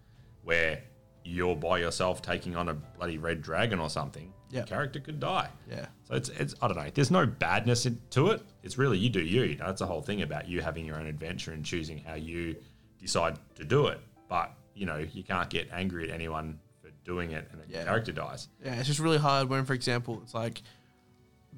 where 0.44 0.80
you're 1.24 1.54
by 1.54 1.76
yourself 1.78 2.22
taking 2.22 2.56
on 2.56 2.70
a 2.70 2.74
bloody 2.74 3.18
red 3.18 3.42
dragon 3.42 3.78
or 3.78 3.90
something. 3.90 4.32
Yeah. 4.48 4.60
your 4.60 4.66
character 4.66 4.98
could 5.00 5.20
die. 5.20 5.50
Yeah. 5.70 5.86
So 6.04 6.14
it's 6.14 6.30
it's 6.30 6.54
I 6.62 6.68
don't 6.68 6.78
know. 6.78 6.88
There's 6.94 7.10
no 7.10 7.26
badness 7.26 7.84
in, 7.84 8.00
to 8.10 8.28
it. 8.30 8.40
It's 8.62 8.78
really 8.78 8.96
you 8.96 9.10
do 9.10 9.20
you. 9.20 9.56
know 9.56 9.66
That's 9.66 9.80
the 9.80 9.86
whole 9.86 10.00
thing 10.00 10.22
about 10.22 10.48
you 10.48 10.62
having 10.62 10.86
your 10.86 10.96
own 10.98 11.04
adventure 11.06 11.52
and 11.52 11.62
choosing 11.62 11.98
how 11.98 12.14
you 12.14 12.56
decide 12.98 13.38
to 13.56 13.64
do 13.64 13.88
it. 13.88 14.00
But 14.26 14.54
you 14.74 14.86
know 14.86 14.96
you 15.12 15.22
can't 15.22 15.50
get 15.50 15.68
angry 15.70 16.08
at 16.08 16.14
anyone 16.14 16.58
for 16.80 16.88
doing 17.04 17.32
it 17.32 17.46
and 17.52 17.60
then 17.60 17.66
Yeah. 17.68 17.78
your 17.80 17.86
character 17.88 18.12
dies. 18.12 18.48
Yeah, 18.64 18.76
it's 18.76 18.86
just 18.88 19.00
really 19.00 19.18
hard 19.18 19.50
when, 19.50 19.66
for 19.66 19.74
example, 19.74 20.20
it's 20.22 20.32
like 20.32 20.62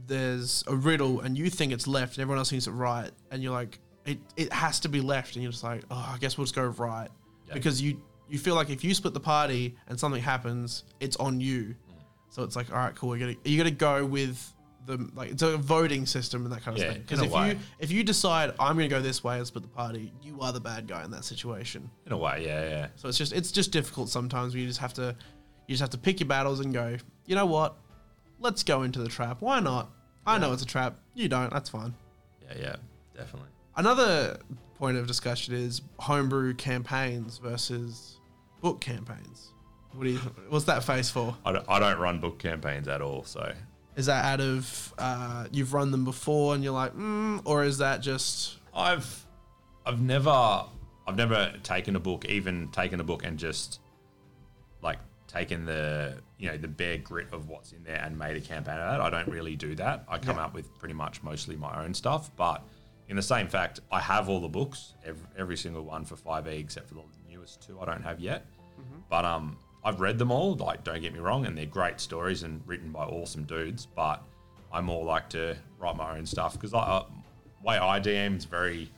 there's 0.06 0.64
a 0.66 0.74
riddle 0.74 1.20
and 1.20 1.36
you 1.36 1.50
think 1.50 1.72
it's 1.72 1.86
left 1.86 2.16
and 2.16 2.22
everyone 2.22 2.38
else 2.38 2.50
thinks 2.50 2.66
it's 2.66 2.74
right, 2.74 3.10
and 3.30 3.40
you're 3.42 3.52
like, 3.52 3.78
it, 4.08 4.18
it 4.36 4.52
has 4.52 4.80
to 4.80 4.88
be 4.88 5.00
left, 5.00 5.34
and 5.34 5.42
you're 5.42 5.52
just 5.52 5.64
like, 5.64 5.82
oh, 5.90 6.12
I 6.14 6.18
guess 6.18 6.38
we'll 6.38 6.46
just 6.46 6.54
go 6.54 6.64
right. 6.64 7.08
Yeah. 7.46 7.54
Because 7.54 7.80
you, 7.82 8.00
you 8.28 8.38
feel 8.38 8.54
like 8.54 8.70
if 8.70 8.82
you 8.82 8.94
split 8.94 9.14
the 9.14 9.20
party 9.20 9.76
and 9.86 10.00
something 10.00 10.22
happens, 10.22 10.84
it's 11.00 11.16
on 11.16 11.40
you. 11.40 11.62
Mm. 11.62 11.74
So 12.30 12.42
it's 12.42 12.56
like, 12.56 12.72
all 12.72 12.78
right, 12.78 12.94
cool, 12.94 13.10
we're 13.10 13.18
gonna, 13.18 13.34
you 13.44 13.58
gotta 13.58 13.70
go 13.70 14.04
with 14.06 14.52
the, 14.86 15.10
like, 15.14 15.30
it's 15.32 15.42
a 15.42 15.58
voting 15.58 16.06
system 16.06 16.44
and 16.44 16.52
that 16.52 16.62
kind 16.62 16.76
of 16.76 16.82
Yeah, 16.82 16.92
thing. 16.92 17.02
Because 17.02 17.20
if 17.20 17.30
way. 17.30 17.50
you, 17.50 17.58
if 17.78 17.90
you 17.90 18.02
decide, 18.02 18.54
I'm 18.58 18.76
gonna 18.76 18.88
go 18.88 19.02
this 19.02 19.22
way 19.22 19.36
and 19.36 19.46
split 19.46 19.62
the 19.62 19.68
party, 19.68 20.10
you 20.22 20.40
are 20.40 20.52
the 20.52 20.60
bad 20.60 20.86
guy 20.88 21.04
in 21.04 21.10
that 21.10 21.24
situation. 21.24 21.90
In 22.06 22.12
a 22.12 22.18
way, 22.18 22.44
yeah, 22.46 22.68
yeah. 22.68 22.86
So 22.96 23.08
it's 23.08 23.18
just 23.18 23.34
it's 23.34 23.52
just 23.52 23.72
difficult 23.72 24.08
sometimes. 24.08 24.54
Where 24.54 24.62
you 24.62 24.66
just 24.68 24.80
have 24.80 24.94
to 24.94 25.14
you 25.66 25.74
just 25.74 25.82
have 25.82 25.90
to 25.90 25.98
pick 25.98 26.20
your 26.20 26.28
battles 26.28 26.60
and 26.60 26.72
go. 26.72 26.96
You 27.26 27.34
know 27.34 27.44
what? 27.46 27.76
Let's 28.40 28.62
go 28.62 28.84
into 28.84 29.00
the 29.00 29.08
trap. 29.08 29.42
Why 29.42 29.60
not? 29.60 29.90
I 30.26 30.38
know 30.38 30.52
it's 30.52 30.62
a 30.62 30.66
trap. 30.66 30.98
You 31.14 31.28
don't. 31.28 31.52
That's 31.52 31.68
fine. 31.68 31.94
Yeah, 32.46 32.56
yeah, 32.58 32.76
definitely. 33.14 33.48
Another 33.78 34.38
point 34.76 34.96
of 34.96 35.06
discussion 35.06 35.54
is 35.54 35.82
homebrew 36.00 36.52
campaigns 36.54 37.38
versus 37.38 38.18
book 38.60 38.80
campaigns. 38.80 39.52
What 39.92 40.02
do 40.04 40.10
you? 40.10 40.18
What's 40.48 40.64
that 40.64 40.82
face 40.82 41.08
for? 41.10 41.36
I 41.44 41.52
don't, 41.52 41.64
I 41.68 41.78
don't 41.78 41.98
run 42.00 42.18
book 42.18 42.40
campaigns 42.40 42.88
at 42.88 43.00
all, 43.00 43.22
so 43.22 43.52
Is 43.94 44.06
that 44.06 44.24
out 44.24 44.40
of 44.40 44.92
uh, 44.98 45.46
you've 45.52 45.72
run 45.74 45.92
them 45.92 46.04
before 46.04 46.56
and 46.56 46.64
you're 46.64 46.72
like, 46.72 46.92
mm, 46.96 47.40
or 47.44 47.62
is 47.64 47.78
that 47.78 48.00
just 48.02 48.58
I've 48.74 49.24
I've 49.86 50.00
never 50.00 50.64
I've 51.06 51.16
never 51.16 51.52
taken 51.62 51.94
a 51.94 52.00
book, 52.00 52.24
even 52.26 52.68
taken 52.72 52.98
a 52.98 53.04
book 53.04 53.24
and 53.24 53.38
just 53.38 53.78
like 54.82 54.98
taken 55.28 55.64
the 55.66 56.18
you 56.36 56.50
know 56.50 56.56
the 56.56 56.66
bare 56.68 56.98
grit 56.98 57.28
of 57.32 57.48
what's 57.48 57.70
in 57.70 57.84
there 57.84 58.02
and 58.04 58.18
made 58.18 58.36
a 58.36 58.40
campaign 58.40 58.74
out 58.74 58.80
of 58.80 58.90
that. 58.90 59.00
I 59.00 59.08
don't 59.10 59.28
really 59.32 59.54
do 59.54 59.76
that. 59.76 60.04
I 60.08 60.18
come 60.18 60.36
Yeah. 60.36 60.46
up 60.46 60.54
with 60.54 60.76
pretty 60.80 60.94
much 60.94 61.22
mostly 61.22 61.54
my 61.54 61.84
own 61.84 61.94
stuff, 61.94 62.34
but 62.36 62.64
in 63.08 63.16
the 63.16 63.22
same 63.22 63.48
fact, 63.48 63.80
I 63.90 64.00
have 64.00 64.28
all 64.28 64.40
the 64.40 64.48
books, 64.48 64.94
every, 65.04 65.26
every 65.36 65.56
single 65.56 65.82
one 65.82 66.04
for 66.04 66.16
5e 66.16 66.46
except 66.60 66.88
for 66.88 66.94
the 66.94 67.02
newest 67.30 67.62
two 67.66 67.80
I 67.80 67.84
don't 67.86 68.02
have 68.02 68.20
yet. 68.20 68.44
But 69.10 69.24
um, 69.24 69.56
I've 69.84 70.00
read 70.00 70.18
them 70.18 70.30
all. 70.30 70.54
Like, 70.54 70.84
don't 70.84 71.00
get 71.00 71.12
me 71.12 71.18
wrong, 71.18 71.46
and 71.46 71.56
they're 71.58 71.66
great 71.66 72.00
stories 72.00 72.42
and 72.44 72.60
written 72.66 72.92
by 72.92 73.04
awesome 73.04 73.44
dudes. 73.44 73.86
But 73.86 74.22
I 74.72 74.80
more 74.80 75.04
like 75.04 75.28
to 75.30 75.56
write 75.78 75.96
my 75.96 76.16
own 76.16 76.26
stuff 76.26 76.52
because 76.52 76.74
I, 76.74 76.78
uh, 76.78 77.04
way 77.64 77.76
I 77.78 77.98
DM 77.98 78.36
is 78.36 78.44
very, 78.44 78.88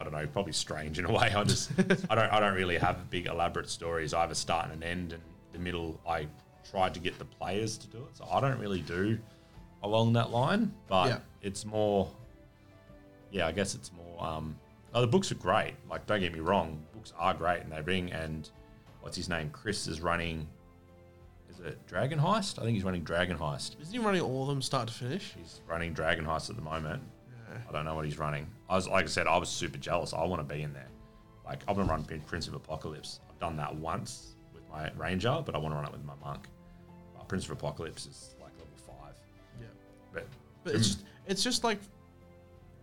I 0.00 0.04
don't 0.04 0.12
know, 0.12 0.26
probably 0.26 0.52
strange 0.52 0.98
in 0.98 1.04
a 1.06 1.12
way. 1.18 1.32
I 1.34 1.42
just, 1.44 1.70
I 2.10 2.14
don't, 2.16 2.32
I 2.32 2.40
don't 2.40 2.54
really 2.54 2.76
have 2.78 3.08
big 3.08 3.26
elaborate 3.26 3.70
stories. 3.70 4.12
I 4.12 4.20
have 4.22 4.30
a 4.30 4.34
start 4.34 4.66
and 4.70 4.82
an 4.82 4.82
end, 4.82 5.12
and 5.14 5.22
the 5.52 5.58
middle 5.58 5.98
I 6.06 6.26
tried 6.70 6.92
to 6.94 7.00
get 7.00 7.18
the 7.18 7.24
players 7.24 7.78
to 7.78 7.86
do 7.86 7.98
it. 7.98 8.16
So 8.16 8.26
I 8.30 8.40
don't 8.40 8.58
really 8.58 8.82
do 8.82 9.18
along 9.82 10.12
that 10.14 10.30
line. 10.30 10.74
But 10.88 11.08
Yeah. 11.08 11.18
it's 11.40 11.64
more, 11.64 12.10
yeah, 13.30 13.46
I 13.46 13.52
guess 13.52 13.74
it's 13.74 13.90
more. 13.92 14.24
Um, 14.24 14.56
oh, 14.94 15.00
the 15.00 15.06
books 15.06 15.30
are 15.32 15.36
great. 15.36 15.74
Like, 15.90 16.06
don't 16.06 16.20
get 16.20 16.32
me 16.32 16.40
wrong, 16.40 16.82
books 16.94 17.12
are 17.18 17.34
great, 17.34 17.62
and 17.62 17.72
they 17.72 17.80
bring 17.80 18.12
and 18.12 18.48
what's 19.00 19.16
his 19.16 19.28
name? 19.28 19.50
Chris 19.50 19.86
is 19.86 20.00
running. 20.00 20.46
Is 21.50 21.60
it 21.60 21.84
Dragon 21.86 22.18
Heist? 22.18 22.58
I 22.58 22.62
think 22.62 22.74
he's 22.74 22.84
running 22.84 23.02
Dragon 23.04 23.36
Heist. 23.38 23.80
isn't 23.80 23.92
he 23.92 23.98
running 23.98 24.20
all 24.20 24.42
of 24.42 24.48
them 24.48 24.62
start 24.62 24.88
to 24.88 24.94
finish? 24.94 25.34
He's 25.36 25.60
running 25.66 25.92
Dragon 25.92 26.24
Heist 26.24 26.50
at 26.50 26.56
the 26.56 26.62
moment. 26.62 27.02
I 27.68 27.72
don't 27.72 27.86
know 27.86 27.94
what 27.94 28.04
he's 28.04 28.18
running. 28.18 28.46
I 28.68 28.76
was 28.76 28.86
like 28.86 29.06
I 29.06 29.08
said, 29.08 29.26
I 29.26 29.38
was 29.38 29.48
super 29.48 29.78
jealous. 29.78 30.12
I 30.12 30.22
want 30.24 30.46
to 30.46 30.54
be 30.54 30.62
in 30.62 30.72
there. 30.74 30.88
Like 31.46 31.62
I'm 31.66 31.76
gonna 31.76 31.88
run 31.88 32.04
Prince 32.26 32.46
of 32.46 32.52
Apocalypse. 32.54 33.20
I've 33.28 33.38
done 33.40 33.56
that 33.56 33.74
once 33.74 34.34
with 34.52 34.62
my 34.70 34.90
Ranger, 34.96 35.42
but 35.44 35.54
I 35.54 35.58
want 35.58 35.72
to 35.72 35.76
run 35.76 35.86
it 35.86 35.92
with 35.92 36.04
my 36.04 36.14
monk. 36.22 36.46
Prince 37.26 37.44
of 37.46 37.50
Apocalypse 37.52 38.06
is 38.06 38.34
like 38.40 38.52
level 38.58 38.76
five, 38.86 39.14
Yeah. 39.60 39.66
but 40.14 40.26
But 40.64 40.74
it's 40.74 40.86
just 40.88 41.04
it's 41.26 41.42
just 41.42 41.64
like 41.64 41.78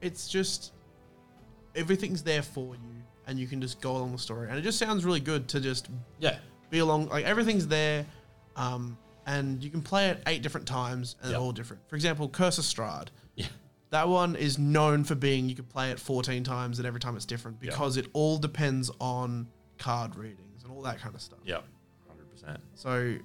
it's 0.01 0.27
just 0.27 0.73
everything's 1.75 2.23
there 2.23 2.41
for 2.41 2.75
you 2.75 2.89
and 3.27 3.39
you 3.39 3.47
can 3.47 3.61
just 3.61 3.81
go 3.81 3.91
along 3.97 4.11
the 4.11 4.17
story. 4.17 4.49
And 4.49 4.57
it 4.57 4.61
just 4.61 4.77
sounds 4.79 5.03
really 5.03 5.19
good 5.19 5.47
to 5.49 5.59
just 5.59 5.89
yeah, 6.19 6.37
be 6.69 6.79
along 6.79 7.07
like 7.09 7.25
everything's 7.25 7.67
there. 7.67 8.05
Um 8.55 8.97
and 9.27 9.63
you 9.63 9.71
can 9.71 9.81
play 9.81 10.09
it 10.09 10.21
eight 10.27 10.43
different 10.43 10.67
times 10.67 11.15
and 11.21 11.31
Yep. 11.31 11.31
they're 11.31 11.41
all 11.43 11.51
different. 11.51 11.81
For 11.89 11.95
example, 11.95 12.29
Curse 12.29 12.57
of 12.59 12.63
Strahd. 12.65 13.07
yeah, 13.35 13.47
That 13.89 14.07
one 14.07 14.35
is 14.35 14.59
known 14.59 15.03
for 15.03 15.15
being 15.15 15.49
you 15.49 15.55
can 15.55 15.65
play 15.65 15.89
it 15.91 15.99
14 15.99 16.43
times 16.43 16.77
and 16.79 16.87
every 16.87 16.99
time 16.99 17.15
it's 17.15 17.25
different 17.25 17.59
because 17.59 17.97
it 17.97 18.07
all 18.13 18.37
depends 18.37 18.91
on 18.99 19.47
card 19.79 20.15
readings 20.15 20.63
and 20.63 20.71
all 20.71 20.81
that 20.83 20.99
kind 20.99 21.15
of 21.15 21.21
stuff. 21.21 21.39
Yep, 21.45 21.65
hundred 22.07 22.31
percent. 22.31 22.59
So 22.75 23.15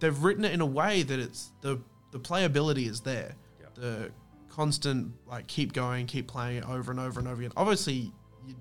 they've 0.00 0.18
written 0.24 0.44
it 0.44 0.52
in 0.52 0.60
a 0.60 0.66
way 0.66 1.02
that 1.02 1.18
it's 1.18 1.52
the 1.60 1.78
the 2.10 2.18
playability 2.18 2.88
is 2.88 3.00
there. 3.02 3.34
Yeah. 3.60 3.66
The 3.74 4.10
constant 4.52 5.12
like 5.26 5.46
keep 5.46 5.72
going, 5.72 6.06
keep 6.06 6.28
playing 6.28 6.58
it 6.58 6.68
over 6.68 6.90
and 6.90 7.00
over 7.00 7.18
and 7.18 7.28
over 7.28 7.40
again. 7.40 7.52
Obviously, 7.56 8.12
you'd 8.46 8.56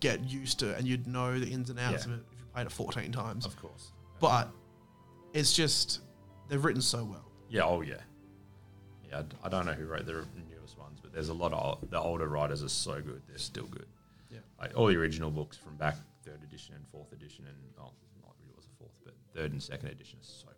get 0.00 0.24
used 0.24 0.58
to 0.60 0.70
it 0.70 0.78
and 0.78 0.86
you'd 0.88 1.06
know 1.06 1.38
the 1.38 1.46
ins 1.46 1.70
and 1.70 1.78
outs 1.78 2.06
Yeah. 2.06 2.12
of 2.14 2.18
it 2.20 2.24
if 2.32 2.38
you 2.40 2.44
played 2.52 2.66
it 2.66 2.72
14 2.72 3.12
times. 3.12 3.44
Of 3.46 3.56
course. 3.56 3.92
But 4.20 4.50
it's 5.32 5.52
just 5.52 6.00
they've 6.48 6.64
written 6.64 6.82
so 6.82 7.04
well. 7.04 7.30
Yeah. 7.50 7.62
Oh 7.64 7.82
yeah. 7.82 8.00
Yeah. 9.08 9.22
I 9.44 9.48
don't 9.48 9.66
know 9.66 9.72
who 9.72 9.86
wrote 9.86 10.06
the 10.06 10.24
newest 10.50 10.78
ones, 10.78 10.98
but 11.02 11.12
there's 11.12 11.28
a 11.28 11.34
lot 11.34 11.52
of 11.52 11.88
the 11.90 12.00
older 12.00 12.28
writers 12.28 12.62
are 12.62 12.68
so 12.68 13.00
good. 13.00 13.22
They're 13.28 13.38
still 13.38 13.66
good. 13.66 13.86
Yeah. 14.30 14.38
Like 14.60 14.72
all 14.76 14.86
the 14.86 14.96
original 14.96 15.30
books 15.30 15.56
from 15.56 15.76
back 15.76 15.96
third 16.24 16.42
edition 16.42 16.74
and 16.74 16.84
fourth 16.88 17.12
edition, 17.12 17.44
and 17.46 17.56
oh, 17.78 17.92
not 18.22 18.34
really 18.40 18.52
was 18.56 18.66
a 18.66 18.78
fourth, 18.78 18.92
but 19.04 19.14
third 19.34 19.52
and 19.52 19.62
second 19.62 19.90
edition 19.90 20.18
is 20.20 20.26
so. 20.42 20.48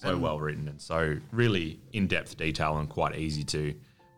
So 0.00 0.10
And- 0.10 0.22
well 0.22 0.38
written 0.38 0.68
and 0.68 0.80
so 0.80 1.16
really 1.32 1.80
in-depth 1.92 2.36
detail 2.36 2.78
and 2.78 2.88
quite 2.88 3.16
easy 3.16 3.44
to 3.44 3.74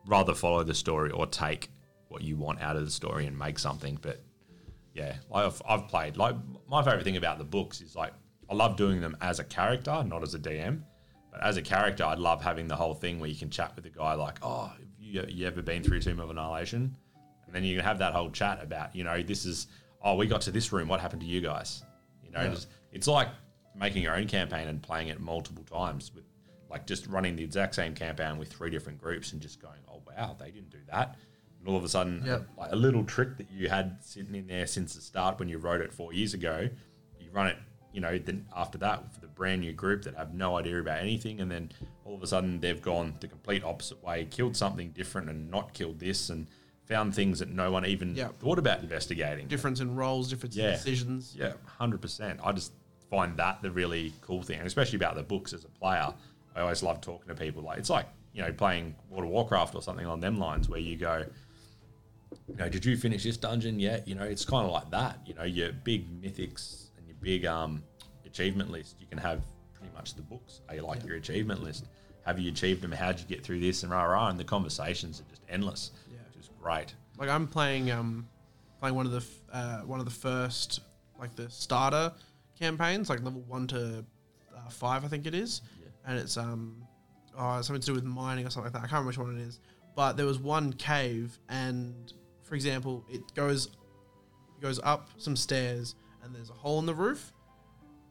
rather 0.07 0.35
follow 0.35 0.63
the 0.63 0.75
story 0.75 1.11
or 1.11 1.27
take 1.27 1.71
what 2.09 2.23
you 2.23 2.37
want 2.37 2.61
out 2.61 2.77
of 2.77 2.85
the 2.85 2.91
story 2.91 3.27
and 3.27 3.37
make 3.39 3.59
something. 3.59 3.99
But 4.01 4.23
yeah 4.95 5.17
I've, 5.33 5.61
I've 5.69 5.89
played 5.89 6.17
like 6.17 6.35
my 6.69 6.83
favorite 6.83 7.05
thing 7.05 7.17
about 7.17 7.39
the 7.39 7.45
books 7.45 7.83
is 7.83 7.95
like 7.95 8.15
i 8.49 8.55
love 8.55 8.77
doing 8.77 8.99
them 9.01 9.15
as 9.21 9.39
a 9.41 9.45
character 9.45 10.03
not 10.05 10.23
as 10.23 10.35
a 10.35 10.39
dm 10.39 10.81
but 11.31 11.43
as 11.43 11.59
a 11.59 11.63
character 11.63 12.03
i'd 12.05 12.19
love 12.19 12.43
having 12.43 12.67
the 12.67 12.77
whole 12.77 12.95
thing 12.95 13.21
where 13.21 13.29
you 13.29 13.37
can 13.37 13.51
chat 13.51 13.75
with 13.75 13.85
the 13.85 13.91
guy 13.91 14.15
like 14.15 14.39
oh 14.43 14.69
have 14.69 14.87
you, 15.07 15.25
you 15.29 15.47
ever 15.47 15.63
been 15.63 15.83
through 15.83 16.01
tomb 16.01 16.21
of 16.21 16.31
annihilation? 16.31 16.95
And 17.47 17.55
then 17.55 17.63
you 17.65 17.77
can 17.77 17.85
have 17.85 17.99
that 17.99 18.13
whole 18.13 18.31
chat 18.31 18.63
about 18.63 18.95
you 18.95 19.05
know 19.05 19.23
this 19.23 19.45
is 19.45 19.69
oh 20.03 20.17
we 20.17 20.27
got 20.27 20.41
to 20.43 20.51
this 20.51 20.73
room. 20.73 20.89
What 20.89 21.01
happened 21.01 21.23
to 21.23 21.29
you 21.29 21.41
guys? 21.41 21.83
You 22.25 22.31
know 22.33 22.41
it's, 22.41 22.67
it's 22.93 23.07
like 23.07 23.29
making 23.79 24.03
your 24.03 24.17
own 24.17 24.27
campaign 24.27 24.69
and 24.69 24.83
playing 24.83 25.09
it 25.09 25.21
multiple 25.21 25.65
times 25.65 26.13
with 26.15 26.25
like 26.69 26.87
just 26.87 27.07
running 27.07 27.37
the 27.37 27.45
exact 27.45 27.75
same 27.75 27.95
campaign 27.95 28.39
with 28.39 28.49
three 28.53 28.71
different 28.71 29.01
groups 29.01 29.33
and 29.33 29.41
just 29.41 29.61
going 29.61 29.79
oh 29.89 30.01
wow 30.07 30.37
they 30.39 30.51
didn't 30.51 30.71
do 30.71 30.79
that 30.91 31.17
and 31.61 31.69
all 31.69 31.77
of 31.77 31.85
a 31.85 31.89
sudden 31.89 32.23
Yep. 32.27 32.49
like 32.57 32.73
a 32.73 32.77
little 32.77 33.05
trick 33.05 33.37
that 33.39 33.51
you 33.51 33.69
had 33.69 33.99
sitting 34.01 34.35
in 34.35 34.47
there 34.47 34.67
since 34.67 34.95
the 34.95 35.01
start 35.01 35.39
when 35.39 35.49
you 35.49 35.59
wrote 35.59 35.81
it 35.81 35.93
four 35.93 36.13
years 36.13 36.35
ago 36.35 36.69
you 37.21 37.29
run 37.33 37.47
it 37.47 37.57
you 37.93 38.01
know 38.01 38.19
then 38.19 38.47
after 38.57 38.79
that 38.79 39.13
for 39.15 39.21
the 39.21 39.27
brand 39.29 39.61
new 39.61 39.73
group 39.73 40.03
that 40.03 40.15
have 40.17 40.35
no 40.35 40.57
idea 40.57 40.79
about 40.81 40.99
anything 41.01 41.41
and 41.41 41.51
then 41.51 41.71
all 42.05 42.15
of 42.15 42.23
a 42.23 42.27
sudden 42.27 42.59
they've 42.61 42.83
gone 42.83 43.15
the 43.21 43.29
complete 43.29 43.63
opposite 43.63 44.03
way 44.03 44.25
killed 44.31 44.57
something 44.57 44.91
different 44.91 45.29
and 45.31 45.51
not 45.51 45.73
killed 45.73 45.99
this 46.01 46.31
and 46.31 46.47
found 46.85 47.15
things 47.15 47.39
that 47.41 47.49
no 47.49 47.71
one 47.71 47.85
even 47.87 48.15
Yep. 48.15 48.39
thought 48.41 48.59
about 48.59 48.81
investigating 48.81 49.47
Difference 49.49 49.81
in 49.81 49.95
roles, 49.97 50.29
difference 50.31 50.55
Yeah. 50.57 50.67
in 50.69 50.73
decisions. 50.73 51.35
yeah, 51.37 51.53
hundred 51.79 52.01
percent. 52.01 52.39
I 52.45 52.53
just 52.53 52.73
find 53.11 53.37
that 53.37 53.63
the 53.63 53.71
really 53.71 54.13
cool 54.21 54.43
thing, 54.43 54.59
and 54.59 54.67
especially 54.67 54.97
about 54.97 55.15
the 55.17 55.23
books 55.23 55.53
as 55.53 55.65
a 55.65 55.69
player. 55.69 56.13
I 56.55 56.61
always 56.61 56.83
love 56.83 57.01
talking 57.01 57.29
to 57.29 57.35
people. 57.35 57.63
Like 57.63 57.79
it's 57.79 57.91
like 57.91 58.07
you 58.33 58.43
know 58.43 58.53
playing 58.53 58.95
World 59.11 59.25
of 59.25 59.31
Warcraft 59.31 59.75
or 59.75 59.83
something 59.83 60.07
on 60.07 60.21
them 60.21 60.39
lines, 60.39 60.69
where 60.69 60.81
you 60.81 60.97
go, 60.97 61.25
you 62.49 62.57
know, 62.57 62.69
did 62.69 62.85
you 62.85 62.97
finish 62.97 63.25
this 63.25 63.37
dungeon 63.37 63.79
yet? 63.79 64.07
You 64.09 64.15
know, 64.15 64.25
it's 64.25 64.45
kind 64.45 64.67
of 64.67 64.73
like 64.73 64.91
that. 64.91 65.19
You 65.27 65.35
know, 65.35 65.45
your 65.45 65.73
big 65.73 66.23
mythics 66.23 66.87
and 66.97 67.07
your 67.07 67.17
big 67.21 67.45
um, 67.45 67.83
achievement 68.25 68.71
list. 68.71 68.97
You 69.01 69.07
can 69.07 69.19
have 69.19 69.43
pretty 69.75 69.93
much 69.95 70.15
the 70.15 70.23
books. 70.23 70.61
Are 70.69 70.75
you 70.75 70.83
like 70.83 71.05
your 71.05 71.17
achievement 71.17 71.63
list? 71.63 71.87
Have 72.25 72.39
you 72.39 72.51
achieved 72.51 72.83
them? 72.83 72.91
How'd 72.93 73.21
you 73.21 73.27
get 73.27 73.45
through 73.45 73.61
this? 73.61 73.83
And 73.83 73.93
rah 73.93 74.05
rah. 74.05 74.29
And 74.29 74.41
the 74.41 74.45
conversations 74.45 75.21
are 75.21 75.31
just 75.31 75.43
endless. 75.49 75.93
Yeah. 76.11 76.19
which 76.35 76.45
is 76.45 76.51
great. 76.61 76.95
Like 77.19 77.29
I'm 77.29 77.47
playing 77.47 77.91
um 77.91 78.27
playing 78.81 78.95
one 78.97 79.07
of 79.07 79.13
the 79.13 79.19
f- 79.19 79.43
uh, 79.53 79.79
one 79.83 80.01
of 80.01 80.05
the 80.07 80.11
first 80.11 80.81
like 81.19 81.35
the 81.37 81.49
starter 81.51 82.13
campaigns, 82.59 83.09
like 83.11 83.23
level 83.23 83.43
one 83.43 83.67
to 83.69 84.05
uh, 84.57 84.69
five, 84.71 85.05
I 85.05 85.09
think 85.09 85.27
it 85.27 85.35
is, 85.35 85.63
Yeah. 85.81 85.87
and 86.07 86.19
it's 86.19 86.37
um 86.37 86.83
oh 87.39 87.61
something 87.63 87.81
to 87.81 87.87
do 87.87 87.95
with 87.95 88.05
mining 88.05 88.47
or 88.47 88.51
something 88.51 88.73
like 88.73 88.73
that. 88.73 88.79
I 88.87 88.89
can't 88.89 89.05
remember 89.05 89.09
which 89.09 89.19
one 89.19 89.39
it 89.39 89.43
is, 89.43 89.61
but 89.95 90.17
there 90.17 90.27
was 90.27 90.39
one 90.39 90.73
cave, 90.73 91.39
and 91.49 92.13
for 92.43 92.55
example, 92.55 93.05
it 93.11 93.23
goes 93.35 93.67
it 93.67 94.61
goes 94.63 94.81
up 94.83 95.11
some 95.19 95.37
stairs, 95.37 95.95
and 96.23 96.35
there's 96.35 96.51
a 96.51 96.55
hole 96.55 96.79
in 96.79 96.87
the 96.87 96.95
roof, 96.95 97.33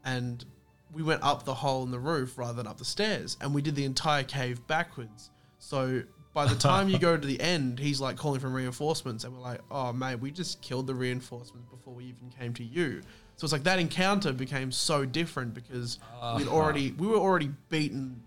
and 0.04 0.46
we 0.94 1.02
went 1.04 1.24
up 1.24 1.44
the 1.44 1.54
hole 1.54 1.84
in 1.84 1.92
the 1.92 2.00
roof 2.00 2.38
rather 2.38 2.54
than 2.54 2.68
up 2.68 2.78
the 2.78 2.86
stairs, 2.86 3.38
and 3.42 3.54
we 3.54 3.62
did 3.62 3.76
the 3.76 3.86
entire 3.86 4.24
cave 4.24 4.66
backwards. 4.68 5.32
So 5.58 6.04
by 6.34 6.46
the 6.46 6.56
time 6.56 6.90
you 6.90 7.00
go 7.00 7.18
to 7.18 7.26
the 7.28 7.40
end, 7.42 7.80
he's 7.80 8.00
like 8.00 8.18
calling 8.18 8.40
for 8.40 8.50
reinforcements, 8.50 9.24
and 9.24 9.34
we're 9.34 9.40
like, 9.42 9.62
"Oh 9.72 9.92
mate, 9.94 10.16
we 10.20 10.32
just 10.32 10.62
killed 10.62 10.86
the 10.88 10.94
reinforcements 10.96 11.68
before 11.70 11.94
we 11.96 12.06
even 12.06 12.30
came 12.38 12.54
to 12.56 12.64
you." 12.64 13.02
So 13.38 13.46
it's 13.46 13.52
like 13.52 13.64
that 13.64 13.80
encounter 13.80 14.32
became 14.32 14.72
so 14.72 15.06
different 15.06 15.54
because 15.54 16.00
we'd 16.38 16.48
already 16.48 16.92
we 16.94 17.06
were 17.08 17.18
already 17.18 17.52
beaten 17.70 18.22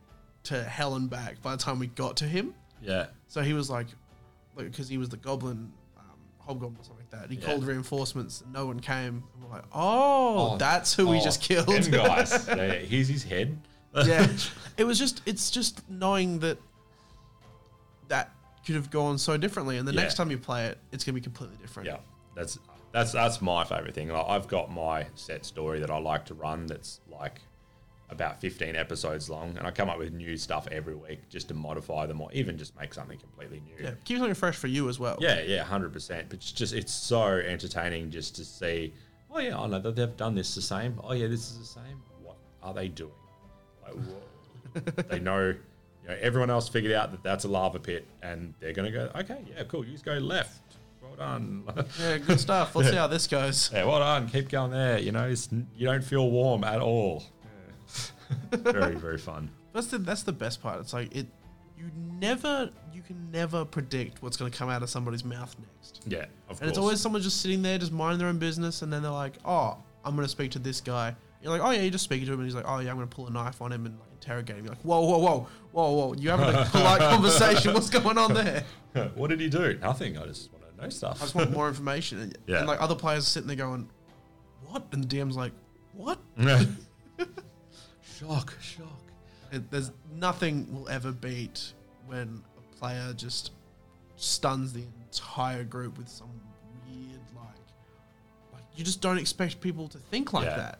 to 0.45 0.63
hell 0.63 0.95
and 0.97 1.09
back 1.09 1.41
by 1.43 1.53
the 1.57 1.63
time 1.63 1.79
we 1.79 1.87
got 1.89 2.17
to 2.19 2.25
him. 2.25 2.55
Yeah. 2.83 3.07
So 3.27 3.43
he 3.43 3.53
was 3.55 3.69
like, 3.71 3.87
because 4.57 4.89
he 4.89 4.99
was 4.99 5.09
the 5.09 5.17
goblin, 5.17 5.73
um, 5.99 6.05
hobgoblin 6.41 6.77
or 6.81 6.85
something 6.85 7.07
like 7.11 7.23
that. 7.23 7.31
He 7.31 7.37
Yeah. 7.39 7.47
called 7.47 7.65
reinforcements, 7.65 8.41
and 8.43 8.53
no 8.53 8.67
one 8.67 8.81
came. 8.81 9.23
And 9.35 9.45
we're 9.45 9.51
like, 9.51 9.65
oh, 9.73 10.57
that's 10.59 10.95
who 10.95 11.09
we 11.09 11.19
Oh, 11.19 11.25
just 11.25 11.41
killed. 11.43 11.67
Guys. 11.91 12.47
yeah, 12.49 12.55
yeah. 12.57 12.73
Here's 12.75 13.09
his 13.09 13.23
head. 13.25 13.59
yeah, 14.07 14.27
it 14.77 14.85
was 14.85 14.99
just 14.99 15.23
it's 15.27 15.51
just 15.51 15.89
knowing 15.89 16.39
that 16.41 16.59
that 18.09 18.31
could 18.67 18.75
have 18.75 18.91
gone 18.91 19.17
so 19.19 19.37
differently, 19.37 19.79
and 19.79 19.87
the 19.89 19.93
Yeah. 19.95 20.03
next 20.03 20.15
time 20.17 20.31
you 20.31 20.39
play 20.39 20.67
it, 20.67 20.79
it's 20.93 21.05
gonna 21.05 21.15
be 21.15 21.21
completely 21.21 21.57
different. 21.57 21.87
Yeah, 21.89 21.99
that's 22.35 22.59
that's 22.93 23.13
that's 23.13 23.41
my 23.43 23.65
favorite 23.65 23.95
thing. 23.95 24.09
Like, 24.09 24.27
I've 24.29 24.49
got 24.49 24.71
my 24.71 25.07
set 25.15 25.45
story 25.45 25.81
that 25.81 25.91
I 25.91 25.99
like 25.99 26.25
to 26.27 26.35
run. 26.35 26.67
That's 26.67 27.01
like 27.11 27.41
about 28.11 28.41
15 28.41 28.75
episodes 28.75 29.29
long, 29.29 29.57
and 29.59 29.67
I 29.67 29.71
come 29.71 29.91
up 29.91 29.99
with 29.99 30.13
new 30.13 30.37
stuff 30.37 30.67
every 30.73 30.95
week 30.95 31.29
just 31.29 31.49
to 31.49 31.55
modify 31.55 32.07
them, 32.07 32.21
or 32.21 32.33
even 32.33 32.57
just 32.57 32.79
make 32.79 32.95
something 32.95 33.19
completely 33.19 33.61
new. 33.61 33.85
yeah, 33.85 33.93
keep 34.05 34.19
something 34.19 34.35
fresh 34.35 34.57
for 34.57 34.69
you 34.69 34.89
as 34.89 34.99
well. 34.99 35.17
yeah, 35.21 35.41
yeah, 35.43 35.63
hundred 35.63 35.93
percent. 35.93 36.29
But 36.29 36.39
it's 36.39 36.53
just 36.53 36.75
it's 36.75 36.93
so 36.93 37.25
entertaining 37.25 38.11
just 38.11 38.37
to 38.37 38.45
see. 38.45 38.95
Oh 39.31 39.39
yeah, 39.41 39.59
I 39.59 39.67
know 39.67 39.79
that 39.79 39.95
they've 39.95 40.17
done 40.17 40.35
this 40.35 40.55
the 40.55 40.63
same. 40.63 40.99
Oh 41.05 41.13
yeah, 41.13 41.27
this 41.27 41.51
is 41.51 41.59
the 41.59 41.81
same. 41.81 42.03
What 42.23 42.37
are 42.63 42.73
they 42.73 42.89
doing? 42.89 43.13
Like, 43.83 43.95
whoa. 43.95 45.03
they 45.09 45.21
know. 45.21 45.55
You 46.05 46.15
know, 46.15 46.21
everyone 46.23 46.49
else 46.49 46.69
figured 46.71 46.93
out 46.93 47.11
that 47.11 47.23
that's 47.23 47.45
a 47.45 47.49
lava 47.49 47.79
pit, 47.79 48.07
and 48.23 48.55
they're 48.61 48.73
gonna 48.73 48.91
go. 48.91 49.11
Okay, 49.17 49.45
yeah, 49.55 49.65
cool. 49.65 49.85
You 49.85 49.93
just 49.93 50.05
go 50.07 50.15
left. 50.15 50.68
Done. 51.19 51.65
yeah, 52.01 52.19
good 52.19 52.39
stuff. 52.39 52.77
Let's 52.77 52.91
see 52.91 52.97
how 52.97 53.09
this 53.09 53.27
goes. 53.27 53.71
Yeah, 53.73 53.85
well 53.87 53.99
done. 53.99 54.29
Keep 54.29 54.51
going 54.51 54.71
there. 54.71 54.99
You 54.99 55.11
know, 55.11 55.29
it's, 55.29 55.49
you 55.75 55.87
don't 55.87 56.05
feel 56.05 56.31
warm 56.31 56.63
at 56.63 56.81
all. 56.81 57.25
very, 58.53 58.95
very 58.95 59.19
fun. 59.19 59.51
That's 59.73 59.89
the 59.89 59.99
that's 59.99 60.23
the 60.23 60.33
best 60.33 60.63
part. 60.63 60.81
It's 60.81 60.93
like 60.93 61.15
it. 61.15 61.27
You 61.77 61.91
never, 62.19 62.71
you 62.93 63.03
can 63.03 63.31
never 63.31 63.65
predict 63.65 64.23
what's 64.23 64.37
going 64.37 64.51
to 64.51 64.59
come 64.59 64.69
out 64.69 64.83
of 64.83 64.91
somebody's 64.91 65.25
mouth 65.25 65.55
next. 65.61 66.01
Yeah, 66.07 66.23
of 66.23 66.29
course. 66.49 66.61
And 66.61 66.69
it's 66.71 66.79
always 66.79 67.01
someone 67.01 67.23
just 67.23 67.41
sitting 67.43 67.63
there, 67.63 67.79
just 67.79 67.93
minding 67.93 68.19
their 68.19 68.29
own 68.29 68.39
business, 68.39 68.83
and 68.83 68.93
then 68.93 69.03
they're 69.03 69.13
like, 69.13 69.35
"Oh, 69.45 69.77
I'm 70.05 70.17
going 70.17 70.25
to 70.25 70.31
speak 70.31 70.51
to 70.53 70.59
this 70.59 70.81
guy." 70.81 71.15
You're 71.43 71.53
like, 71.53 71.61
"Oh 71.61 71.71
yeah," 71.71 71.83
you're 71.83 71.93
just 71.93 72.03
speaking 72.03 72.27
to 72.27 72.33
him, 72.33 72.41
and 72.41 72.49
he's 72.49 72.57
like, 72.57 72.65
"Oh 72.67 72.81
yeah, 72.81 72.91
I'm 72.91 72.97
going 72.97 73.09
to 73.09 73.15
pull 73.15 73.29
a 73.29 73.31
knife 73.31 73.63
on 73.63 73.71
him 73.71 73.87
and 73.87 73.97
like, 74.01 74.09
interrogate 74.15 74.57
him." 74.57 74.65
You're 74.65 74.75
like, 74.75 74.83
"Whoa, 74.83 75.01
whoa, 75.03 75.19
whoa, 75.19 75.47
whoa, 75.71 75.93
whoa! 75.93 76.15
You 76.15 76.31
having 76.31 76.53
a 76.53 76.65
polite 76.73 77.01
conversation? 77.01 77.75
What's 77.75 77.91
going 77.91 78.19
on 78.19 78.35
there?" 78.35 78.65
what 79.15 79.29
did 79.29 79.39
he 79.39 79.49
do? 79.49 79.79
Nothing. 79.81 80.19
I 80.19 80.25
just 80.27 80.51
want 80.83 80.93
to 80.93 81.01
know 81.07 81.11
I 81.11 81.15
just 81.15 81.35
want 81.35 81.51
more 81.53 81.69
information. 81.69 82.21
And, 82.21 82.39
Yeah. 82.47 82.59
and 82.59 82.67
like 82.67 82.81
other 82.81 82.95
players 82.95 83.25
are 83.25 83.31
sitting 83.31 83.47
there 83.49 83.57
going, 83.57 83.89
"What?" 84.67 84.87
And 84.93 85.05
the 85.05 85.17
DM's 85.17 85.37
like, 85.37 85.53
"What?" 85.95 86.19
shock, 88.19 88.55
shock. 88.61 88.87
It, 89.53 89.71
there's 89.71 89.91
nothing 90.15 90.73
will 90.75 90.89
ever 90.89 91.13
beat 91.13 91.73
when 92.07 92.43
a 92.57 92.77
player 92.79 93.13
just 93.15 93.53
stuns 94.17 94.73
the 94.73 94.83
entire 95.07 95.65
group 95.65 95.97
with 95.97 96.09
some 96.09 96.29
weird 96.87 97.21
like 97.35 97.45
like 98.53 98.63
you 98.75 98.85
just 98.85 99.01
don't 99.01 99.19
expect 99.19 99.61
people 99.61 99.89
to 99.89 99.99
think 99.99 100.33
like 100.33 100.45
Yeah. 100.47 100.57
that. 100.57 100.79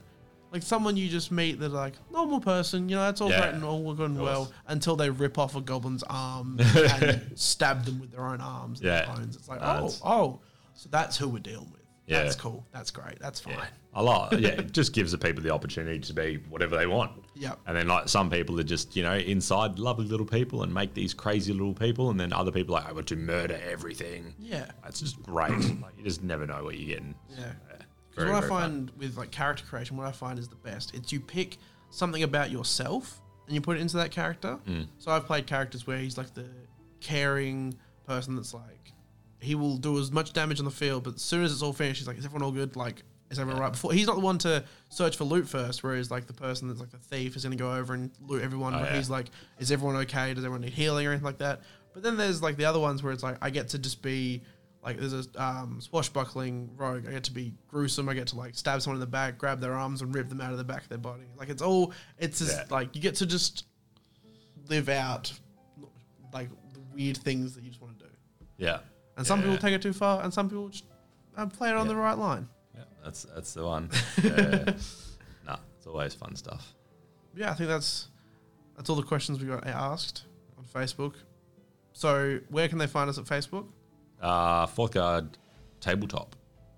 Like 0.51 0.63
someone 0.63 0.97
you 0.97 1.09
just 1.09 1.31
meet 1.31 1.59
that's 1.59 1.73
like 1.73 1.93
normal 2.11 2.39
person, 2.39 2.89
you 2.89 2.95
know, 2.95 3.03
that's 3.03 3.21
all 3.21 3.29
Yeah, 3.29 3.41
great 3.41 3.53
and 3.55 3.63
all 3.63 3.91
and 3.91 3.99
of 4.17 4.17
well 4.17 4.51
until 4.67 4.95
they 4.95 5.09
rip 5.09 5.37
off 5.37 5.55
a 5.55 5.61
goblin's 5.61 6.03
arm 6.09 6.57
and 6.75 7.31
stab 7.35 7.85
them 7.85 7.99
with 7.99 8.11
their 8.11 8.25
own 8.25 8.41
arms 8.41 8.79
and 8.79 8.87
Yeah. 8.87 9.13
bones. 9.13 9.35
It's 9.35 9.47
like, 9.47 9.61
No, 9.61 9.67
oh, 9.67 9.75
it's- 9.77 10.01
oh, 10.03 10.39
so 10.73 10.89
that's 10.91 11.17
who 11.17 11.27
we're 11.29 11.39
dealing 11.39 11.69
with. 11.71 11.79
Yeah. 12.07 12.23
That's 12.23 12.35
cool. 12.35 12.65
That's 12.71 12.89
great. 12.89 13.19
That's 13.19 13.39
fine. 13.39 13.55
A 13.93 14.01
lot. 14.01 14.33
Yeah, 14.39 14.49
it 14.49 14.71
just 14.71 14.93
gives 14.93 15.11
the 15.11 15.17
people 15.19 15.43
the 15.43 15.51
opportunity 15.51 15.99
to 15.99 16.13
be 16.13 16.37
whatever 16.49 16.75
they 16.75 16.87
want. 16.87 17.11
Yep. 17.35 17.59
And 17.67 17.77
then 17.77 17.87
like 17.87 18.09
some 18.09 18.31
people 18.31 18.59
are 18.59 18.63
just 18.63 18.95
you 18.95 19.03
know 19.03 19.13
inside 19.15 19.77
lovely 19.77 20.05
little 20.07 20.25
people 20.25 20.63
and 20.63 20.73
make 20.73 20.95
these 20.95 21.13
crazy 21.13 21.53
little 21.53 21.75
people, 21.75 22.09
and 22.09 22.19
then 22.19 22.33
other 22.33 22.51
people 22.51 22.75
are 22.75 22.81
like 22.81 22.89
I 22.89 22.93
want 22.93 23.05
to 23.07 23.15
murder 23.15 23.59
everything. 23.69 24.33
Yeah. 24.39 24.65
It's 24.87 24.99
just 25.01 25.21
great. 25.21 25.51
like, 25.81 25.97
you 25.99 26.03
just 26.03 26.23
never 26.23 26.47
know 26.47 26.63
what 26.63 26.77
you're 26.79 26.87
getting. 26.97 27.13
Yeah. 27.37 27.51
Because 28.09 28.25
what 28.25 28.35
I 28.35 28.39
very 28.39 28.49
fun. 28.49 28.61
find 28.61 28.91
with 28.97 29.17
like 29.17 29.31
character 29.31 29.63
creation, 29.65 29.97
what 29.97 30.07
I 30.07 30.11
find 30.11 30.39
is 30.39 30.47
the 30.47 30.55
best. 30.55 30.93
It's 30.95 31.11
you 31.11 31.19
pick 31.19 31.57
something 31.89 32.23
about 32.23 32.51
yourself 32.51 33.21
and 33.45 33.55
you 33.55 33.61
put 33.61 33.77
it 33.77 33.81
into 33.81 33.97
that 33.97 34.11
character. 34.11 34.57
Mm. 34.67 34.87
So 34.97 35.11
I've 35.11 35.25
played 35.25 35.47
characters 35.47 35.87
where 35.87 35.97
he's 35.97 36.17
like 36.17 36.33
the 36.33 36.45
caring 37.01 37.75
person 38.05 38.35
that's 38.35 38.53
like, 38.53 38.93
he 39.39 39.55
will 39.55 39.77
do 39.77 39.97
as 39.99 40.11
much 40.11 40.33
damage 40.33 40.59
on 40.59 40.65
the 40.65 40.71
field, 40.71 41.03
but 41.03 41.15
as 41.15 41.21
soon 41.21 41.43
as 41.43 41.51
it's 41.51 41.61
all 41.61 41.73
finished, 41.73 41.99
he's 41.99 42.07
like, 42.07 42.17
is 42.17 42.25
everyone 42.25 42.43
all 42.43 42.51
good? 42.51 42.75
Like, 42.75 43.03
is 43.31 43.39
everyone 43.39 43.61
right? 43.61 43.71
Before 43.71 43.93
he's 43.93 44.07
not 44.07 44.15
the 44.15 44.21
one 44.21 44.37
to 44.39 44.63
search 44.89 45.15
for 45.15 45.23
loot 45.23 45.47
first, 45.47 45.83
whereas 45.83 46.11
like 46.11 46.27
the 46.27 46.33
person 46.33 46.67
that's 46.67 46.79
like 46.79 46.89
the 46.89 46.97
thief 46.97 47.35
is 47.35 47.43
going 47.43 47.57
to 47.57 47.63
go 47.63 47.73
over 47.73 47.93
and 47.93 48.11
loot 48.19 48.43
everyone. 48.43 48.73
Oh, 48.73 48.79
but 48.79 48.89
yeah. 48.89 48.97
he's 48.97 49.09
like, 49.09 49.27
is 49.59 49.71
everyone 49.71 49.95
okay? 49.97 50.33
Does 50.33 50.43
everyone 50.43 50.61
need 50.61 50.73
healing 50.73 51.05
or 51.07 51.11
anything 51.11 51.25
like 51.25 51.37
that? 51.37 51.61
But 51.93 52.03
then 52.03 52.17
there's 52.17 52.41
like 52.41 52.57
the 52.57 52.65
other 52.65 52.79
ones 52.79 53.01
where 53.01 53.13
it's 53.13 53.23
like 53.23 53.37
I 53.41 53.49
get 53.49 53.69
to 53.69 53.79
just 53.79 54.01
be 54.01 54.41
like 54.83 54.97
there's 54.97 55.13
a 55.13 55.25
um, 55.43 55.79
swashbuckling 55.81 56.69
rogue. 56.77 57.05
I 57.07 57.11
get 57.11 57.23
to 57.25 57.31
be 57.33 57.53
gruesome. 57.67 58.07
I 58.09 58.13
get 58.13 58.27
to 58.27 58.37
like 58.37 58.55
stab 58.55 58.81
someone 58.81 58.95
in 58.95 59.01
the 59.01 59.07
back, 59.07 59.37
grab 59.37 59.59
their 59.59 59.73
arms, 59.73 60.01
and 60.01 60.13
rip 60.15 60.29
them 60.29 60.39
out 60.41 60.51
of 60.51 60.57
the 60.57 60.63
back 60.63 60.83
of 60.83 60.89
their 60.89 60.97
body. 60.97 61.25
Like 61.37 61.49
it's 61.49 61.61
all 61.61 61.93
it's 62.17 62.39
just 62.39 62.57
Yeah. 62.57 62.63
like 62.69 62.95
you 62.95 63.01
get 63.01 63.15
to 63.15 63.25
just 63.25 63.65
live 64.67 64.87
out 64.89 65.31
like 66.33 66.49
the 66.73 66.79
weird 66.93 67.17
things 67.17 67.55
that 67.55 67.63
you 67.63 67.69
just 67.69 67.81
want 67.81 67.97
to 67.99 68.05
do. 68.05 68.11
Yeah. 68.57 68.79
And 69.17 69.27
some 69.27 69.41
people 69.41 69.57
take 69.57 69.73
it 69.73 69.81
too 69.81 69.93
far, 69.93 70.23
and 70.23 70.33
some 70.33 70.49
people 70.49 70.69
just 70.69 70.85
uh, 71.35 71.45
play 71.47 71.69
it 71.69 71.75
on 71.75 71.85
Yeah. 71.87 71.93
the 71.93 71.99
right 71.99 72.17
line. 72.17 72.47
Yeah, 72.75 72.83
that's 73.03 73.23
that's 73.35 73.53
the 73.53 73.65
one. 73.65 73.89
Yeah. 74.23 74.73
nah, 75.45 75.57
it's 75.77 75.87
always 75.87 76.13
fun 76.13 76.35
stuff. 76.37 76.73
Yeah, 77.35 77.51
I 77.51 77.53
think 77.55 77.67
that's 77.69 78.07
that's 78.77 78.89
all 78.89 78.95
the 78.95 79.03
questions 79.03 79.41
we 79.41 79.47
got 79.47 79.67
asked 79.67 80.23
on 80.57 80.63
Facebook. 80.63 81.15
So 81.91 82.39
where 82.49 82.69
can 82.69 82.77
they 82.77 82.87
find 82.87 83.09
us 83.09 83.17
at 83.17 83.25
Facebook? 83.25 83.65
Uh, 84.21 84.65
fourth 84.67 84.91
guard 84.91 85.37
tabletop. 85.79 86.35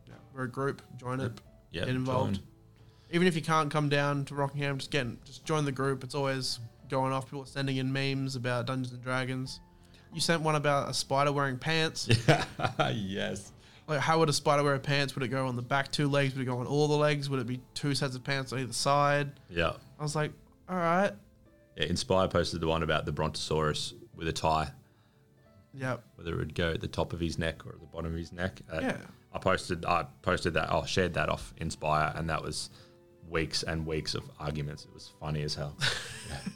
Yeah, 0.07 0.13
we're 0.33 0.43
a 0.43 0.49
group. 0.49 0.81
Join 0.97 1.19
it. 1.19 1.31
Yeah, 1.71 1.81
Get 1.85 1.89
involved. 1.95 2.35
join. 2.35 2.43
Even 3.13 3.27
if 3.27 3.35
you 3.35 3.41
can't 3.41 3.69
come 3.71 3.89
down 3.89 4.25
to 4.25 4.35
Rockingham, 4.35 4.77
just 4.77 4.91
get 4.91 5.01
in- 5.05 5.17
just 5.25 5.43
join 5.45 5.65
the 5.65 5.71
group. 5.71 6.03
It's 6.03 6.15
always 6.15 6.59
going 6.89 7.11
off. 7.13 7.25
People 7.25 7.43
are 7.43 7.45
sending 7.47 7.77
in 7.77 7.91
memes 7.91 8.35
about 8.35 8.67
Dungeons 8.67 8.93
and 8.93 9.01
Dragons. 9.03 9.59
You 10.13 10.19
sent 10.21 10.41
one 10.41 10.55
about 10.55 10.89
a 10.89 10.93
spider 10.93 11.31
wearing 11.31 11.57
pants. 11.57 12.07
yes. 12.93 13.51
Like, 13.87 13.99
how 13.99 14.19
would 14.19 14.29
a 14.29 14.33
spider 14.33 14.63
wear 14.63 14.77
pants? 14.79 15.15
Would 15.15 15.23
it 15.23 15.29
go 15.29 15.47
on 15.47 15.55
the 15.55 15.61
back 15.61 15.91
two 15.91 16.07
legs? 16.07 16.33
Would 16.35 16.41
it 16.41 16.45
go 16.45 16.59
on 16.59 16.67
all 16.67 16.87
the 16.87 16.95
legs? 16.97 17.29
Would 17.29 17.39
it 17.39 17.47
be 17.47 17.59
two 17.73 17.95
sets 17.95 18.15
of 18.15 18.23
pants 18.23 18.53
on 18.53 18.59
either 18.59 18.73
side? 18.73 19.31
Yeah. 19.49 19.73
I 19.99 20.03
was 20.03 20.15
like, 20.15 20.31
all 20.69 20.75
right, 20.77 21.11
Yeah. 21.77 21.85
Inspire 21.85 22.27
posted 22.27 22.61
the 22.61 22.67
one 22.67 22.83
about 22.83 23.05
the 23.05 23.11
Brontosaurus 23.11 23.93
with 24.15 24.27
a 24.27 24.33
tie, 24.33 24.71
yep, 25.73 26.03
whether 26.15 26.33
it 26.33 26.37
would 26.37 26.55
go 26.55 26.71
at 26.71 26.81
the 26.81 26.87
top 26.87 27.13
of 27.13 27.19
his 27.19 27.37
neck 27.37 27.65
or 27.65 27.69
at 27.73 27.79
the 27.79 27.85
bottom 27.87 28.11
of 28.11 28.17
his 28.17 28.31
neck. 28.31 28.61
Uh, 28.71 28.79
Yeah. 28.81 28.97
I 29.33 29.39
posted. 29.39 29.85
I 29.85 30.05
posted 30.21 30.53
that. 30.55 30.71
I 30.71 30.85
shared 30.85 31.13
that 31.13 31.29
off 31.29 31.53
Inspire, 31.57 32.11
and 32.15 32.29
that 32.29 32.43
was 32.43 32.69
weeks 33.29 33.63
and 33.63 33.85
weeks 33.85 34.13
of 34.13 34.29
arguments. 34.39 34.83
It 34.83 34.93
was 34.93 35.11
funny 35.21 35.41
as 35.43 35.55
hell. 35.55 35.77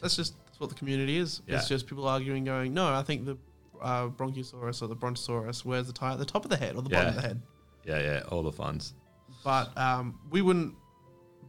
that's 0.00 0.16
just 0.16 0.34
that's 0.46 0.60
what 0.60 0.68
the 0.70 0.76
community 0.76 1.18
is. 1.18 1.42
Yeah. 1.46 1.56
It's 1.56 1.68
just 1.68 1.86
people 1.86 2.06
arguing, 2.06 2.44
going, 2.44 2.74
no, 2.74 2.92
I 2.94 3.02
think 3.02 3.24
the 3.26 3.36
uh, 3.80 4.08
Bronchiosaurus 4.08 4.82
or 4.82 4.86
the 4.86 4.94
Brontosaurus 4.94 5.64
wears 5.64 5.86
the 5.86 5.92
tie 5.92 6.12
at 6.12 6.18
the 6.18 6.24
top 6.24 6.44
of 6.44 6.50
the 6.50 6.56
head 6.56 6.76
or 6.76 6.82
the 6.82 6.90
bottom 6.90 7.08
of 7.08 7.14
the 7.16 7.22
head. 7.22 7.42
Yeah, 7.84 8.00
yeah. 8.00 8.22
All 8.30 8.42
the 8.42 8.52
funs. 8.52 8.94
But 9.44 9.76
um, 9.76 10.18
we 10.30 10.42
wouldn't 10.42 10.74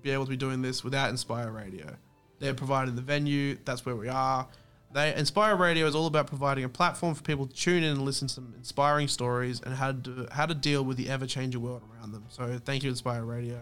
be 0.02 0.12
able 0.12 0.26
to 0.26 0.30
be 0.30 0.38
doing 0.38 0.62
this 0.62 0.84
without 0.84 1.10
Inspire 1.10 1.52
Radio. 1.52 1.96
They're 2.40 2.54
providing 2.54 2.96
the 2.96 3.02
venue. 3.02 3.58
That's 3.66 3.86
where 3.86 3.96
we 3.96 4.08
are. 4.08 4.48
They 4.92 5.14
Inspire 5.16 5.56
Radio 5.56 5.86
is 5.86 5.94
all 5.94 6.08
about 6.08 6.28
providing 6.28 6.64
a 6.64 6.70
platform 6.70 7.14
for 7.14 7.22
people 7.22 7.46
to 7.46 7.56
tune 7.56 7.84
in 7.84 7.92
and 7.92 8.02
listen 8.02 8.28
to 8.28 8.34
some 8.34 8.54
inspiring 8.58 9.08
stories 9.08 9.62
and 9.62 9.76
how 9.76 9.92
to 9.92 10.28
how 10.32 10.46
to 10.46 10.56
deal 10.56 10.84
with 10.84 10.98
the 10.98 11.10
ever 11.10 11.28
changing 11.28 11.62
world 11.62 11.84
around 11.94 12.12
them. 12.12 12.26
So 12.30 12.60
thank 12.66 12.84
you, 12.84 12.90
Inspire 12.90 13.24
Radio. 13.24 13.60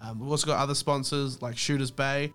Um, 0.00 0.18
we've 0.18 0.30
also 0.30 0.46
got 0.46 0.58
other 0.58 0.74
sponsors 0.74 1.42
like 1.42 1.58
Shooters 1.58 1.90
Bay. 1.90 2.32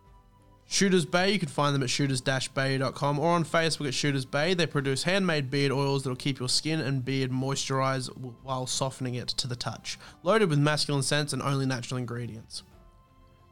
Shooters 0.68 1.06
Bay, 1.06 1.32
you 1.32 1.40
can 1.40 1.48
find 1.48 1.76
them 1.76 1.84
at 1.84 1.92
shooters-bay.com 1.92 3.20
or 3.20 3.34
on 3.34 3.46
Facebook 3.46 3.88
at 3.88 3.94
Shooters 3.94 4.26
Bay. 4.26 4.56
They 4.56 4.66
produce 4.66 5.04
handmade 5.04 5.52
beard 5.52 5.72
oils 5.72 6.04
that'll 6.04 6.16
keep 6.16 6.40
your 6.40 6.50
skin 6.50 6.80
and 6.80 7.06
beard 7.06 7.32
moisturized 7.32 8.08
while 8.42 8.66
softening 8.66 9.14
it 9.14 9.28
to 9.30 9.48
the 9.48 9.56
touch. 9.56 10.00
Loaded 10.24 10.50
with 10.50 10.58
masculine 10.58 11.04
scents 11.04 11.34
and 11.34 11.42
only 11.42 11.68
natural 11.68 12.00
ingredients. 12.00 12.64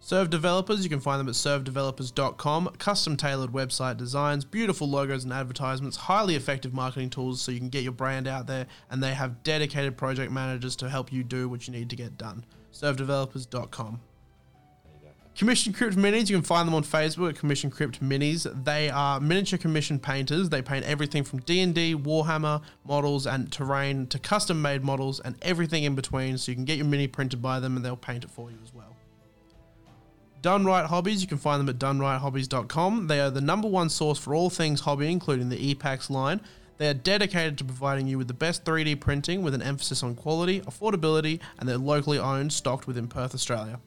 Serve 0.06 0.30
developers, 0.30 0.84
you 0.84 0.90
can 0.90 1.00
find 1.00 1.18
them 1.18 1.30
at 1.30 1.34
servedevelopers.com. 1.34 2.76
Custom 2.78 3.16
tailored 3.16 3.52
website 3.54 3.96
designs, 3.96 4.44
beautiful 4.44 4.86
logos 4.90 5.24
and 5.24 5.32
advertisements, 5.32 5.96
highly 5.96 6.36
effective 6.36 6.74
marketing 6.74 7.10
tools 7.10 7.42
so 7.42 7.54
you 7.54 7.58
can 7.58 7.70
get 7.70 7.84
your 7.84 7.94
brand 7.94 8.28
out 8.28 8.46
there, 8.46 8.68
and 8.92 9.02
they 9.02 9.14
have 9.14 9.44
dedicated 9.44 9.96
project 9.96 10.30
managers 10.30 10.76
to 10.76 10.90
help 10.90 11.14
you 11.14 11.24
do 11.24 11.48
what 11.48 11.70
you 11.70 11.74
need 11.74 11.90
to 11.90 11.96
get 11.96 12.18
done. 12.18 12.44
Servedevelopers.com. 12.74 14.02
Commission 15.38 15.72
Crypt 15.72 15.96
Minis, 15.96 16.30
you 16.30 16.36
can 16.36 16.44
find 16.44 16.68
them 16.68 16.76
on 16.76 16.84
Facebook 16.84 17.30
at 17.30 17.40
Commission 17.40 17.72
Crypt 17.72 18.04
Minis. 18.04 18.66
They 18.66 18.90
are 18.90 19.22
miniature 19.22 19.58
commission 19.58 20.00
painters. 20.00 20.50
They 20.50 20.62
paint 20.62 20.84
everything 20.84 21.24
from 21.24 21.40
D&D, 21.40 21.96
Warhammer 21.96 22.62
models 22.86 23.26
and 23.26 23.50
terrain 23.50 24.08
to 24.08 24.20
custom 24.20 24.62
made 24.62 24.84
models 24.84 25.22
and 25.22 25.38
everything 25.42 25.86
in 25.86 25.96
between 25.96 26.38
so 26.38 26.52
you 26.52 26.58
can 26.58 26.66
get 26.66 26.76
your 26.76 26.88
mini 26.88 27.08
printed 27.08 27.42
by 27.42 27.62
them 27.62 27.78
and 27.78 27.86
they'll 27.86 27.96
paint 27.96 28.26
it 28.26 28.30
for 28.30 28.52
you 28.52 28.58
as 28.62 28.74
well. 28.74 28.83
Done 30.44 30.66
Right 30.66 30.86
Hobbies, 30.86 31.22
you 31.22 31.28
can 31.30 31.38
find 31.38 31.62
them 31.62 31.70
at 31.70 31.80
donerightHobbies.com. 31.80 33.08
They 33.08 33.22
are 33.22 33.30
the 33.30 33.40
number 33.40 33.70
one 33.70 33.88
source 33.88 34.20
for 34.20 34.36
all 34.36 34.50
things 34.50 34.82
hobby, 34.82 35.10
including 35.10 35.48
the 35.48 35.74
EPAX 35.74 36.10
line. 36.10 36.42
They 36.78 36.90
are 36.90 36.94
dedicated 36.94 37.58
to 37.60 37.64
providing 37.64 38.08
you 38.08 38.18
with 38.18 38.28
the 38.28 38.34
best 38.34 38.66
3D 38.66 39.00
printing 39.00 39.42
with 39.42 39.54
an 39.54 39.62
emphasis 39.62 40.04
on 40.04 40.16
quality, 40.16 40.60
affordability, 40.60 41.40
and 41.58 41.70
they're 41.70 41.78
locally 41.78 42.20
owned, 42.20 42.52
stocked 42.52 42.88
within 42.88 43.08
Perth, 43.08 43.34
Australia. 43.34 43.80